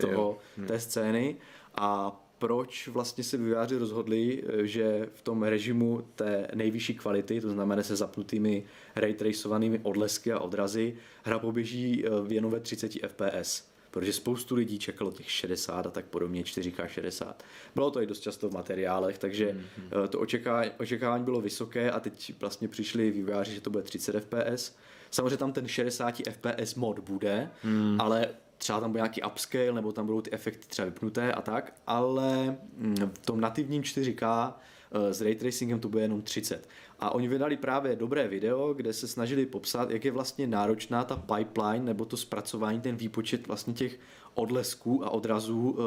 toho, 0.00 0.38
hmm. 0.56 0.66
té 0.66 0.80
scény 0.80 1.36
a 1.76 2.20
proč 2.38 2.88
vlastně 2.88 3.24
se 3.24 3.36
výváři 3.36 3.78
rozhodli, 3.78 4.44
že 4.62 5.08
v 5.14 5.22
tom 5.22 5.42
režimu 5.42 6.02
té 6.14 6.48
nejvyšší 6.54 6.94
kvality, 6.94 7.40
to 7.40 7.50
znamená 7.50 7.82
se 7.82 7.96
zapnutými 7.96 8.64
ray 8.96 9.14
tracovanými 9.14 9.80
odlesky 9.82 10.32
a 10.32 10.38
odrazy, 10.38 10.96
hra 11.22 11.38
poběží 11.38 12.04
eh, 12.06 12.10
jenom 12.28 12.50
ve 12.50 12.60
30 12.60 12.92
fps 13.06 13.74
protože 13.90 14.12
spoustu 14.12 14.54
lidí 14.54 14.78
čekalo 14.78 15.12
těch 15.12 15.30
60 15.30 15.86
a 15.86 15.90
tak 15.90 16.04
podobně, 16.04 16.42
4K 16.42 16.86
60. 16.86 17.44
Bylo 17.74 17.90
to 17.90 18.02
i 18.02 18.06
dost 18.06 18.20
často 18.20 18.48
v 18.48 18.52
materiálech, 18.52 19.18
takže 19.18 19.52
mm-hmm. 19.52 20.08
to 20.08 20.20
očekávání, 20.20 20.70
očekávání 20.78 21.24
bylo 21.24 21.40
vysoké 21.40 21.90
a 21.90 22.00
teď 22.00 22.34
vlastně 22.40 22.68
přišli 22.68 23.10
vývojáři, 23.10 23.54
že 23.54 23.60
to 23.60 23.70
bude 23.70 23.84
30 23.84 24.20
fps 24.20 24.74
Samozřejmě 25.14 25.36
tam 25.36 25.52
ten 25.52 25.68
60 25.68 26.14
FPS 26.30 26.74
mod 26.74 26.98
bude, 26.98 27.50
hmm. 27.62 28.00
ale 28.00 28.28
třeba 28.64 28.80
tam 28.80 28.90
bude 28.90 28.98
nějaký 28.98 29.22
upscale, 29.22 29.72
nebo 29.72 29.92
tam 29.92 30.06
budou 30.06 30.20
ty 30.20 30.32
efekty 30.32 30.66
třeba 30.68 30.86
vypnuté 30.86 31.32
a 31.32 31.42
tak, 31.42 31.74
ale 31.86 32.56
mm, 32.76 32.96
v 32.96 33.26
tom 33.26 33.40
nativním 33.40 33.82
4K 33.82 34.54
eh, 34.92 35.14
s 35.14 35.20
ray 35.20 35.34
tracingem 35.34 35.80
to 35.80 35.88
bude 35.88 36.02
jenom 36.02 36.22
30. 36.22 36.68
A 37.00 37.10
oni 37.10 37.28
vydali 37.28 37.56
právě 37.56 37.96
dobré 37.96 38.28
video, 38.28 38.74
kde 38.74 38.92
se 38.92 39.08
snažili 39.08 39.46
popsat, 39.46 39.90
jak 39.90 40.04
je 40.04 40.12
vlastně 40.12 40.46
náročná 40.46 41.04
ta 41.04 41.16
pipeline 41.16 41.84
nebo 41.84 42.04
to 42.04 42.16
zpracování, 42.16 42.80
ten 42.80 42.96
výpočet 42.96 43.46
vlastně 43.46 43.74
těch 43.74 43.98
odlesků 44.34 45.04
a 45.04 45.10
odrazů 45.10 45.70
uh, 45.70 45.84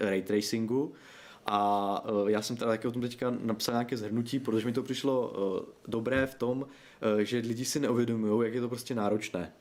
ray 0.00 0.22
tracingu. 0.22 0.92
A 1.46 2.04
uh, 2.10 2.30
já 2.30 2.42
jsem 2.42 2.56
teda 2.56 2.70
taky 2.70 2.88
o 2.88 2.92
tom 2.92 3.02
teďka 3.02 3.36
napsal 3.40 3.74
nějaké 3.74 3.96
zhrnutí, 3.96 4.38
protože 4.38 4.66
mi 4.66 4.72
to 4.72 4.82
přišlo 4.82 5.32
dobré 5.88 6.26
v 6.26 6.34
tom, 6.34 6.66
že 7.22 7.38
lidi 7.38 7.64
si 7.64 7.80
neuvědomují, 7.80 8.46
jak 8.46 8.54
je 8.54 8.60
to 8.60 8.68
prostě 8.68 8.94
náročné. 8.94 9.52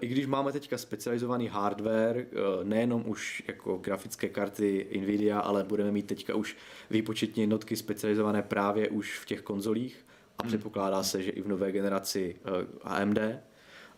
I 0.00 0.06
když 0.06 0.26
máme 0.26 0.52
teďka 0.52 0.78
specializovaný 0.78 1.48
hardware, 1.48 2.26
nejenom 2.62 3.02
už 3.06 3.42
jako 3.48 3.76
grafické 3.76 4.28
karty 4.28 4.86
Nvidia, 5.00 5.40
ale 5.40 5.64
budeme 5.64 5.92
mít 5.92 6.06
teďka 6.06 6.34
už 6.34 6.56
výpočetní 6.90 7.42
jednotky 7.42 7.76
specializované 7.76 8.42
právě 8.42 8.88
už 8.88 9.18
v 9.18 9.26
těch 9.26 9.42
konzolích 9.42 10.06
a 10.38 10.42
hmm. 10.42 10.48
předpokládá 10.48 11.02
se, 11.02 11.22
že 11.22 11.30
i 11.30 11.42
v 11.42 11.48
nové 11.48 11.72
generaci 11.72 12.36
AMD, 12.82 13.18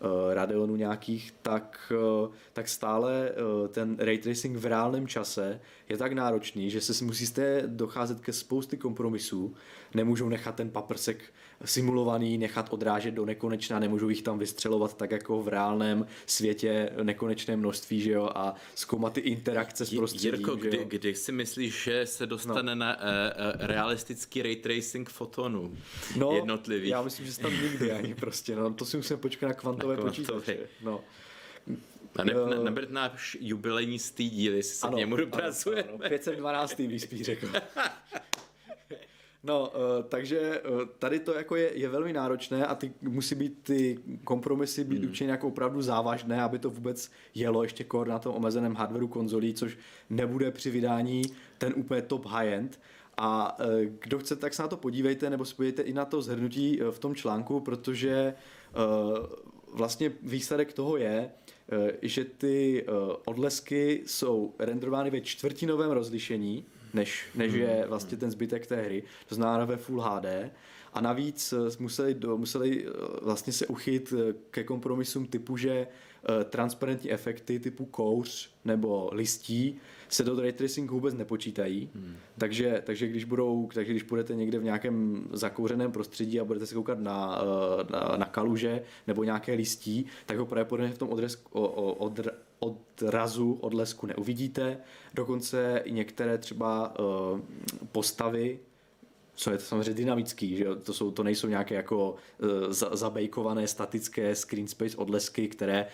Eh, 0.01 0.33
Radeonu 0.33 0.75
nějakých, 0.75 1.33
tak, 1.41 1.93
eh, 1.95 2.29
tak 2.53 2.67
stále 2.67 3.31
eh, 3.31 3.67
ten 3.67 3.95
ray 3.99 4.17
tracing 4.17 4.57
v 4.57 4.65
reálném 4.65 5.07
čase 5.07 5.59
je 5.89 5.97
tak 5.97 6.13
náročný, 6.13 6.69
že 6.69 6.81
se 6.81 7.05
musíte 7.05 7.63
docházet 7.67 8.19
ke 8.19 8.33
spousty 8.33 8.77
kompromisů. 8.77 9.55
Nemůžou 9.93 10.29
nechat 10.29 10.55
ten 10.55 10.69
paprsek 10.69 11.23
simulovaný, 11.65 12.37
nechat 12.37 12.67
odrážet 12.69 13.13
do 13.13 13.25
nekonečna, 13.25 13.79
nemůžou 13.79 14.09
jich 14.09 14.21
tam 14.21 14.39
vystřelovat 14.39 14.97
tak 14.97 15.11
jako 15.11 15.41
v 15.41 15.47
reálném 15.47 16.07
světě 16.25 16.89
nekonečné 17.03 17.57
množství, 17.57 18.01
že 18.01 18.11
jo, 18.11 18.29
a 18.35 18.55
zkoumat 18.75 19.13
ty 19.13 19.19
interakce 19.19 19.85
s 19.85 19.95
prostředím. 19.95 20.33
Jirko, 20.33 20.55
kdy, 20.55 20.85
kdy 20.85 21.15
si 21.15 21.31
myslíš, 21.31 21.83
že 21.83 22.05
se 22.05 22.25
dostane 22.25 22.75
no. 22.75 22.85
na 22.85 22.95
uh, 22.95 23.01
uh, 23.01 23.67
realistický 23.67 24.41
ray 24.41 24.55
tracing 24.55 25.09
fotonů 25.09 25.77
no, 26.15 26.31
jednotlivých? 26.31 26.89
já 26.89 27.01
myslím, 27.01 27.25
že 27.25 27.33
se 27.33 27.41
tam 27.41 27.53
nikdy 27.61 27.91
ani 27.91 28.15
prostě, 28.15 28.55
no, 28.55 28.73
to 28.73 28.85
si 28.85 28.97
musíme 28.97 29.17
počkat 29.17 29.47
na 29.47 29.53
kvantové 29.53 29.97
na 29.97 30.01
počítače. 30.01 30.57
No. 30.83 31.03
A 32.15 32.23
ne, 32.23 32.33
ne, 32.33 32.63
nebude 32.63 32.87
náš 32.89 33.37
jubilejní 33.39 33.99
stý 33.99 34.29
díl, 34.29 34.53
jestli 34.55 34.75
se 34.75 34.87
ano, 34.87 34.95
k 34.95 34.99
němu 34.99 35.15
dopracuje. 35.15 35.83
Ano, 35.83 35.93
ano, 35.93 36.09
512. 36.09 36.81
bych 36.81 37.01
spíš 37.01 37.21
řekl. 37.21 37.47
No, 39.47 39.61
uh, 39.61 40.03
takže 40.09 40.61
uh, 40.61 40.81
tady 40.99 41.19
to 41.19 41.33
jako 41.33 41.55
je, 41.55 41.71
je 41.77 41.89
velmi 41.89 42.13
náročné 42.13 42.65
a 42.65 42.75
ty 42.75 42.93
musí 43.01 43.35
být 43.35 43.59
ty 43.63 43.99
kompromisy 44.23 44.83
být 44.83 44.99
hmm. 44.99 45.09
učiněny 45.09 45.31
jako 45.31 45.47
opravdu 45.47 45.81
závažné, 45.81 46.41
aby 46.41 46.59
to 46.59 46.69
vůbec 46.69 47.11
jelo 47.35 47.63
ještě 47.63 47.83
kor 47.83 48.07
na 48.07 48.19
tom 48.19 48.35
omezeném 48.35 48.75
hardwareu 48.75 49.07
konzolí, 49.07 49.53
což 49.53 49.77
nebude 50.09 50.51
při 50.51 50.71
vydání 50.71 51.21
ten 51.57 51.73
úplně 51.75 52.01
top 52.01 52.25
high-end. 52.25 52.79
A 53.17 53.59
uh, 53.59 53.65
kdo 53.99 54.19
chce, 54.19 54.35
tak 54.35 54.53
se 54.53 54.61
na 54.61 54.67
to 54.67 54.77
podívejte, 54.77 55.29
nebo 55.29 55.45
si 55.45 55.55
i 55.83 55.93
na 55.93 56.05
to 56.05 56.21
zhrnutí 56.21 56.79
v 56.91 56.99
tom 56.99 57.15
článku, 57.15 57.59
protože 57.59 58.33
vlastně 59.73 60.11
výsledek 60.23 60.73
toho 60.73 60.97
je, 60.97 61.29
že 62.01 62.25
ty 62.25 62.85
odlesky 63.25 64.03
jsou 64.05 64.53
renderovány 64.59 65.09
ve 65.09 65.21
čtvrtinovém 65.21 65.91
rozlišení, 65.91 66.65
než, 66.93 67.25
než 67.35 67.53
je 67.53 67.67
hmm. 67.67 67.89
vlastně 67.89 68.17
ten 68.17 68.31
zbytek 68.31 68.67
té 68.67 68.81
hry, 68.81 69.03
to 69.29 69.35
znamená 69.35 69.65
ve 69.65 69.77
Full 69.77 70.01
HD. 70.01 70.25
A 70.93 71.01
navíc 71.01 71.53
eh, 71.53 71.57
museli, 71.79 72.13
do, 72.13 72.37
museli 72.37 72.85
eh, 72.85 72.91
vlastně 73.21 73.53
se 73.53 73.67
uchyt 73.67 74.13
eh, 74.17 74.33
ke 74.51 74.63
kompromisům 74.63 75.27
typu, 75.27 75.57
že 75.57 75.87
transparentní 76.49 77.11
efekty 77.11 77.59
typu 77.59 77.85
kouř 77.85 78.49
nebo 78.65 79.09
listí 79.13 79.79
se 80.09 80.23
do 80.23 80.41
ray 80.41 80.53
tracingu 80.53 80.95
vůbec 80.95 81.13
nepočítají. 81.13 81.89
Hmm. 81.95 82.15
Takže, 82.37 82.81
takže, 82.85 83.07
když 83.07 83.23
budou, 83.23 83.69
takže 83.73 83.91
když 83.91 84.03
budete 84.03 84.35
někde 84.35 84.59
v 84.59 84.63
nějakém 84.63 85.27
zakouřeném 85.31 85.91
prostředí 85.91 86.39
a 86.39 86.45
budete 86.45 86.65
se 86.65 86.75
koukat 86.75 86.99
na, 86.99 87.41
na, 87.91 88.17
na 88.17 88.25
kaluže 88.25 88.81
nebo 89.07 89.23
nějaké 89.23 89.53
listí, 89.53 90.05
tak 90.25 90.37
ho 90.37 90.45
pravděpodobně 90.45 90.93
v 90.93 90.97
tom 90.97 91.09
odrez, 91.09 91.43
o, 91.51 91.61
o, 91.61 91.93
odr, 91.93 92.31
odrazu, 92.59 93.53
odlesku 93.61 94.05
neuvidíte. 94.07 94.77
Dokonce 95.13 95.81
i 95.85 95.91
některé 95.91 96.37
třeba 96.37 96.99
uh, 96.99 97.39
postavy 97.91 98.59
co 99.37 99.51
je 99.51 99.57
to 99.57 99.63
samozřejmě 99.63 99.93
dynamický, 99.93 100.57
že 100.57 100.65
To, 100.83 100.93
jsou, 100.93 101.11
to 101.11 101.23
nejsou 101.23 101.47
nějaké 101.47 101.75
jako 101.75 102.15
uh, 102.37 102.49
zabejkované 102.91 103.67
statické 103.67 104.35
screen 104.35 104.67
space 104.67 104.97
odlesky, 104.97 105.47
které 105.47 105.87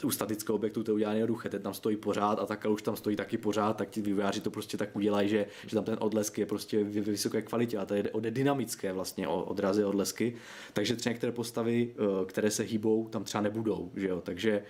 uh, 0.00 0.06
u 0.06 0.10
statického 0.10 0.56
objektu 0.56 0.82
to 0.82 0.94
udělá 0.94 1.12
jednoduché, 1.12 1.48
ten 1.48 1.62
tam 1.62 1.74
stojí 1.74 1.96
pořád 1.96 2.38
a 2.38 2.46
tak 2.46 2.66
už 2.68 2.82
tam 2.82 2.96
stojí 2.96 3.16
taky 3.16 3.38
pořád, 3.38 3.76
tak 3.76 3.90
ti 3.90 4.02
vývojáři 4.02 4.40
to 4.40 4.50
prostě 4.50 4.76
tak 4.76 4.96
udělají, 4.96 5.28
že, 5.28 5.46
že 5.66 5.74
tam 5.74 5.84
ten 5.84 5.96
odlesk 6.00 6.38
je 6.38 6.46
prostě 6.46 6.84
v 6.84 6.90
vysoké 6.90 7.42
kvalitě 7.42 7.78
a 7.78 7.86
to 7.86 7.94
je 7.94 8.10
o 8.10 8.20
dynamické 8.20 8.92
vlastně 8.92 9.28
odrazy 9.28 9.84
odlesky, 9.84 10.34
takže 10.72 10.96
třeba 10.96 11.12
některé 11.12 11.32
postavy, 11.32 11.94
uh, 11.98 12.26
které 12.26 12.50
se 12.50 12.62
hýbou, 12.62 13.08
tam 13.08 13.24
třeba 13.24 13.42
nebudou, 13.42 13.90
že 13.96 14.08
jo? 14.08 14.20
takže 14.20 14.62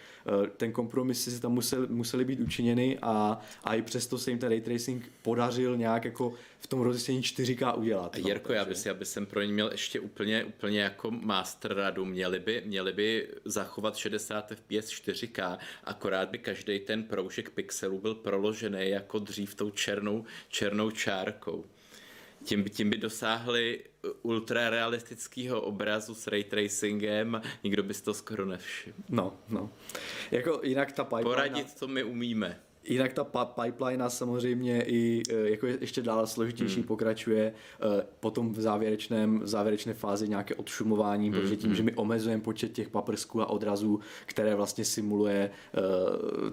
ten 0.56 0.72
kompromis 0.72 1.24
si 1.24 1.40
tam 1.40 1.52
musel, 1.52 1.86
museli 1.90 2.24
být 2.24 2.40
učiněny 2.40 2.98
a, 3.02 3.40
a 3.64 3.74
i 3.74 3.82
přesto 3.82 4.18
se 4.18 4.30
jim 4.30 4.38
ten 4.38 4.48
ray 4.48 4.60
tracing 4.60 5.12
podařil 5.22 5.76
nějak 5.76 6.04
jako 6.04 6.32
v 6.64 6.66
tom 6.66 6.80
rozlišení 6.80 7.20
4K 7.20 7.73
udělat. 7.74 8.16
No, 8.16 8.28
Jirko, 8.28 8.48
takže... 8.48 8.58
já, 8.58 8.64
bych, 8.64 8.98
bych 8.98 9.08
jsem 9.08 9.26
pro 9.26 9.42
ně 9.42 9.52
měl 9.52 9.70
ještě 9.72 10.00
úplně, 10.00 10.44
úplně 10.44 10.80
jako 10.80 11.10
master 11.10 11.74
radu. 11.74 12.04
Měli 12.04 12.40
by, 12.40 12.62
měli 12.64 12.92
by 12.92 13.28
zachovat 13.44 13.96
60 13.96 14.52
FPS 14.54 14.90
4K, 14.90 15.58
akorát 15.84 16.28
by 16.28 16.38
každý 16.38 16.78
ten 16.78 17.04
proužek 17.04 17.50
pixelů 17.50 18.00
byl 18.00 18.14
proložený 18.14 18.90
jako 18.90 19.18
dřív 19.18 19.54
tou 19.54 19.70
černou, 19.70 20.24
černou 20.48 20.90
čárkou. 20.90 21.64
Tím 22.44 22.62
by, 22.62 22.70
tím 22.70 22.90
by 22.90 22.96
dosáhli 22.96 23.84
ultrarealistického 24.22 25.60
obrazu 25.60 26.14
s 26.14 26.26
ray 26.26 26.44
tracingem, 26.44 27.42
nikdo 27.64 27.82
by 27.82 27.94
si 27.94 28.02
to 28.02 28.14
skoro 28.14 28.46
nevšiml. 28.46 28.96
No, 29.08 29.36
no. 29.48 29.70
Jako 30.30 30.60
jinak 30.62 30.92
ta 30.92 31.04
pipeline... 31.04 31.24
Poradit 31.24 31.74
to 31.74 31.88
my 31.88 32.04
umíme. 32.04 32.60
Jinak 32.88 33.12
ta 33.12 33.24
pipeline 33.24 34.10
samozřejmě 34.10 34.82
i 34.82 35.22
e, 35.30 35.50
jako 35.50 35.66
ještě 35.66 36.02
dál 36.02 36.26
složitější 36.26 36.76
hmm. 36.76 36.86
pokračuje 36.86 37.42
e, 37.42 37.52
potom 38.20 38.52
v 38.52 38.60
závěrečném 38.60 39.40
v 39.40 39.48
závěrečné 39.48 39.94
fázi 39.94 40.28
nějaké 40.28 40.54
odšumování, 40.54 41.30
hmm. 41.30 41.40
protože 41.40 41.56
tím, 41.56 41.70
hmm. 41.70 41.76
že 41.76 41.82
my 41.82 41.92
omezujeme 41.94 42.42
počet 42.42 42.72
těch 42.72 42.88
paprsků 42.88 43.42
a 43.42 43.50
odrazů, 43.50 44.00
které 44.26 44.54
vlastně 44.54 44.84
simuluje 44.84 45.36
e, 45.36 45.50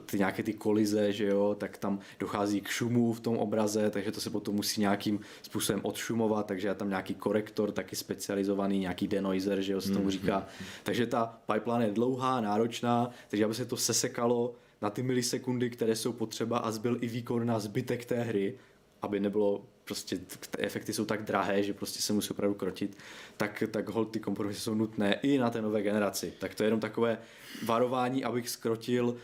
ty 0.05 0.17
nějaké 0.17 0.43
ty 0.43 0.53
kolize, 0.53 1.13
že 1.13 1.25
jo, 1.25 1.55
tak 1.59 1.77
tam 1.77 1.99
dochází 2.19 2.61
k 2.61 2.67
šumu 2.67 3.13
v 3.13 3.19
tom 3.19 3.37
obraze, 3.37 3.89
takže 3.89 4.11
to 4.11 4.21
se 4.21 4.29
potom 4.29 4.55
musí 4.55 4.81
nějakým 4.81 5.19
způsobem 5.41 5.81
odšumovat, 5.83 6.45
takže 6.45 6.67
je 6.67 6.75
tam 6.75 6.89
nějaký 6.89 7.15
korektor, 7.15 7.71
taky 7.71 7.95
specializovaný, 7.95 8.79
nějaký 8.79 9.07
denoiser, 9.07 9.61
že 9.61 9.73
jo, 9.73 9.81
se 9.81 9.91
tomu 9.91 10.01
hmm. 10.01 10.11
říká. 10.11 10.37
Hmm. 10.37 10.67
Takže 10.83 11.05
ta 11.07 11.41
pipeline 11.53 11.85
je 11.85 11.91
dlouhá, 11.91 12.41
náročná, 12.41 13.09
takže 13.29 13.45
aby 13.45 13.53
se 13.55 13.65
to 13.65 13.77
sesekalo, 13.77 14.55
na 14.81 14.89
ty 14.89 15.03
milisekundy, 15.03 15.69
které 15.69 15.95
jsou 15.95 16.13
potřeba 16.13 16.57
a 16.57 16.71
zbyl 16.71 16.97
i 17.01 17.07
výkon 17.07 17.47
na 17.47 17.59
zbytek 17.59 18.05
té 18.05 18.23
hry, 18.23 18.57
aby 19.01 19.19
nebylo 19.19 19.65
prostě 19.85 20.17
ty 20.17 20.59
efekty 20.59 20.93
jsou 20.93 21.05
tak 21.05 21.23
drahé, 21.23 21.63
že 21.63 21.73
prostě 21.73 22.01
se 22.01 22.13
musí 22.13 22.29
opravdu 22.29 22.55
krotit, 22.55 22.97
tak, 23.37 23.63
tak 23.71 23.89
hold 23.89 24.11
ty 24.11 24.19
kompromisy 24.19 24.59
jsou 24.59 24.73
nutné 24.73 25.13
i 25.13 25.37
na 25.37 25.49
té 25.49 25.61
nové 25.61 25.81
generaci. 25.81 26.33
Tak 26.39 26.55
to 26.55 26.63
je 26.63 26.67
jenom 26.67 26.79
takové 26.79 27.17
varování, 27.65 28.23
abych 28.23 28.49
skrotil 28.49 29.07
uh, 29.07 29.15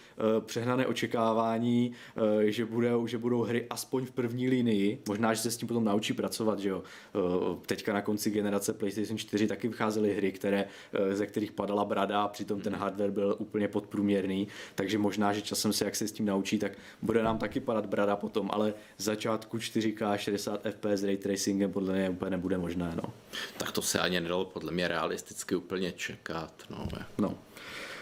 přehnané 0.46 0.88
očekávání, 0.88 1.92
uh, 2.16 2.42
že, 2.42 2.66
bude, 2.66 2.92
že 3.06 3.18
budou 3.18 3.44
hry 3.44 3.68
aspoň 3.70 4.06
v 4.06 4.12
první 4.12 4.50
linii. 4.50 5.02
Možná, 5.08 5.34
že 5.34 5.42
se 5.42 5.52
s 5.52 5.58
tím 5.58 5.68
potom 5.68 5.86
naučí 5.86 6.14
pracovat, 6.14 6.60
že 6.60 6.70
jo. 6.70 6.84
Uh, 7.14 7.58
teďka 7.66 7.94
na 7.94 8.02
konci 8.02 8.32
generace 8.32 8.74
PlayStation 8.74 9.18
4 9.18 9.48
taky 9.48 9.68
vycházely 9.68 10.14
hry, 10.14 10.32
které, 10.32 10.66
uh, 10.66 11.14
ze 11.14 11.26
kterých 11.26 11.52
padala 11.52 11.86
brada 11.86 12.22
a 12.22 12.28
přitom 12.28 12.62
ten 12.62 12.76
hardware 12.76 13.12
byl 13.12 13.36
úplně 13.40 13.68
podprůměrný, 13.68 14.48
takže 14.76 14.98
možná, 14.98 15.34
že 15.34 15.42
časem 15.42 15.74
se 15.74 15.86
jak 15.86 15.96
se 15.96 16.08
s 16.08 16.12
tím 16.12 16.26
naučí, 16.26 16.60
tak 16.60 16.72
bude 17.02 17.24
nám 17.24 17.38
taky 17.38 17.60
padat 17.60 17.86
brada 17.86 18.16
potom, 18.16 18.50
ale 18.54 18.74
začátku 18.98 19.58
4K 19.58 20.16
60 20.16 20.47
FPS 20.72 21.04
ray 21.04 21.18
tracingem 21.18 21.72
podle 21.72 21.94
mě 21.94 22.10
úplně 22.10 22.32
nebude 22.32 22.58
možné, 22.58 22.94
no. 22.96 23.14
Tak 23.58 23.72
to 23.72 23.82
se 23.82 24.00
ani 24.00 24.20
nedalo 24.20 24.46
podle 24.46 24.72
mě 24.72 24.88
realisticky 24.88 25.56
úplně 25.56 25.92
čekat, 25.92 26.54
no. 26.70 26.88
No, 27.18 27.38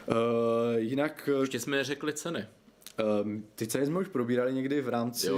Uh, 0.07 0.75
jinak... 0.77 1.29
Ještě 1.41 1.59
jsme 1.59 1.83
řekli 1.83 2.13
ceny. 2.13 2.47
Um, 3.23 3.43
ty 3.55 3.67
ceny 3.67 3.85
jsme 3.85 3.99
už 3.99 4.07
probírali 4.07 4.53
někdy 4.53 4.81
v 4.81 4.89
rámci, 4.89 5.27
Jo, 5.27 5.37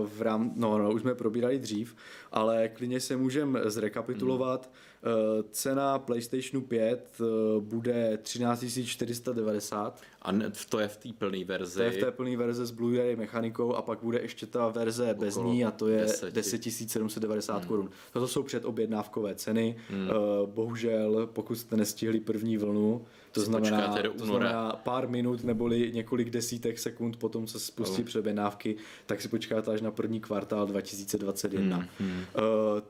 uh, 0.00 0.08
v 0.08 0.22
rám, 0.22 0.52
no, 0.56 0.78
no, 0.78 0.92
už 0.92 1.00
jsme 1.00 1.14
probírali 1.14 1.58
dřív, 1.58 1.96
ale 2.32 2.68
klidně 2.68 3.00
se 3.00 3.16
můžeme 3.16 3.60
zrekapitulovat. 3.64 4.70
Uh, 5.06 5.42
cena 5.50 5.98
PlayStationu 5.98 6.60
5 6.66 7.20
uh, 7.20 7.26
bude 7.62 8.18
13 8.22 8.64
490, 8.84 10.00
A 10.22 10.32
ne, 10.32 10.52
to 10.68 10.78
je 10.78 10.88
v 10.88 10.96
té 10.96 11.08
plné 11.18 11.44
verzi. 11.44 11.76
to 11.76 11.82
je 11.82 11.90
v 11.90 11.98
té 11.98 12.10
plné 12.10 12.36
verze 12.36 12.66
s 12.66 12.72
Blu-ray 12.72 13.16
mechanikou 13.16 13.74
a 13.74 13.82
pak 13.82 13.98
bude 14.02 14.20
ještě 14.20 14.46
ta 14.46 14.68
verze 14.68 15.14
bez 15.18 15.36
Okolo 15.36 15.52
ní 15.52 15.64
a 15.64 15.70
to 15.70 15.88
je 15.88 16.00
10. 16.00 16.34
10 16.34 16.62
790 16.62 17.58
hmm. 17.58 17.68
korun. 17.68 17.90
Toto 18.12 18.28
jsou 18.28 18.42
předobjednávkové 18.42 19.34
ceny. 19.34 19.76
Hmm. 19.90 20.08
Uh, 20.08 20.14
bohužel, 20.48 21.26
pokud 21.26 21.54
jste 21.54 21.76
nestihli 21.76 22.20
první 22.20 22.56
vlnu, 22.56 23.04
to 23.34 23.40
znamená, 23.40 24.02
do 24.02 24.12
to 24.12 24.26
znamená 24.26 24.72
pár 24.72 25.08
minut 25.08 25.44
neboli 25.44 25.90
několik 25.94 26.30
desítek 26.30 26.78
sekund 26.78 27.16
potom, 27.16 27.46
co 27.46 27.60
se 27.60 27.66
spustí 27.66 28.00
No. 28.02 28.06
předobjednávky, 28.06 28.76
tak 29.06 29.22
si 29.22 29.28
počkáte 29.28 29.70
až 29.70 29.80
na 29.80 29.90
první 29.90 30.20
kvartál 30.20 30.66
2021. 30.66 31.76
Hmm, 31.76 31.86
Hmm. 32.00 32.10
Uh, 32.18 32.24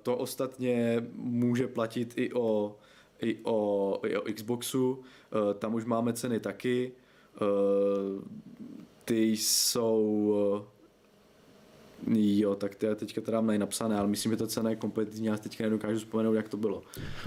to 0.02 0.16
ostatně 0.16 1.04
může 1.14 1.66
platit 1.68 2.12
i 2.16 2.32
o, 2.32 2.76
i 3.22 3.38
o, 3.42 4.00
i 4.06 4.16
o 4.16 4.22
Xboxu. 4.34 4.90
Uh, 4.92 5.54
tam 5.58 5.74
už 5.74 5.84
máme 5.84 6.12
ceny 6.12 6.40
taky. 6.40 6.92
Uh, 7.40 8.22
ty 9.04 9.24
jsou... 9.24 10.66
uh, 12.06 12.14
Jo, 12.16 12.54
tak 12.54 12.74
to 12.74 12.86
je 12.86 12.94
teďka 12.94 13.20
teda 13.20 13.40
mají 13.40 13.58
napsané, 13.58 13.98
ale 13.98 14.08
myslím, 14.08 14.32
že 14.32 14.36
ta 14.36 14.46
cena 14.46 14.70
je 14.70 14.76
kompletní, 14.76 15.26
já 15.26 15.36
teďka 15.36 15.64
nedokážu 15.64 15.98
vzpomenout, 15.98 16.34
jak 16.34 16.48
to 16.48 16.56
bylo. 16.56 16.82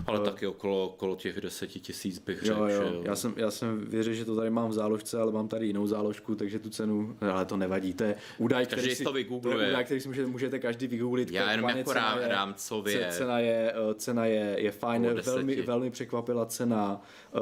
Ale 0.06 0.20
taky 0.20 0.48
okolo, 0.48 0.86
okolo 0.86 1.16
těch 1.16 1.42
deseti 1.42 1.80
tisíc 1.80 2.20
bych 2.20 2.44
řekl, 2.44 2.60
jo. 2.70 2.82
jo. 2.82 3.02
Já 3.06 3.16
jsem, 3.16 3.34
já 3.38 3.52
jsem 3.52 3.82
věřil, 3.86 4.14
že 4.14 4.26
to 4.26 4.36
tady 4.36 4.50
mám 4.50 4.70
v 4.70 4.74
záložce, 4.74 5.20
ale 5.22 5.32
mám 5.32 5.48
tady 5.48 5.68
jinou 5.68 5.88
záložku, 5.88 6.36
takže 6.36 6.60
tu 6.60 6.70
cenu, 6.70 7.16
ale 7.34 7.46
to 7.46 7.58
nevadí, 7.58 7.94
to 7.94 8.04
je 8.04 8.16
údaj, 8.38 8.66
Každý 8.66 8.76
který 8.76 8.90
si 8.90 8.96
si, 8.96 9.04
to 9.04 9.10
to 9.10 9.14
vygoogluje. 9.14 9.66
je 9.66 9.70
údaj, 9.70 9.86
který 9.86 10.02
si 10.02 10.08
můžete, 10.08 10.28
můžete 10.28 10.60
každý 10.60 10.88
vygooglit. 10.88 11.32
Já 11.32 11.52
jenom 11.52 11.70
jako 11.70 11.90
cena 11.94 12.02
rám- 12.16 12.20
je- 12.22 12.28
rámcově. 12.28 12.94
ce- 13.12 13.18
Cena 13.18 13.40
je, 13.40 13.74
eh, 13.76 13.94
cena 13.96 14.26
je, 14.26 14.56
je 14.60 14.72
fajn, 14.72 15.10
velmi, 15.26 15.62
velmi 15.62 15.90
překvapila 15.92 16.46
cena 16.46 17.02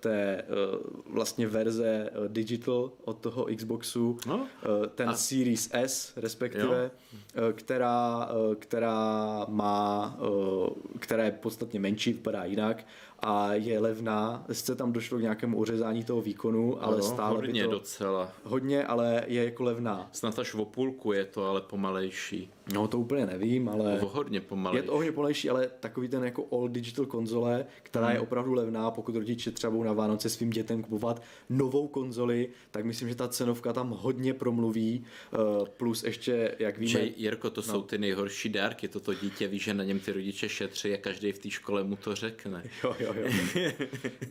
té 0.00 0.44
uh, 0.48 1.14
vlastně 1.14 1.46
verze 1.46 2.10
uh, 2.18 2.28
digital 2.28 2.90
od 3.04 3.18
toho 3.18 3.46
Xboxu, 3.56 4.18
No. 4.26 4.36
uh, 4.36 4.46
ten 4.94 5.08
A- 5.08 5.14
Series 5.14 5.68
S 5.72 6.12
respektive, 6.16 6.64
uh, 6.82 7.52
která, 7.52 8.26
uh, 8.26 8.54
která 8.54 9.46
má, 9.48 10.16
uh, 10.20 10.68
která 10.98 11.24
je 11.24 11.30
podstatně 11.30 11.80
menší, 11.80 12.12
vypadá 12.12 12.44
jinak 12.44 12.86
a 13.24 13.54
je 13.54 13.78
levná. 13.80 14.44
Sice 14.52 14.74
tam 14.74 14.92
došlo 14.92 15.18
k 15.18 15.22
nějakému 15.22 15.58
ořezání 15.58 16.04
toho 16.04 16.20
výkonu, 16.22 16.84
ale 16.84 16.96
No, 16.96 17.02
stále 17.02 17.40
by 17.40 17.46
hodně 17.46 17.64
to... 17.64 17.70
docela. 17.70 18.32
Hodně, 18.44 18.84
ale 18.84 19.22
je 19.26 19.44
jako 19.44 19.62
levná. 19.62 20.08
Snad 20.12 20.38
až 20.38 20.54
o 20.54 20.64
půlku 20.64 21.12
je 21.12 21.24
to, 21.24 21.44
ale 21.46 21.60
pomalejší. 21.60 22.50
No 22.74 22.88
to 22.88 22.98
úplně 22.98 23.26
nevím, 23.26 23.68
ale... 23.68 24.00
O 24.00 24.06
hodně 24.06 24.36
Je 24.36 24.40
pomalejší. 24.40 24.86
to 24.86 24.92
hodně 24.96 25.12
polejší, 25.12 25.50
ale 25.50 25.70
takový 25.80 26.08
ten 26.08 26.24
jako 26.24 26.46
all 26.52 26.68
digital 26.68 27.06
konzole, 27.06 27.66
která 27.82 28.06
Hmm. 28.06 28.14
je 28.14 28.20
opravdu 28.20 28.52
levná, 28.52 28.90
pokud 28.90 29.14
rodiče 29.16 29.50
třeba 29.50 29.70
budou 29.70 29.82
na 29.84 29.92
Vánoce 29.92 30.30
svým 30.30 30.50
dětem 30.50 30.82
kupovat 30.82 31.22
novou 31.50 31.88
konzoli, 31.88 32.48
tak 32.70 32.84
myslím, 32.84 33.08
že 33.08 33.14
ta 33.14 33.28
cenovka 33.28 33.72
tam 33.72 33.90
hodně 33.90 34.34
promluví, 34.34 35.04
eh, 35.32 35.36
plus 35.76 36.02
ještě, 36.04 36.54
jak 36.58 36.78
víme, 36.78 36.90
Že, 36.90 37.10
Jirko, 37.16 37.50
to 37.50 37.62
jsou 37.62 37.82
ty 37.82 37.98
nejhorší 37.98 38.48
dárky. 38.48 38.88
Toto 38.88 39.14
dítě 39.14 39.48
ví, 39.48 39.58
že 39.58 39.74
na 39.74 39.84
něm 39.84 40.00
ty 40.00 40.12
rodiče 40.12 40.48
šetří 40.48 40.94
a 40.94 40.96
každý 40.96 41.32
v 41.32 41.38
té 41.38 41.50
škole 41.50 41.84
mu 41.84 41.96
to 41.96 42.14
řekne. 42.14 42.62
Jo, 42.84 42.96
jo, 43.00 43.13
jo. 43.16 43.28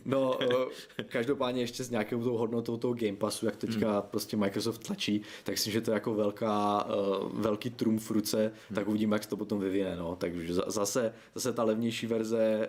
No, 0.04 0.42
eh, 0.42 1.02
každopádně 1.04 1.62
ještě 1.62 1.84
s 1.84 1.90
nějakou 1.90 2.22
tou 2.24 2.36
hodnotou 2.36 2.76
toho 2.76 2.94
Game 2.94 3.16
Passu, 3.16 3.46
jak 3.46 3.56
teďka 3.56 3.92
Hmm. 3.92 4.02
prostě 4.10 4.36
Microsoft 4.36 4.78
tlačí, 4.86 5.22
tak 5.44 5.52
myslím, 5.54 5.72
že 5.72 5.80
to 5.80 5.90
je 5.90 5.94
jako 5.94 6.14
velká, 6.14 6.86
eh, 6.88 6.92
velký 7.32 7.70
trumf 7.70 8.06
v 8.06 8.10
ruce, 8.10 8.52
Hmm. 8.68 8.74
tak 8.74 8.88
uvidíme, 8.88 9.14
jak 9.16 9.22
se 9.22 9.28
to 9.28 9.36
potom 9.36 9.60
vyvine. 9.60 9.96
No. 9.96 10.16
Takže 10.16 10.54
za- 10.54 10.64
zase, 10.66 11.12
zase 11.34 11.52
ta 11.52 11.64
levnější 11.64 12.06
verze 12.06 12.68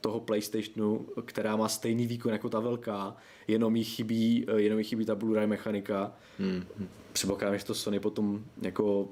toho 0.00 0.20
PlayStationu, 0.20 1.06
která 1.24 1.56
má 1.56 1.68
stejný 1.68 2.06
výkon 2.06 2.32
jako 2.32 2.48
ta 2.48 2.60
velká, 2.60 3.16
jenom 3.48 3.76
jí 3.76 3.84
chybí, 3.84 4.46
jenom 4.56 4.78
jí 4.78 4.84
chybí 4.84 5.04
ta 5.04 5.14
Blu-ray 5.16 5.46
mechanika. 5.46 6.12
Hmm. 6.38 6.64
Předpokládám, 7.12 7.58
že 7.58 7.64
to 7.64 7.74
Sony 7.74 8.00
potom 8.00 8.44
jako 8.62 9.08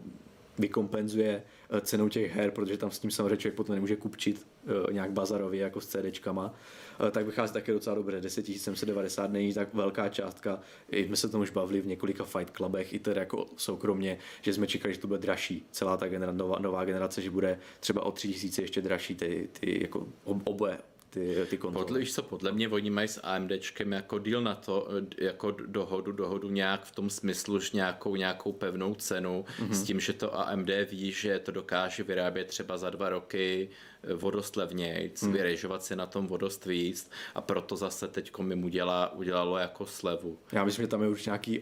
vykompenzuje 0.58 1.42
cenou 1.80 2.08
těch 2.08 2.32
her, 2.32 2.50
protože 2.50 2.76
tam 2.76 2.90
s 2.90 2.98
tím 2.98 3.10
samozřejmě 3.10 3.36
člověk 3.36 3.54
potom 3.54 3.74
nemůže 3.74 3.96
kupčit 3.96 4.46
eh, 4.66 4.92
nějak 4.92 5.10
bazarově 5.10 5.62
jako 5.62 5.80
s 5.80 5.86
CDčkama, 5.86 6.54
Eh, 7.00 7.10
tak 7.10 7.26
vychází 7.26 7.52
také 7.52 7.72
docela 7.72 7.96
dobře. 7.96 8.20
10 8.20 8.46
790 8.46 9.30
není 9.30 9.54
tak 9.54 9.74
velká 9.74 10.08
částka. 10.08 10.60
I 10.90 11.06
jsme 11.06 11.16
se 11.16 11.28
tomu 11.28 11.42
už 11.42 11.50
bavili 11.50 11.80
v 11.80 11.86
několika 11.86 12.24
Fight 12.24 12.56
Clubech, 12.56 12.92
i 12.92 12.98
tedy 12.98 13.20
jako 13.20 13.46
soukromně, 13.56 14.18
že 14.42 14.52
jsme 14.52 14.66
čekali, 14.66 14.94
že 14.94 15.00
to 15.00 15.06
bude 15.06 15.18
dražší. 15.18 15.66
Celá 15.70 15.96
ta 15.96 16.06
genera- 16.06 16.32
nová, 16.32 16.58
nová 16.58 16.84
generace, 16.84 17.22
že 17.22 17.30
bude 17.30 17.58
třeba 17.80 18.02
o 18.02 18.12
3000 18.12 18.62
ještě 18.62 18.82
dražší 18.82 19.14
ty, 19.14 19.48
ty 19.60 19.82
jako 19.82 20.08
ob- 20.24 20.42
oboje 20.44 20.78
ty, 21.16 21.46
ty 21.50 21.58
konzole. 21.58 21.84
Podle, 21.84 22.06
co, 22.06 22.22
podle 22.22 22.52
mě 22.52 22.68
oni 22.68 22.90
mají 22.90 23.08
s 23.08 23.20
AMDčkem 23.22 23.92
jako 23.92 24.18
deal 24.18 24.42
na 24.42 24.54
to, 24.54 24.88
eh, 25.18 25.24
jako 25.24 25.50
dohodu, 25.50 26.12
dohodu 26.12 26.50
nějak 26.50 26.84
v 26.84 26.94
tom 26.94 27.10
smyslu, 27.10 27.60
že 27.60 27.70
nějakou, 27.74 28.16
nějakou 28.16 28.52
pevnou 28.52 28.94
cenu, 28.94 29.44
mm-hmm. 29.58 29.70
s 29.70 29.82
tím, 29.82 30.00
že 30.00 30.12
to 30.12 30.38
AMD 30.38 30.70
ví, 30.90 31.12
že 31.12 31.38
to 31.38 31.52
dokáže 31.52 32.02
vyrábět 32.02 32.44
třeba 32.44 32.78
za 32.78 32.90
dva 32.90 33.08
roky 33.08 33.68
eh, 34.02 34.14
o 34.14 34.30
dost 34.30 34.56
levnějc, 34.56 35.22
mm. 35.22 35.32
vyrežovat 35.32 35.84
si 35.84 35.96
na 35.96 36.06
tom 36.06 36.32
o 36.32 36.36
dost 36.36 36.66
víc 36.66 37.10
a 37.34 37.40
proto 37.40 37.76
zase 37.76 38.08
teď 38.08 38.32
jim 38.48 38.64
udělá, 38.64 39.12
udělalo 39.12 39.58
jako 39.58 39.86
slevu. 39.86 40.38
Já 40.52 40.64
myslím, 40.64 40.82
že 40.82 40.88
tam 40.88 41.02
je 41.02 41.08
už 41.08 41.26
nějaký, 41.26 41.60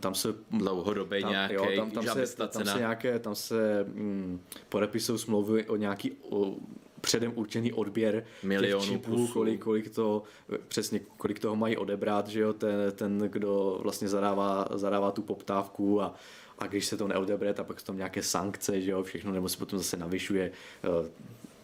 tam 0.00 0.14
se 0.14 0.28
Dlouhodobě 0.50 1.20
tam, 1.20 1.30
nějaký, 1.30 1.54
jo, 1.54 1.66
tam, 1.76 1.90
tam, 1.90 2.04
se, 2.04 2.36
tam 2.36 2.48
cena... 2.48 2.72
se 2.72 2.78
nějaké, 2.78 3.18
tam 3.18 3.34
se 3.34 3.84
mm, 3.84 4.40
podepisují 4.68 5.18
smlouvy 5.18 5.64
o 5.64 5.76
nějaký 5.76 6.12
o, 6.30 6.56
předem 7.04 7.32
určený 7.34 7.72
odběr 7.72 8.24
Milionů 8.42 8.80
těch 8.80 8.90
čipů, 8.90 9.28
kolik, 9.28 9.62
kolik 9.62 9.94
to, 9.94 10.22
přesně 10.68 11.00
kolik 11.16 11.38
toho 11.38 11.56
mají 11.56 11.76
odebrat, 11.76 12.28
že 12.28 12.40
jo, 12.40 12.52
ten, 12.52 12.92
ten 12.92 13.18
kdo 13.18 13.78
vlastně 13.82 14.08
zadává, 14.08 14.66
zadává 14.74 15.10
tu 15.10 15.22
poptávku 15.22 16.02
a, 16.02 16.14
a 16.58 16.66
když 16.66 16.86
se 16.86 16.96
to 16.96 17.08
neodebere, 17.08 17.54
tak 17.54 17.66
pak 17.66 17.80
jsou 17.80 17.86
tam 17.86 17.96
nějaké 17.96 18.22
sankce, 18.22 18.80
že 18.80 18.90
jo, 18.90 19.02
všechno, 19.02 19.32
nebo 19.32 19.48
se 19.48 19.58
potom 19.58 19.78
zase 19.78 19.96
navyšuje. 19.96 20.52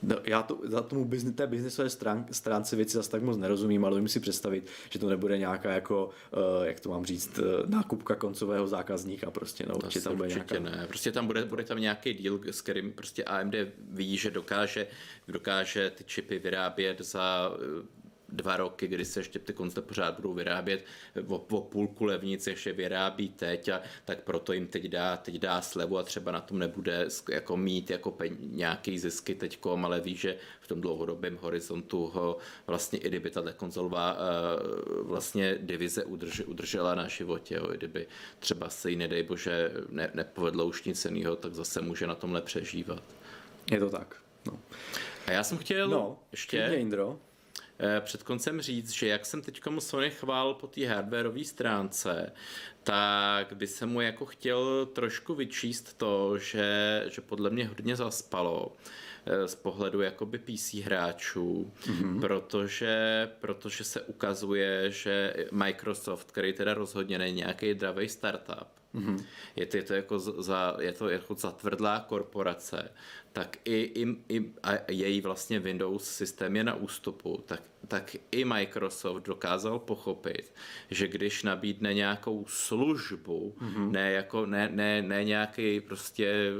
No, 0.02 0.16
já 0.24 0.42
to, 0.42 0.58
za 0.64 0.82
tomu 0.82 1.04
biznis, 1.04 1.34
té 1.34 1.46
biznisové 1.46 1.90
strán, 1.90 2.26
stránce 2.30 2.76
věci 2.76 2.96
zase 2.96 3.10
tak 3.10 3.22
moc 3.22 3.36
nerozumím, 3.36 3.84
ale 3.84 3.96
umím 3.96 4.08
si 4.08 4.20
představit, 4.20 4.66
že 4.90 4.98
to 4.98 5.08
nebude 5.08 5.38
nějaká 5.38 5.72
jako, 5.72 6.10
uh, 6.32 6.66
jak 6.66 6.80
to 6.80 6.88
mám 6.88 7.04
říct, 7.04 7.38
uh, 7.38 7.44
nákupka 7.66 8.14
koncového 8.14 8.66
zákazníka 8.66 9.30
prostě, 9.30 9.64
no, 9.68 9.74
určitě 9.74 10.00
tam 10.00 10.16
bude 10.16 10.28
určitě 10.28 10.60
nějaká... 10.60 10.76
ne. 10.76 10.86
Prostě 10.86 11.12
tam 11.12 11.26
bude, 11.26 11.44
bude 11.44 11.64
tam 11.64 11.80
nějaký 11.80 12.14
deal, 12.14 12.38
s 12.50 12.60
kterým 12.60 12.92
prostě 12.92 13.24
AMD 13.24 13.54
ví, 13.78 14.16
že 14.16 14.30
dokáže, 14.30 14.86
dokáže 15.28 15.90
ty 15.90 16.04
čipy 16.04 16.38
vyrábět 16.38 17.00
za 17.00 17.52
eh, 17.54 17.99
dva 18.32 18.56
roky, 18.56 18.88
kdy 18.88 19.04
se 19.04 19.20
ještě 19.20 19.38
ty 19.38 19.52
konce 19.52 19.82
pořád 19.82 20.16
budou 20.16 20.34
vyrábět 20.34 20.84
o, 21.26 21.36
o 21.36 21.60
půlku 21.60 22.04
levnic, 22.04 22.46
ještě 22.46 22.72
vyrábí 22.72 23.28
teď 23.28 23.68
a 23.68 23.80
tak 24.04 24.20
proto 24.22 24.52
jim 24.52 24.66
teď 24.66 24.84
dá, 24.84 25.16
teď 25.16 25.34
dá 25.34 25.60
slevu 25.60 25.98
a 25.98 26.02
třeba 26.02 26.32
na 26.32 26.40
tom 26.40 26.58
nebude 26.58 27.08
jako 27.30 27.56
mít 27.56 27.90
jako 27.90 28.10
pen, 28.10 28.36
nějaký 28.40 28.98
zisky 28.98 29.34
teďkom, 29.34 29.84
ale 29.84 30.00
ví, 30.00 30.16
že 30.16 30.36
v 30.60 30.68
tom 30.68 30.80
dlouhodobém 30.80 31.38
horizontu 31.40 32.06
ho 32.06 32.36
vlastně 32.66 32.98
i 32.98 33.08
kdyby 33.08 33.30
tato 33.30 33.52
konzolová 33.52 34.16
uh, 34.16 35.06
vlastně 35.08 35.58
divize 35.60 36.04
udrž, 36.04 36.40
udržela 36.40 36.94
na 36.94 37.08
životě, 37.08 37.54
jo, 37.54 37.72
i 37.72 37.76
kdyby 37.76 38.06
třeba 38.38 38.68
se 38.68 38.90
jí 38.90 38.96
nedej 38.96 39.22
bože 39.22 39.72
ne, 39.88 40.10
nepovedlo 40.14 40.66
už 40.66 40.84
nic 40.84 41.04
jiného, 41.04 41.36
tak 41.36 41.54
zase 41.54 41.80
může 41.80 42.06
na 42.06 42.14
tomhle 42.14 42.42
přežívat. 42.42 43.02
Je 43.70 43.78
to 43.78 43.90
tak. 43.90 44.16
No, 44.46 44.58
A 45.26 45.32
já 45.32 45.44
jsem 45.44 45.58
chtěl 45.58 45.88
no 45.88 46.18
ještě... 46.32 46.70
Indro. 46.74 47.18
Eh, 47.82 48.00
před 48.00 48.22
koncem 48.22 48.60
říct, 48.60 48.90
že 48.90 49.06
jak 49.06 49.26
jsem 49.26 49.42
teď 49.42 49.60
Sony 49.78 50.10
chvál 50.10 50.54
po 50.54 50.66
té 50.66 50.86
hardwareové 50.86 51.44
stránce, 51.44 52.32
tak 52.82 53.52
by 53.52 53.66
se 53.66 53.86
mu 53.86 54.00
jako 54.00 54.26
chtěl 54.26 54.86
trošku 54.86 55.34
vyčíst 55.34 55.98
to, 55.98 56.38
že, 56.38 57.04
že 57.08 57.20
podle 57.20 57.50
mě 57.50 57.66
hodně 57.66 57.96
zaspalo 57.96 58.76
eh, 59.26 59.48
z 59.48 59.54
pohledu 59.54 60.00
jakoby 60.00 60.38
PC 60.38 60.74
hráčů, 60.74 61.72
mm-hmm. 61.82 62.20
protože, 62.20 63.28
protože 63.40 63.84
se 63.84 64.00
ukazuje, 64.00 64.90
že 64.90 65.34
Microsoft, 65.52 66.32
který 66.32 66.52
teda 66.52 66.74
rozhodně 66.74 67.18
není 67.18 67.36
nějaký 67.36 67.74
dravý 67.74 68.08
startup, 68.08 68.79
mm-hmm. 68.94 69.24
je, 69.56 69.66
to, 69.66 69.76
je, 69.76 69.82
to 69.82 69.94
jako 69.94 70.18
za, 70.18 70.76
je 70.80 70.92
to 70.92 71.08
jako 71.08 71.34
zatvrdlá 71.34 72.00
korporace, 72.00 72.92
tak 73.32 73.56
i, 73.64 73.76
i, 73.76 74.16
i 74.28 74.52
a 74.62 74.90
její 74.90 75.20
vlastně 75.20 75.60
Windows 75.60 76.04
systém 76.04 76.56
je 76.56 76.64
na 76.64 76.74
ústupu, 76.74 77.44
tak, 77.46 77.62
tak 77.88 78.16
i 78.30 78.44
Microsoft 78.44 79.22
dokázal 79.22 79.78
pochopit, 79.78 80.52
že 80.90 81.08
když 81.08 81.42
nabídne 81.42 81.94
nějakou 81.94 82.44
službu, 82.48 83.54
mm-hmm. 83.60 83.90
ne, 83.90 84.12
jako, 84.12 84.46
ne, 84.46 84.68
ne, 84.72 85.02
ne 85.02 85.24
nějaký 85.24 85.80
prostě 85.80 86.52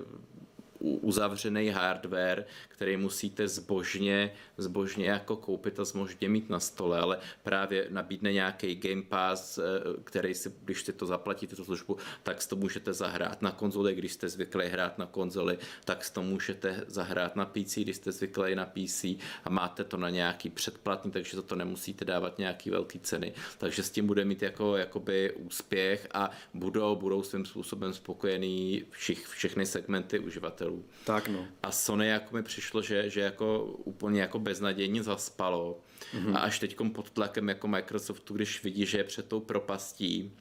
uzavřený 0.80 1.68
hardware, 1.68 2.44
který 2.68 2.96
musíte 2.96 3.48
zbožně, 3.48 4.32
zbožně 4.56 5.06
jako 5.06 5.36
koupit 5.36 5.80
a 5.80 5.84
zbožně 5.84 6.28
mít 6.28 6.50
na 6.50 6.60
stole, 6.60 6.98
ale 6.98 7.18
právě 7.42 7.86
nabídne 7.90 8.32
nějaký 8.32 8.74
Game 8.74 9.02
Pass, 9.02 9.58
eh, 9.58 9.62
který 10.04 10.34
si, 10.34 10.52
když 10.64 10.82
si 10.82 10.92
to 10.92 11.06
zaplatíte, 11.06 11.56
tu 11.56 11.64
službu, 11.64 11.96
tak 12.22 12.42
si 12.42 12.48
to 12.48 12.56
můžete 12.56 12.92
zahrát 12.92 13.42
na 13.42 13.50
konzoli, 13.50 13.94
když 13.94 14.12
jste 14.12 14.28
zvyklí 14.28 14.66
hrát 14.66 14.98
na 14.98 15.06
konzoli, 15.06 15.58
tak 15.84 16.04
si 16.04 16.12
to 16.12 16.22
můžete 16.22 16.84
zahrát 16.86 17.36
na 17.36 17.44
PC, 17.44 17.82
když 17.82 17.96
jste 17.96 18.12
zvyklí 18.12 18.54
na 18.54 18.66
PC 18.66 19.04
a 19.44 19.50
máte 19.50 19.84
to 19.84 19.96
na 19.96 20.10
nějaký 20.10 20.50
předplatný, 20.50 21.10
takže 21.10 21.36
za 21.36 21.42
to 21.42 21.56
nemusíte 21.56 22.04
dávat 22.04 22.38
nějaký 22.38 22.70
velký 22.70 22.98
ceny. 22.98 23.32
Takže 23.58 23.82
s 23.82 23.90
tím 23.90 24.06
bude 24.06 24.24
mít 24.24 24.42
jako, 24.42 24.76
jakoby 24.76 25.32
úspěch 25.32 26.08
a 26.14 26.30
budou, 26.54 26.96
budou 26.96 27.22
svým 27.22 27.46
způsobem 27.46 27.92
spokojený 27.92 28.84
všich, 28.90 29.26
všechny 29.26 29.66
segmenty 29.66 30.18
uživatelů. 30.18 30.69
Tak 31.04 31.28
no. 31.28 31.46
A 31.62 31.72
Sony 31.72 32.08
jako 32.08 32.36
mi 32.36 32.42
přišlo, 32.42 32.82
že, 32.82 33.10
že 33.10 33.20
jako 33.20 33.64
úplně 33.64 34.20
jako 34.20 34.38
beznadějně 34.38 35.02
zaspalo. 35.02 35.80
Mm-hmm. 36.14 36.36
A 36.36 36.38
až 36.38 36.58
teď 36.58 36.76
pod 36.92 37.10
tlakem 37.10 37.48
jako 37.48 37.68
Microsoftu, 37.68 38.34
když 38.34 38.64
vidí, 38.64 38.86
že 38.86 38.98
je 38.98 39.04
před 39.04 39.28
tou 39.28 39.40
propastí, 39.40 40.32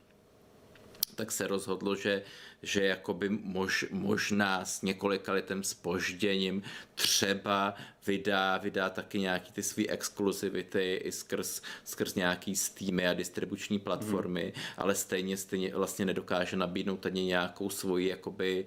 tak 1.19 1.31
se 1.31 1.47
rozhodlo, 1.47 1.95
že, 1.95 2.23
že 2.63 2.85
jakoby 2.85 3.29
mož, 3.29 3.85
možná 3.91 4.65
s 4.65 4.81
několika 4.81 5.33
letem 5.33 5.63
spožděním 5.63 6.63
třeba 6.95 7.75
vydá, 8.07 8.57
vydá 8.57 8.89
taky 8.89 9.19
nějaký 9.19 9.51
ty 9.51 9.63
svý 9.63 9.89
exkluzivity 9.89 10.95
i 11.03 11.11
skrz, 11.11 11.61
skrz 11.83 12.15
nějaký 12.15 12.55
Steamy 12.55 13.07
a 13.07 13.13
distribuční 13.13 13.79
platformy, 13.79 14.53
hmm. 14.55 14.63
ale 14.77 14.95
stejně, 14.95 15.37
stejně 15.37 15.75
vlastně 15.75 16.05
nedokáže 16.05 16.57
nabídnout 16.57 17.05
ani 17.05 17.23
nějakou 17.23 17.69
svoji 17.69 18.07
jakoby 18.07 18.65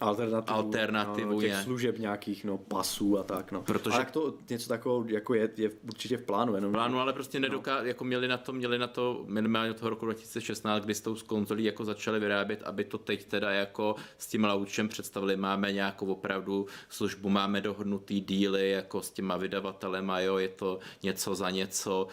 alternativu, 0.00 0.56
alternativu 0.56 1.32
no, 1.32 1.40
těch 1.40 1.50
je. 1.50 1.62
služeb 1.62 1.98
nějakých, 1.98 2.44
no, 2.44 2.58
pasů 2.58 3.18
a 3.18 3.22
tak, 3.22 3.52
no. 3.52 3.62
Protože... 3.62 3.96
A 3.96 3.98
jak 3.98 4.10
to 4.10 4.34
něco 4.50 4.68
takového 4.68 5.04
jako 5.08 5.34
je, 5.34 5.50
je 5.56 5.70
určitě 5.82 6.16
v 6.16 6.22
plánu, 6.22 6.54
jenom... 6.54 6.70
V 6.70 6.74
plánu, 6.74 7.00
ale 7.00 7.12
prostě 7.12 7.40
nedoká, 7.40 7.80
no. 7.80 7.86
jako 7.86 8.04
měli 8.04 8.28
na 8.28 8.36
to, 8.36 8.52
měli 8.52 8.78
na 8.78 8.86
to 8.86 9.24
minimálně 9.26 9.70
od 9.70 9.76
toho 9.76 9.90
roku 9.90 10.04
2016, 10.04 10.84
kdy 10.84 10.94
s 10.94 11.00
tou 11.00 11.16
konzolí 11.26 11.64
jako 11.64 11.84
začali 11.84 12.20
vyrábět, 12.20 12.62
aby 12.62 12.84
to 12.84 12.98
teď 12.98 13.24
teda 13.24 13.50
jako 13.50 13.96
s 14.18 14.26
tím 14.26 14.44
laučem 14.44 14.88
představili, 14.88 15.36
máme 15.36 15.72
nějakou 15.72 16.06
opravdu 16.06 16.66
službu, 16.88 17.28
máme 17.28 17.60
dohodnutý 17.60 18.20
díly 18.20 18.70
jako 18.70 19.02
s 19.02 19.10
těma 19.10 19.36
vydavatelema, 19.36 20.20
jo, 20.20 20.38
je 20.38 20.48
to 20.48 20.78
něco 21.02 21.34
za 21.34 21.50
něco, 21.50 22.08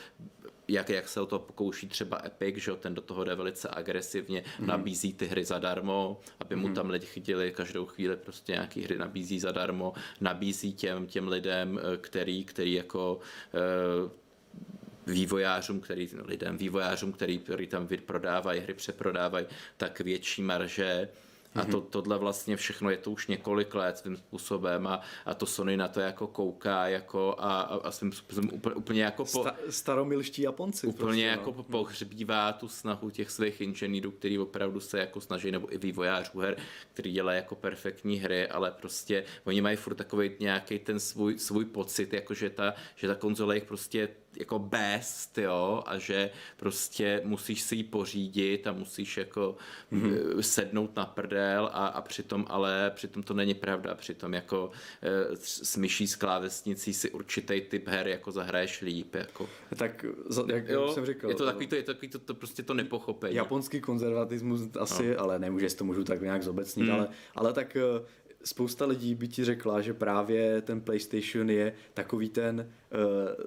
jak, 0.72 0.90
jak 0.90 1.10
se 1.10 1.22
o 1.22 1.26
to 1.26 1.40
pokouší 1.40 1.88
třeba 1.88 2.22
Epic, 2.26 2.56
že 2.56 2.72
ten 2.72 2.94
do 2.94 3.02
toho 3.02 3.24
jde 3.24 3.36
velice 3.36 3.70
agresivně, 3.72 4.44
mm. 4.60 4.68
nabízí 4.68 5.14
ty 5.14 5.26
hry 5.28 5.46
zadarmo, 5.46 6.20
aby 6.40 6.56
mu 6.56 6.68
mm. 6.68 6.74
tam 6.74 6.90
lidi 6.90 7.06
chytili 7.06 7.52
každou 7.52 7.86
chvíli 7.86 8.18
prostě 8.18 8.52
nějaký 8.52 8.82
hry 8.82 8.98
nabízí 8.98 9.40
zadarmo, 9.40 9.94
nabízí 10.22 10.74
těm, 10.74 11.08
těm 11.08 11.28
lidem, 11.28 11.80
eh, 11.80 11.98
který, 11.98 12.46
který 12.46 12.74
jako 12.74 13.20
uh, 14.06 14.12
vývojářům, 15.08 15.80
který, 15.80 16.10
lidem, 16.26 16.58
vývojářům, 16.58 17.12
který, 17.12 17.40
který 17.40 17.68
tam 17.68 17.88
prodávají, 18.06 18.62
hry 18.62 18.74
přeprodávají, 18.74 19.46
tak 19.78 20.00
větší 20.00 20.42
marže 20.42 21.10
a 21.56 21.66
to, 21.66 21.82
tohle 21.82 22.18
vlastně 22.18 22.58
všechno 22.58 22.90
je 22.90 22.98
to 22.98 23.12
už 23.12 23.28
několik 23.28 23.76
let 23.76 23.98
svým 23.98 24.18
způsobem 24.18 24.88
a, 24.88 25.02
a 25.26 25.34
to 25.34 25.46
Sony 25.46 25.78
na 25.78 25.88
to 25.88 26.00
jako 26.00 26.28
kouká 26.28 26.88
jako 26.88 27.36
a, 27.40 27.62
a, 27.62 27.76
a 27.76 27.92
svým 27.92 28.12
způsobem 28.12 28.50
úplně, 28.54 28.76
úplně 28.76 29.04
jako 29.04 29.26
po, 29.26 29.42
Sta, 29.42 29.56
staromilští 29.70 30.42
Japonci. 30.42 30.88
Úplně 30.88 31.06
prostě, 31.06 31.24
jako 31.24 31.54
no. 31.58 31.64
pohřbívá 31.64 32.54
tu 32.54 32.68
snahu 32.68 33.10
těch 33.10 33.32
svých 33.32 33.62
inženýrů, 33.62 34.12
který 34.12 34.40
opravdu 34.40 34.80
se 34.80 35.00
jako 35.00 35.22
snaží, 35.22 35.52
nebo 35.52 35.74
i 35.74 35.78
vývojářů 35.78 36.40
her, 36.40 36.58
který 36.94 37.12
dělají 37.12 37.36
jako 37.38 37.56
perfektní 37.56 38.18
hry, 38.18 38.48
ale 38.48 38.72
prostě 38.72 39.24
oni 39.44 39.62
mají 39.62 39.76
furt 39.76 39.96
takový 39.96 40.32
nějaký 40.40 40.80
ten 40.80 41.00
svůj, 41.00 41.40
svůj 41.40 41.66
pocit, 41.66 42.14
jako 42.14 42.34
že 42.34 42.50
ta, 42.50 42.74
že 42.96 43.08
ta 43.08 43.16
konzole 43.16 43.56
jich 43.56 43.66
prostě 43.66 44.10
jako 44.38 44.60
best, 44.60 45.38
jo, 45.38 45.84
a 45.86 45.98
že 45.98 46.30
prostě 46.58 47.22
musíš 47.24 47.62
si 47.62 47.76
ji 47.76 47.84
pořídit 47.84 48.68
a 48.68 48.72
musíš 48.72 49.18
jako 49.18 49.56
mm-hmm. 49.94 50.40
sednout 50.40 50.96
na 50.96 51.06
prdel 51.06 51.70
a, 51.74 51.88
a 51.88 52.02
přitom, 52.02 52.46
ale 52.50 52.92
přitom 52.96 53.24
to 53.24 53.34
není 53.34 53.54
pravda, 53.54 53.96
přitom 53.96 54.34
jako 54.34 54.72
e, 55.02 55.36
s 55.36 55.78
myší 55.78 56.08
s 56.08 56.16
klávesnicí 56.16 56.94
si 56.94 57.12
určitý 57.12 57.62
typ 57.62 57.88
her 57.88 58.08
jako 58.08 58.32
zahraješ 58.32 58.82
líp, 58.82 59.16
jako. 59.16 59.50
Tak, 59.76 60.06
jak 60.48 60.68
jo, 60.68 60.92
jsem 60.94 61.06
říkal. 61.06 61.30
Je 61.30 61.36
to 61.36 61.46
takový 61.46 61.68
to, 61.68 61.76
je 61.76 61.84
to, 61.84 61.94
takový 61.94 62.08
to, 62.08 62.20
to 62.20 62.34
prostě 62.34 62.64
to 62.64 62.74
nepochopení. 62.74 63.36
Japonský 63.36 63.82
konzervatismus 63.82 64.62
asi, 64.80 65.10
no. 65.10 65.20
ale 65.20 65.40
nemůže 65.40 65.70
to 65.70 65.84
můžu 65.84 66.04
tak 66.04 66.22
nějak 66.22 66.44
zobecnit, 66.44 66.86
mm. 66.86 66.92
ale, 66.92 67.08
ale 67.36 67.54
tak 67.54 67.76
e, 67.76 67.82
spousta 68.44 68.86
lidí 68.86 69.16
by 69.16 69.28
ti 69.28 69.46
řekla, 69.46 69.82
že 69.82 69.94
právě 69.94 70.62
ten 70.62 70.82
PlayStation 70.82 71.50
je 71.50 71.74
takový 71.94 72.30
ten 72.30 72.72
uh, 72.92 73.46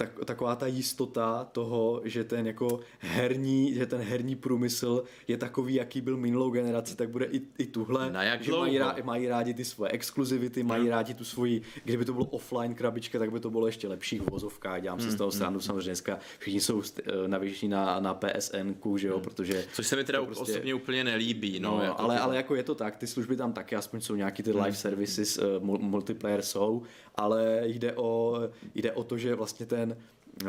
tak, 0.00 0.24
taková 0.24 0.56
ta 0.56 0.66
jistota 0.66 1.48
toho, 1.52 2.00
že 2.04 2.24
ten 2.24 2.46
jako 2.46 2.80
herní, 2.98 3.74
že 3.74 3.86
ten 3.86 4.00
herní 4.00 4.36
průmysl 4.36 5.04
je 5.28 5.36
takový, 5.36 5.74
jaký 5.74 6.00
byl 6.00 6.16
minulou 6.16 6.50
generaci, 6.50 6.96
tak 6.96 7.10
bude 7.10 7.26
i, 7.26 7.40
i 7.58 7.66
tuhle, 7.66 8.12
Na 8.12 8.22
jak 8.22 8.42
že 8.42 8.52
mají, 8.52 8.78
rá, 8.78 8.96
mají 9.02 9.28
rádi 9.28 9.54
ty 9.54 9.64
svoje 9.64 9.90
exkluzivity, 9.90 10.62
mají 10.62 10.82
hmm. 10.82 10.90
rádi 10.90 11.14
tu 11.14 11.24
svoji, 11.24 11.62
kdyby 11.84 12.04
to 12.04 12.12
bylo 12.12 12.24
offline 12.24 12.74
krabička, 12.74 13.18
tak 13.18 13.32
by 13.32 13.40
to 13.40 13.50
bylo 13.50 13.66
ještě 13.66 13.88
lepší 13.88 14.18
v 14.18 14.30
vozovkách, 14.30 14.82
dělám 14.82 14.98
hmm. 14.98 15.08
si 15.08 15.14
z 15.14 15.18
toho 15.18 15.30
hmm. 15.30 15.38
srandu, 15.38 15.60
samozřejmě 15.60 15.82
dneska 15.82 16.18
všichni 16.38 16.60
jsou 16.60 16.82
eh, 16.82 17.28
navěšení 17.28 17.70
na, 17.70 18.00
na 18.00 18.14
PSN, 18.14 18.74
že 18.96 19.08
jo, 19.08 19.14
hmm. 19.14 19.24
protože... 19.24 19.64
Což 19.72 19.86
se 19.86 19.96
mi 19.96 20.04
teda 20.04 20.24
prostě, 20.24 20.42
osobně 20.42 20.74
úplně 20.74 21.04
nelíbí, 21.04 21.60
no. 21.60 21.70
no 21.70 21.84
jako 21.84 22.00
ale, 22.00 22.18
ale 22.18 22.36
jako 22.36 22.54
je 22.54 22.62
to 22.62 22.74
tak, 22.74 22.96
ty 22.96 23.06
služby 23.06 23.36
tam 23.36 23.52
taky, 23.52 23.76
aspoň 23.76 24.00
jsou 24.00 24.14
nějaký 24.14 24.42
ty 24.42 24.50
live 24.50 24.64
hmm. 24.64 24.74
services, 24.74 25.38
uh, 25.38 25.78
multiplayer 25.80 26.42
jsou, 26.42 26.82
ale 27.14 27.62
jde 27.64 27.92
o, 27.96 28.40
jde 28.74 28.92
o 28.92 29.04
to, 29.04 29.18
že 29.18 29.34
vlastně 29.34 29.66
ten, 29.66 29.89
eh, 29.96 30.46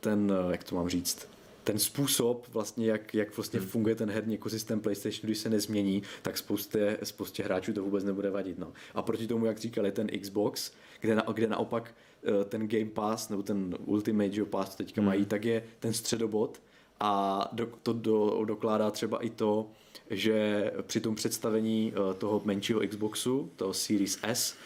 ten, 0.00 0.32
eh, 0.32 0.52
jak 0.52 0.64
to 0.64 0.74
mám 0.74 0.88
říct, 0.88 1.28
ten 1.64 1.78
způsob, 1.78 2.46
vlastně, 2.52 2.86
jak, 2.86 3.14
jak 3.14 3.36
vlastně 3.36 3.60
hmm. 3.60 3.68
funguje 3.68 3.94
ten 3.94 4.10
herní 4.10 4.34
ekosystém 4.34 4.80
PlayStation, 4.80 5.20
když 5.22 5.38
se 5.38 5.50
nezmění, 5.50 6.02
tak 6.22 6.38
spoustě, 6.38 6.98
spoustě 7.02 7.42
hráčů 7.42 7.72
to 7.72 7.82
vůbec 7.82 8.04
nebude 8.04 8.30
vadit. 8.30 8.58
No. 8.58 8.72
A 8.94 9.02
proti 9.02 9.26
tomu, 9.26 9.46
jak 9.46 9.58
říkali, 9.58 9.92
ten 9.92 10.06
Xbox, 10.20 10.72
kde, 11.00 11.14
na, 11.14 11.24
kde 11.32 11.46
naopak 11.46 11.94
eh, 12.24 12.44
ten 12.44 12.68
Game 12.68 12.90
Pass, 12.90 13.28
nebo 13.28 13.42
ten 13.42 13.76
Ultimate 13.84 14.44
Pass, 14.44 14.76
teďka 14.76 15.00
hmm. 15.00 15.06
mají, 15.06 15.26
tak 15.26 15.44
je 15.44 15.64
ten 15.80 15.92
středobod 15.92 16.62
a 17.00 17.48
do, 17.52 17.68
to 17.82 17.92
do, 17.92 18.44
dokládá 18.44 18.90
třeba 18.90 19.24
i 19.24 19.30
to, 19.30 19.70
že 20.10 20.70
při 20.82 21.00
tom 21.00 21.14
představení 21.14 21.92
toho 22.18 22.42
menšího 22.44 22.80
Xboxu, 22.80 23.50
toho 23.56 23.74
Series 23.74 24.18
S, 24.22 24.56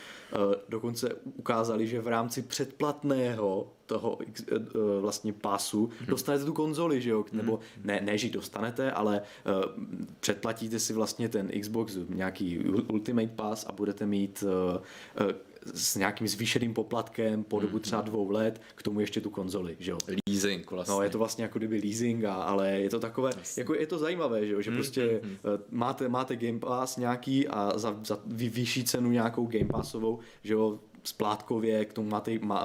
dokonce 0.68 1.08
ukázali, 1.36 1.86
že 1.86 2.00
v 2.00 2.08
rámci 2.08 2.42
předplatného 2.42 3.72
toho 3.90 4.18
eh, 4.22 4.58
vlastně 5.00 5.32
pásu 5.32 5.90
hmm. 5.98 6.06
dostanete 6.06 6.44
tu 6.44 6.52
konzoli, 6.52 7.00
že 7.00 7.10
jo? 7.10 7.24
Mhm. 7.32 7.36
Nebo 7.36 7.60
ne, 7.84 8.00
ne, 8.04 8.18
že 8.18 8.30
dostanete, 8.30 8.92
ale 8.92 9.22
uh, 9.46 9.84
předplatíte 10.20 10.78
si 10.78 10.92
vlastně 10.92 11.28
ten 11.28 11.50
Xbox 11.60 11.98
nějaký 12.08 12.58
Ultimate 12.88 13.34
Pass 13.36 13.66
a 13.66 13.72
budete 13.72 14.06
mít 14.06 14.44
uh, 14.46 15.26
uh, 15.26 15.32
s 15.74 15.96
nějakým 15.96 16.28
zvýšeným 16.28 16.74
poplatkem 16.74 17.44
po 17.44 17.60
dobu 17.60 17.78
třeba 17.78 18.02
mhm. 18.02 18.10
dvou 18.10 18.30
let, 18.30 18.60
k 18.74 18.82
tomu 18.82 19.00
ještě 19.00 19.20
tu 19.20 19.30
konzoli, 19.30 19.76
že 19.78 19.90
jo. 19.90 19.98
Leasing 20.28 20.70
vlastně. 20.70 20.94
No, 20.94 21.02
je 21.02 21.10
to 21.10 21.18
vlastně 21.18 21.44
jako 21.44 21.58
kdyby 21.58 21.80
leasing, 21.84 22.24
a, 22.24 22.34
ale 22.34 22.70
je 22.70 22.90
to 22.90 23.00
takové, 23.00 23.30
vlastně. 23.34 23.60
jako 23.60 23.74
je 23.74 23.86
to 23.86 23.98
zajímavé, 23.98 24.46
že 24.46 24.52
jo, 24.52 24.62
že 24.62 24.70
mm, 24.70 24.76
prostě 24.76 25.20
mm, 25.22 25.36
máte, 25.70 26.08
máte 26.08 26.36
Game 26.36 26.58
Pass 26.58 26.96
nějaký 26.96 27.48
a 27.48 27.78
za, 27.78 28.00
za 28.04 28.18
vyšší 28.26 28.84
cenu 28.84 29.10
nějakou 29.10 29.46
Game 29.46 29.68
Passovou, 29.72 30.18
že 30.44 30.52
jo, 30.52 30.78
splátkově, 31.04 31.84
k 31.84 31.92
tomu 31.92 32.08
máte, 32.10 32.38
má, 32.38 32.64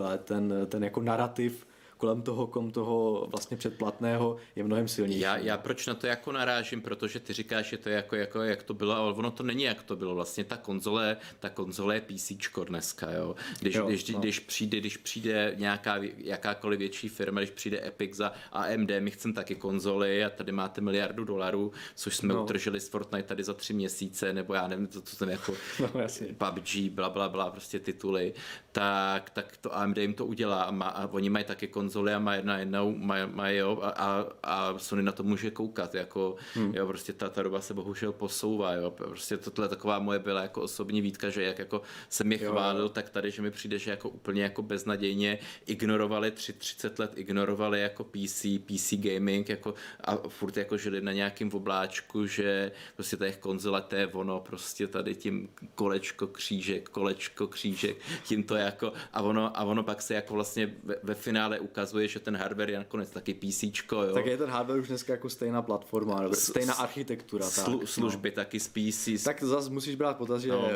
ale 0.00 0.18
ten, 0.18 0.54
ten 0.68 0.84
jako 0.84 1.02
narrativ 1.02 1.66
kolem 2.02 2.22
toho, 2.22 2.46
kom 2.46 2.70
toho 2.70 3.26
vlastně 3.30 3.56
předplatného 3.56 4.36
je 4.56 4.64
mnohem 4.64 4.88
silnější. 4.88 5.20
Já, 5.20 5.36
já 5.36 5.56
proč 5.56 5.86
na 5.86 5.94
to 5.94 6.06
jako 6.06 6.32
narážím, 6.32 6.80
protože 6.82 7.20
ty 7.20 7.32
říkáš, 7.32 7.66
že 7.66 7.78
to 7.78 7.88
je 7.88 7.96
jako, 7.96 8.16
jako 8.16 8.42
jak 8.42 8.62
to 8.62 8.74
bylo, 8.74 8.94
ale 8.96 9.12
ono 9.12 9.30
to 9.30 9.42
není 9.42 9.62
jak 9.62 9.82
to 9.82 9.96
bylo. 9.96 10.14
Vlastně 10.14 10.44
ta 10.44 10.56
konzole, 10.56 11.16
ta 11.40 11.48
konzole 11.48 11.94
je 11.94 12.00
PC 12.00 12.32
dneska, 12.66 13.10
jo. 13.10 13.36
Když, 13.60 13.74
jo, 13.74 13.86
když, 13.86 14.08
no. 14.08 14.18
když, 14.18 14.40
přijde, 14.40 14.80
když 14.80 14.96
přijde 14.96 15.54
nějaká 15.58 15.98
jakákoliv 16.16 16.78
větší 16.78 17.08
firma, 17.08 17.40
když 17.40 17.50
přijde 17.50 17.86
Epic 17.86 18.16
za 18.16 18.32
AMD, 18.52 18.90
my 18.98 19.10
chceme 19.10 19.34
taky 19.34 19.54
konzoly 19.54 20.24
a 20.24 20.30
tady 20.30 20.52
máte 20.52 20.80
miliardu 20.80 21.24
dolarů, 21.24 21.72
což 21.94 22.16
jsme 22.16 22.34
no. 22.34 22.42
utržili 22.42 22.80
z 22.80 22.88
Fortnite 22.88 23.28
tady 23.28 23.44
za 23.44 23.54
tři 23.54 23.74
měsíce, 23.74 24.32
nebo 24.32 24.54
já 24.54 24.68
nevím, 24.68 24.86
to, 24.86 25.00
co 25.00 25.16
jsem 25.16 25.28
jako 25.28 25.54
no, 25.80 26.00
jasně. 26.00 26.26
PUBG, 26.26 26.90
bla, 26.90 27.10
bla, 27.10 27.28
bla, 27.28 27.50
prostě 27.50 27.80
tituly, 27.80 28.34
tak, 28.72 29.30
tak 29.30 29.56
to 29.56 29.76
AMD 29.76 29.98
jim 29.98 30.14
to 30.14 30.26
udělá 30.26 30.62
a, 30.62 30.70
má, 30.70 30.86
a 30.86 31.06
oni 31.06 31.30
mají 31.30 31.44
taky 31.44 31.68
konzole 31.68 31.91
konzoli 31.92 32.14
a 32.14 32.18
má 32.18 32.34
jedna 32.34 32.58
jednou, 32.58 32.94
má, 32.96 33.26
má 33.26 33.48
jo, 33.48 33.78
a, 33.82 33.88
a, 33.88 34.26
a 34.42 34.78
Sony 34.78 35.02
na 35.02 35.12
to 35.12 35.22
může 35.22 35.50
koukat, 35.50 35.94
jako, 35.94 36.36
hmm. 36.54 36.74
jo, 36.74 36.86
prostě 36.86 37.12
ta, 37.12 37.28
ta 37.28 37.42
doba 37.42 37.60
se 37.60 37.74
bohužel 37.74 38.12
posouvá, 38.12 38.72
jo, 38.72 38.90
prostě 38.90 39.36
tohle 39.36 39.68
taková 39.68 39.98
moje 39.98 40.18
byla 40.18 40.42
jako 40.42 40.62
osobní 40.62 41.00
výtka, 41.00 41.30
že 41.30 41.42
jak 41.42 41.58
jako 41.58 41.82
jsem 42.08 42.32
je 42.32 42.38
chválil, 42.38 42.88
tak 42.88 43.10
tady, 43.10 43.30
že 43.30 43.42
mi 43.42 43.50
přijde, 43.50 43.78
že 43.78 43.90
jako 43.90 44.08
úplně 44.08 44.42
jako 44.42 44.62
beznadějně 44.62 45.38
ignorovali, 45.66 46.30
tři, 46.30 46.52
30 46.52 46.98
let 46.98 47.12
ignorovali 47.16 47.80
jako 47.80 48.04
PC, 48.04 48.46
PC 48.66 48.92
gaming, 48.92 49.48
jako 49.48 49.74
a 50.00 50.16
furt 50.28 50.56
jako 50.56 50.78
žili 50.78 51.00
na 51.00 51.12
nějakým 51.12 51.50
obláčku, 51.52 52.26
že 52.26 52.72
prostě 52.94 53.16
ta 53.16 53.24
jejich 53.24 53.38
konzole, 53.38 53.82
to 53.82 53.96
je 53.96 54.06
ono, 54.06 54.40
prostě 54.40 54.86
tady 54.86 55.14
tím 55.14 55.48
kolečko, 55.74 56.26
křížek, 56.26 56.88
kolečko, 56.88 57.46
křížek, 57.46 57.96
tím 58.24 58.42
to 58.42 58.54
jako, 58.54 58.92
a 59.12 59.22
ono, 59.22 59.56
a 59.58 59.64
ono 59.64 59.82
pak 59.82 60.02
se 60.02 60.14
jako 60.14 60.34
vlastně 60.34 60.74
ve, 60.84 60.96
ve 61.02 61.14
finále 61.14 61.60
ukazuje, 61.60 61.81
že 62.04 62.20
ten 62.20 62.36
hardware 62.36 62.70
je 62.70 62.78
nakonec 62.78 63.10
taky 63.10 63.34
PC, 63.34 63.62
jo. 63.92 64.14
Tak 64.14 64.26
je 64.26 64.36
ten 64.36 64.50
hardware 64.50 64.80
už 64.80 64.88
dneska 64.88 65.12
jako 65.12 65.30
stejná 65.30 65.62
platforma, 65.62 66.28
S, 66.32 66.38
stejná 66.38 66.74
architektura. 66.74 67.46
Slu, 67.46 67.78
tak, 67.78 67.88
služby 67.88 68.28
no. 68.30 68.34
taky 68.34 68.60
z 68.60 68.68
PC. 68.68 69.24
Tak 69.24 69.42
zase 69.42 69.70
musíš 69.70 69.94
brát 69.94 70.16
potaz, 70.16 70.42
že 70.42 70.48
no. 70.48 70.66
Eh, 70.66 70.72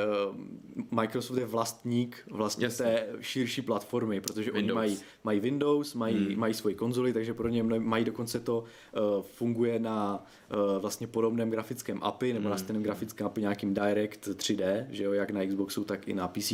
Microsoft 0.91 1.39
je 1.39 1.47
vlastník 1.47 2.23
vlastně 2.31 2.67
Jasně. 2.67 2.85
té 2.85 3.07
širší 3.21 3.63
platformy, 3.63 4.21
protože 4.21 4.53
Windows. 4.53 4.63
oni 4.63 4.73
mají, 4.73 4.99
mají 5.25 5.41
Windows, 5.41 5.95
mají, 5.95 6.17
hmm. 6.17 6.39
mají 6.39 6.55
svoji 6.55 6.75
konzoli, 6.75 7.13
takže 7.13 7.35
pro 7.35 7.49
ně 7.49 7.63
mají 7.63 8.05
dokonce 8.05 8.41
to 8.41 8.59
uh, 8.59 9.23
funguje 9.23 9.79
na 9.79 10.25
uh, 10.53 10.81
vlastně 10.81 11.07
podobném 11.07 11.51
grafickém 11.51 11.99
API 12.03 12.33
nebo 12.33 12.43
hmm. 12.43 12.51
na 12.51 12.59
stejném 12.59 12.83
grafickém 12.83 13.27
API 13.27 13.41
nějakým 13.41 13.75
Direct 13.75 14.29
3D, 14.29 14.87
že 14.91 15.05
jo, 15.05 15.13
jak 15.13 15.31
na 15.31 15.47
Xboxu, 15.47 15.85
tak 15.85 16.09
i 16.09 16.15
na 16.15 16.29
PC. 16.29 16.53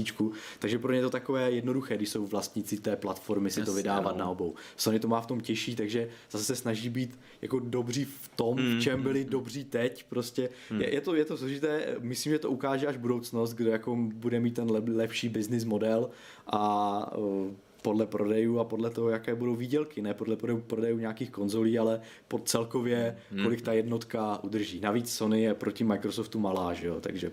Takže 0.59 0.79
pro 0.79 0.93
ně 0.93 0.99
je 0.99 1.03
to 1.03 1.11
takové 1.11 1.51
jednoduché, 1.51 1.97
když 1.97 2.09
jsou 2.09 2.27
vlastníci 2.27 2.81
té 2.81 2.97
platformy 2.97 3.51
si 3.51 3.61
Jasně, 3.61 3.71
to 3.71 3.77
vydávat 3.77 4.13
no. 4.13 4.19
na 4.19 4.29
obou. 4.29 4.42
Sony 4.77 5.01
to 5.01 5.09
má 5.09 5.21
v 5.21 5.27
tom 5.27 5.41
těžší, 5.41 5.77
takže 5.77 6.09
zase 6.31 6.45
se 6.45 6.57
snaží 6.57 6.89
být 6.89 7.19
jako 7.43 7.59
dobří 7.59 8.05
v 8.05 8.29
tom, 8.37 8.59
hmm. 8.59 8.79
v 8.79 8.83
čem 8.83 9.03
byli 9.03 9.25
dobří 9.25 9.65
teď. 9.65 10.05
Prostě 10.09 10.49
hmm. 10.71 10.81
je, 10.81 10.95
je, 10.95 11.01
to, 11.01 11.15
je 11.15 11.25
to 11.25 11.37
složité, 11.37 11.97
myslím, 12.01 12.33
že 12.33 12.39
to 12.39 12.51
ukáže 12.51 12.87
až 12.87 12.97
budoucnost, 12.97 13.55
kdo 13.55 13.71
jako 13.71 13.97
bude 13.97 14.41
mít 14.41 14.55
ten 14.55 14.71
lepší 14.71 15.29
business 15.29 15.65
model 15.65 16.11
a 16.47 17.17
uh, 17.17 17.51
podle 17.83 18.07
prodejů 18.07 18.59
a 18.59 18.65
podle 18.65 18.91
toho, 18.91 19.09
jaké 19.09 19.35
budou 19.35 19.57
výdělky, 19.57 20.03
ne 20.03 20.15
podle 20.15 20.37
prodejů 20.67 20.99
nějakých 20.99 21.31
konzolí, 21.31 21.79
ale 21.79 22.01
pod 22.29 22.49
celkově, 22.49 23.17
hmm. 23.31 23.43
kolik 23.43 23.63
ta 23.63 23.73
jednotka 23.73 24.39
udrží. 24.43 24.81
Navíc 24.81 25.13
Sony 25.13 25.43
je 25.43 25.55
proti 25.55 25.85
Microsoftu 25.85 26.39
malá, 26.39 26.75
že 26.75 26.87
jo, 26.87 27.01
takže 27.01 27.33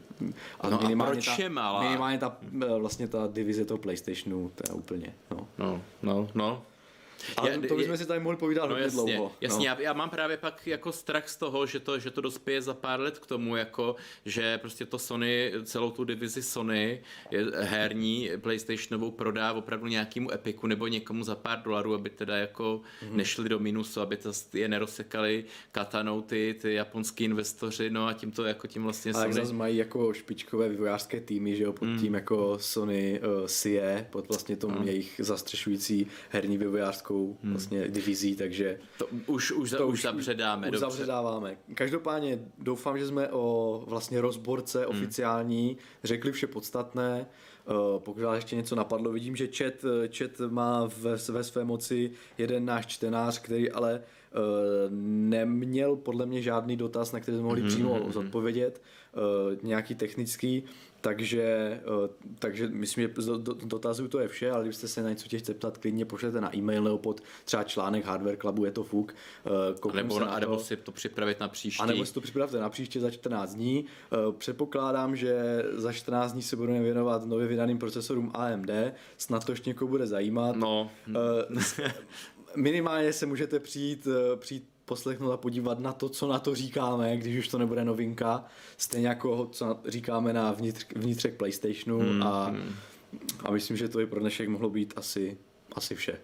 a 0.60 0.70
no 0.70 0.80
minimálně, 0.82 1.12
a 1.12 1.14
proč 1.14 1.26
ta, 1.26 1.44
je 1.44 1.50
malá? 1.50 1.84
minimálně 1.84 2.18
ta, 2.18 2.38
eh, 2.62 2.80
vlastně 2.80 3.08
ta 3.08 3.28
divize 3.28 3.66
toho 3.66 3.78
PlayStationu, 3.78 4.52
to 4.56 4.64
je 4.72 4.74
úplně, 4.74 5.14
no. 5.32 5.48
No, 5.58 5.82
no, 6.04 6.28
no, 6.36 6.62
ale 7.38 7.50
já, 7.50 7.68
to 7.68 7.76
bychom 7.76 7.98
si 7.98 8.06
tady 8.06 8.20
mohli 8.20 8.38
povídat 8.38 8.64
no, 8.64 8.70
hodně 8.70 8.84
jasně, 8.84 9.16
dlouho. 9.16 9.32
Jasně, 9.42 9.58
no. 9.58 9.66
já, 9.66 9.82
já, 9.82 9.94
mám 9.94 10.10
právě 10.10 10.38
pak 10.38 10.68
jako 10.68 10.92
strach 10.92 11.30
z 11.30 11.36
toho, 11.36 11.66
že 11.66 11.80
to, 11.80 12.00
že 12.00 12.12
to 12.12 12.22
dospěje 12.22 12.62
za 12.62 12.74
pár 12.74 13.00
let 13.00 13.20
k 13.20 13.26
tomu, 13.26 13.56
jako, 13.56 13.96
že 14.26 14.58
prostě 14.58 14.86
to 14.86 15.00
Sony, 15.00 15.52
celou 15.64 15.92
tu 15.92 16.04
divizi 16.04 16.44
Sony 16.44 17.02
je 17.32 17.46
herní 17.60 18.30
PlayStationovou 18.38 19.12
prodá 19.12 19.54
opravdu 19.54 19.88
nějakému 19.88 20.34
Epiku 20.34 20.68
nebo 20.68 20.88
někomu 20.88 21.24
za 21.24 21.36
pár 21.36 21.62
dolarů, 21.62 21.94
aby 21.94 22.10
teda 22.10 22.38
jako 22.38 22.82
mm-hmm. 23.04 23.16
nešli 23.16 23.50
do 23.50 23.60
minusu, 23.60 24.02
aby 24.02 24.18
to 24.18 24.32
je 24.54 24.68
nerosekali 24.68 25.46
katanou 25.72 26.22
ty, 26.22 26.56
ty 26.62 26.74
japonský 26.74 27.24
investoři, 27.24 27.90
no 27.90 28.08
a 28.08 28.14
tím 28.14 28.32
to 28.32 28.46
jako 28.46 28.68
tím 28.68 28.84
vlastně 28.84 29.12
Ale 29.14 29.24
Sony... 29.24 29.34
zase 29.34 29.54
mají 29.54 29.78
jako 29.78 30.14
špičkové 30.14 30.70
vývojářské 30.70 31.22
týmy, 31.22 31.56
že 31.56 31.64
jo, 31.64 31.74
pod 31.74 31.86
mm. 31.86 32.00
tím 32.00 32.14
jako 32.14 32.60
Sony 32.60 33.20
uh, 33.20 33.46
SIE, 33.46 34.08
pod 34.10 34.28
vlastně 34.28 34.56
tom 34.56 34.80
mm. 34.80 34.88
jejich 34.88 35.22
zastřešující 35.24 36.08
herní 36.30 36.58
vývojářskou 36.58 37.09
americkou 37.10 37.38
hmm. 37.44 37.52
vlastně 37.52 37.88
divizí, 37.88 38.36
takže... 38.36 38.80
To 38.98 39.08
už, 39.28 39.52
už, 39.52 39.72
to 39.72 39.88
už 39.88 40.02
zabředáme. 40.02 40.70
Už, 40.70 40.78
zabředáváme. 40.78 41.58
Každopádně 41.74 42.40
doufám, 42.58 42.98
že 42.98 43.08
jsme 43.08 43.30
o 43.30 43.84
vlastně 43.88 44.22
rozborce 44.22 44.80
hmm. 44.80 44.90
oficiální 44.90 45.78
řekli 46.04 46.32
vše 46.32 46.48
podstatné. 46.48 47.26
Uh, 47.66 48.00
pokud 48.00 48.24
vás 48.24 48.36
ještě 48.36 48.56
něco 48.56 48.76
napadlo, 48.76 49.12
vidím, 49.12 49.36
že 49.36 49.48
chat, 49.48 49.74
chat 50.18 50.32
má 50.50 50.90
ve, 50.98 51.16
ve 51.16 51.44
své 51.44 51.64
moci 51.64 52.12
jeden 52.38 52.66
náš 52.66 52.86
čtenář, 52.86 53.40
který 53.40 53.72
ale 53.72 54.02
uh, 54.02 54.40
neměl 55.30 55.96
podle 55.96 56.26
mě 56.26 56.42
žádný 56.42 56.78
dotaz, 56.78 57.12
na 57.12 57.20
který 57.20 57.38
jsme 57.38 57.44
mohli 57.44 57.62
mm-hmm. 57.62 57.68
přímo 57.68 57.94
hmm, 57.94 58.04
hmm. 58.04 58.12
zodpovědět, 58.12 58.82
nějaký 59.64 59.96
technický. 59.96 60.64
Takže, 61.02 61.44
eh, 61.44 62.10
takže 62.40 62.68
myslím, 62.68 63.02
že 63.02 63.14
dotazů 63.66 64.08
to 64.08 64.20
je 64.20 64.28
vše, 64.28 64.52
ale 64.52 64.64
kdybyste 64.64 64.88
se 64.88 65.04
na 65.04 65.10
něco 65.10 65.26
chtěli 65.26 65.44
zeptat, 65.44 65.78
klidně 65.78 66.06
pošlete 66.06 66.42
na 66.42 66.56
e-mail 66.56 66.84
nebo 66.84 66.98
pod 66.98 67.22
třeba 67.46 67.64
článek 67.64 68.06
Hardware 68.06 68.38
Clubu, 68.38 68.66
je 68.66 68.72
to 68.72 68.84
fuk. 68.84 69.16
Eh, 69.46 69.94
nebo, 69.94 70.20
na 70.20 70.40
nebo 70.40 70.60
si 70.60 70.78
to 70.78 70.92
připravit 70.92 71.40
na 71.40 71.48
příští. 71.48 71.84
A 71.84 71.86
nebo 71.86 72.06
si 72.06 72.14
to 72.14 72.22
připravte 72.22 72.60
na 72.60 72.70
příště 72.70 73.00
za 73.00 73.12
14 73.12 73.54
dní. 73.54 73.86
Eh, 74.12 74.32
předpokládám, 74.38 75.16
že 75.16 75.64
za 75.72 75.94
14 75.94 76.34
dní 76.34 76.42
se 76.42 76.56
budeme 76.56 76.82
věnovat 76.82 77.26
nově 77.26 77.48
vydaným 77.48 77.78
procesorům 77.78 78.32
AMD. 78.34 78.70
Snad 79.18 79.46
to 79.46 79.52
ještě 79.52 79.70
někoho 79.70 79.90
bude 79.90 80.08
zajímat. 80.08 80.56
No. 80.56 80.92
Minimálně 82.56 83.14
se 83.14 83.26
můžete 83.26 83.60
přijít, 83.60 84.08
přijít 84.36 84.70
poslechnout 84.90 85.32
a 85.32 85.38
podívat 85.38 85.80
na 85.80 85.94
to, 85.94 86.10
co 86.10 86.28
na 86.28 86.40
to 86.40 86.56
říkáme, 86.56 87.18
když 87.18 87.40
už 87.40 87.48
to 87.48 87.58
nebude 87.58 87.86
novinka. 87.86 88.46
Stejně 88.78 89.08
jako 89.08 89.50
co 89.52 89.80
říkáme 89.86 90.34
na 90.34 90.52
vnitř, 90.52 90.86
vnitřek 90.96 91.38
PlayStationu 91.38 92.00
hmm, 92.00 92.24
a, 92.24 92.46
hmm. 92.46 92.76
a 93.46 93.52
myslím, 93.52 93.78
že 93.78 93.90
to 93.90 94.00
je 94.00 94.08
pro 94.08 94.20
dnešek 94.20 94.50
mohlo 94.50 94.70
být 94.70 94.94
asi, 94.96 95.38
asi 95.76 95.96
vše. 95.96 96.20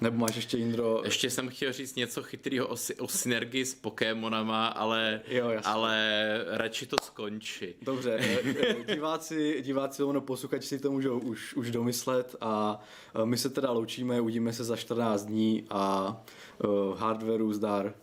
Nebo 0.00 0.18
máš 0.18 0.36
ještě, 0.36 0.58
Indro... 0.58 1.02
Ještě 1.04 1.30
jsem 1.30 1.48
chtěl 1.48 1.72
říct 1.72 1.96
něco 1.96 2.22
chytrého 2.22 2.68
o, 2.68 2.76
o 2.98 3.08
synergii 3.08 3.64
s 3.64 3.74
Pokémonama, 3.74 4.66
ale, 4.66 5.20
jo, 5.28 5.52
ale 5.64 6.44
radši 6.48 6.86
to 6.86 6.96
skončí. 7.02 7.74
Dobře, 7.82 8.16
eh, 8.20 8.38
eh, 8.60 8.94
diváci, 8.94 9.62
diváci 9.62 10.02
ono 10.02 10.20
posluchači 10.20 10.68
si 10.68 10.78
to 10.78 10.90
můžou 10.90 11.18
už, 11.18 11.54
už 11.54 11.70
domyslet 11.70 12.36
a 12.40 12.80
eh, 13.14 13.26
my 13.26 13.38
se 13.38 13.50
teda 13.50 13.70
loučíme, 13.70 14.20
uvidíme 14.20 14.52
se 14.52 14.64
za 14.64 14.76
14 14.76 15.24
dní 15.24 15.66
a 15.70 16.16
uh, 16.64 16.98
hardwareu 16.98 17.52
zdar. 17.52 17.94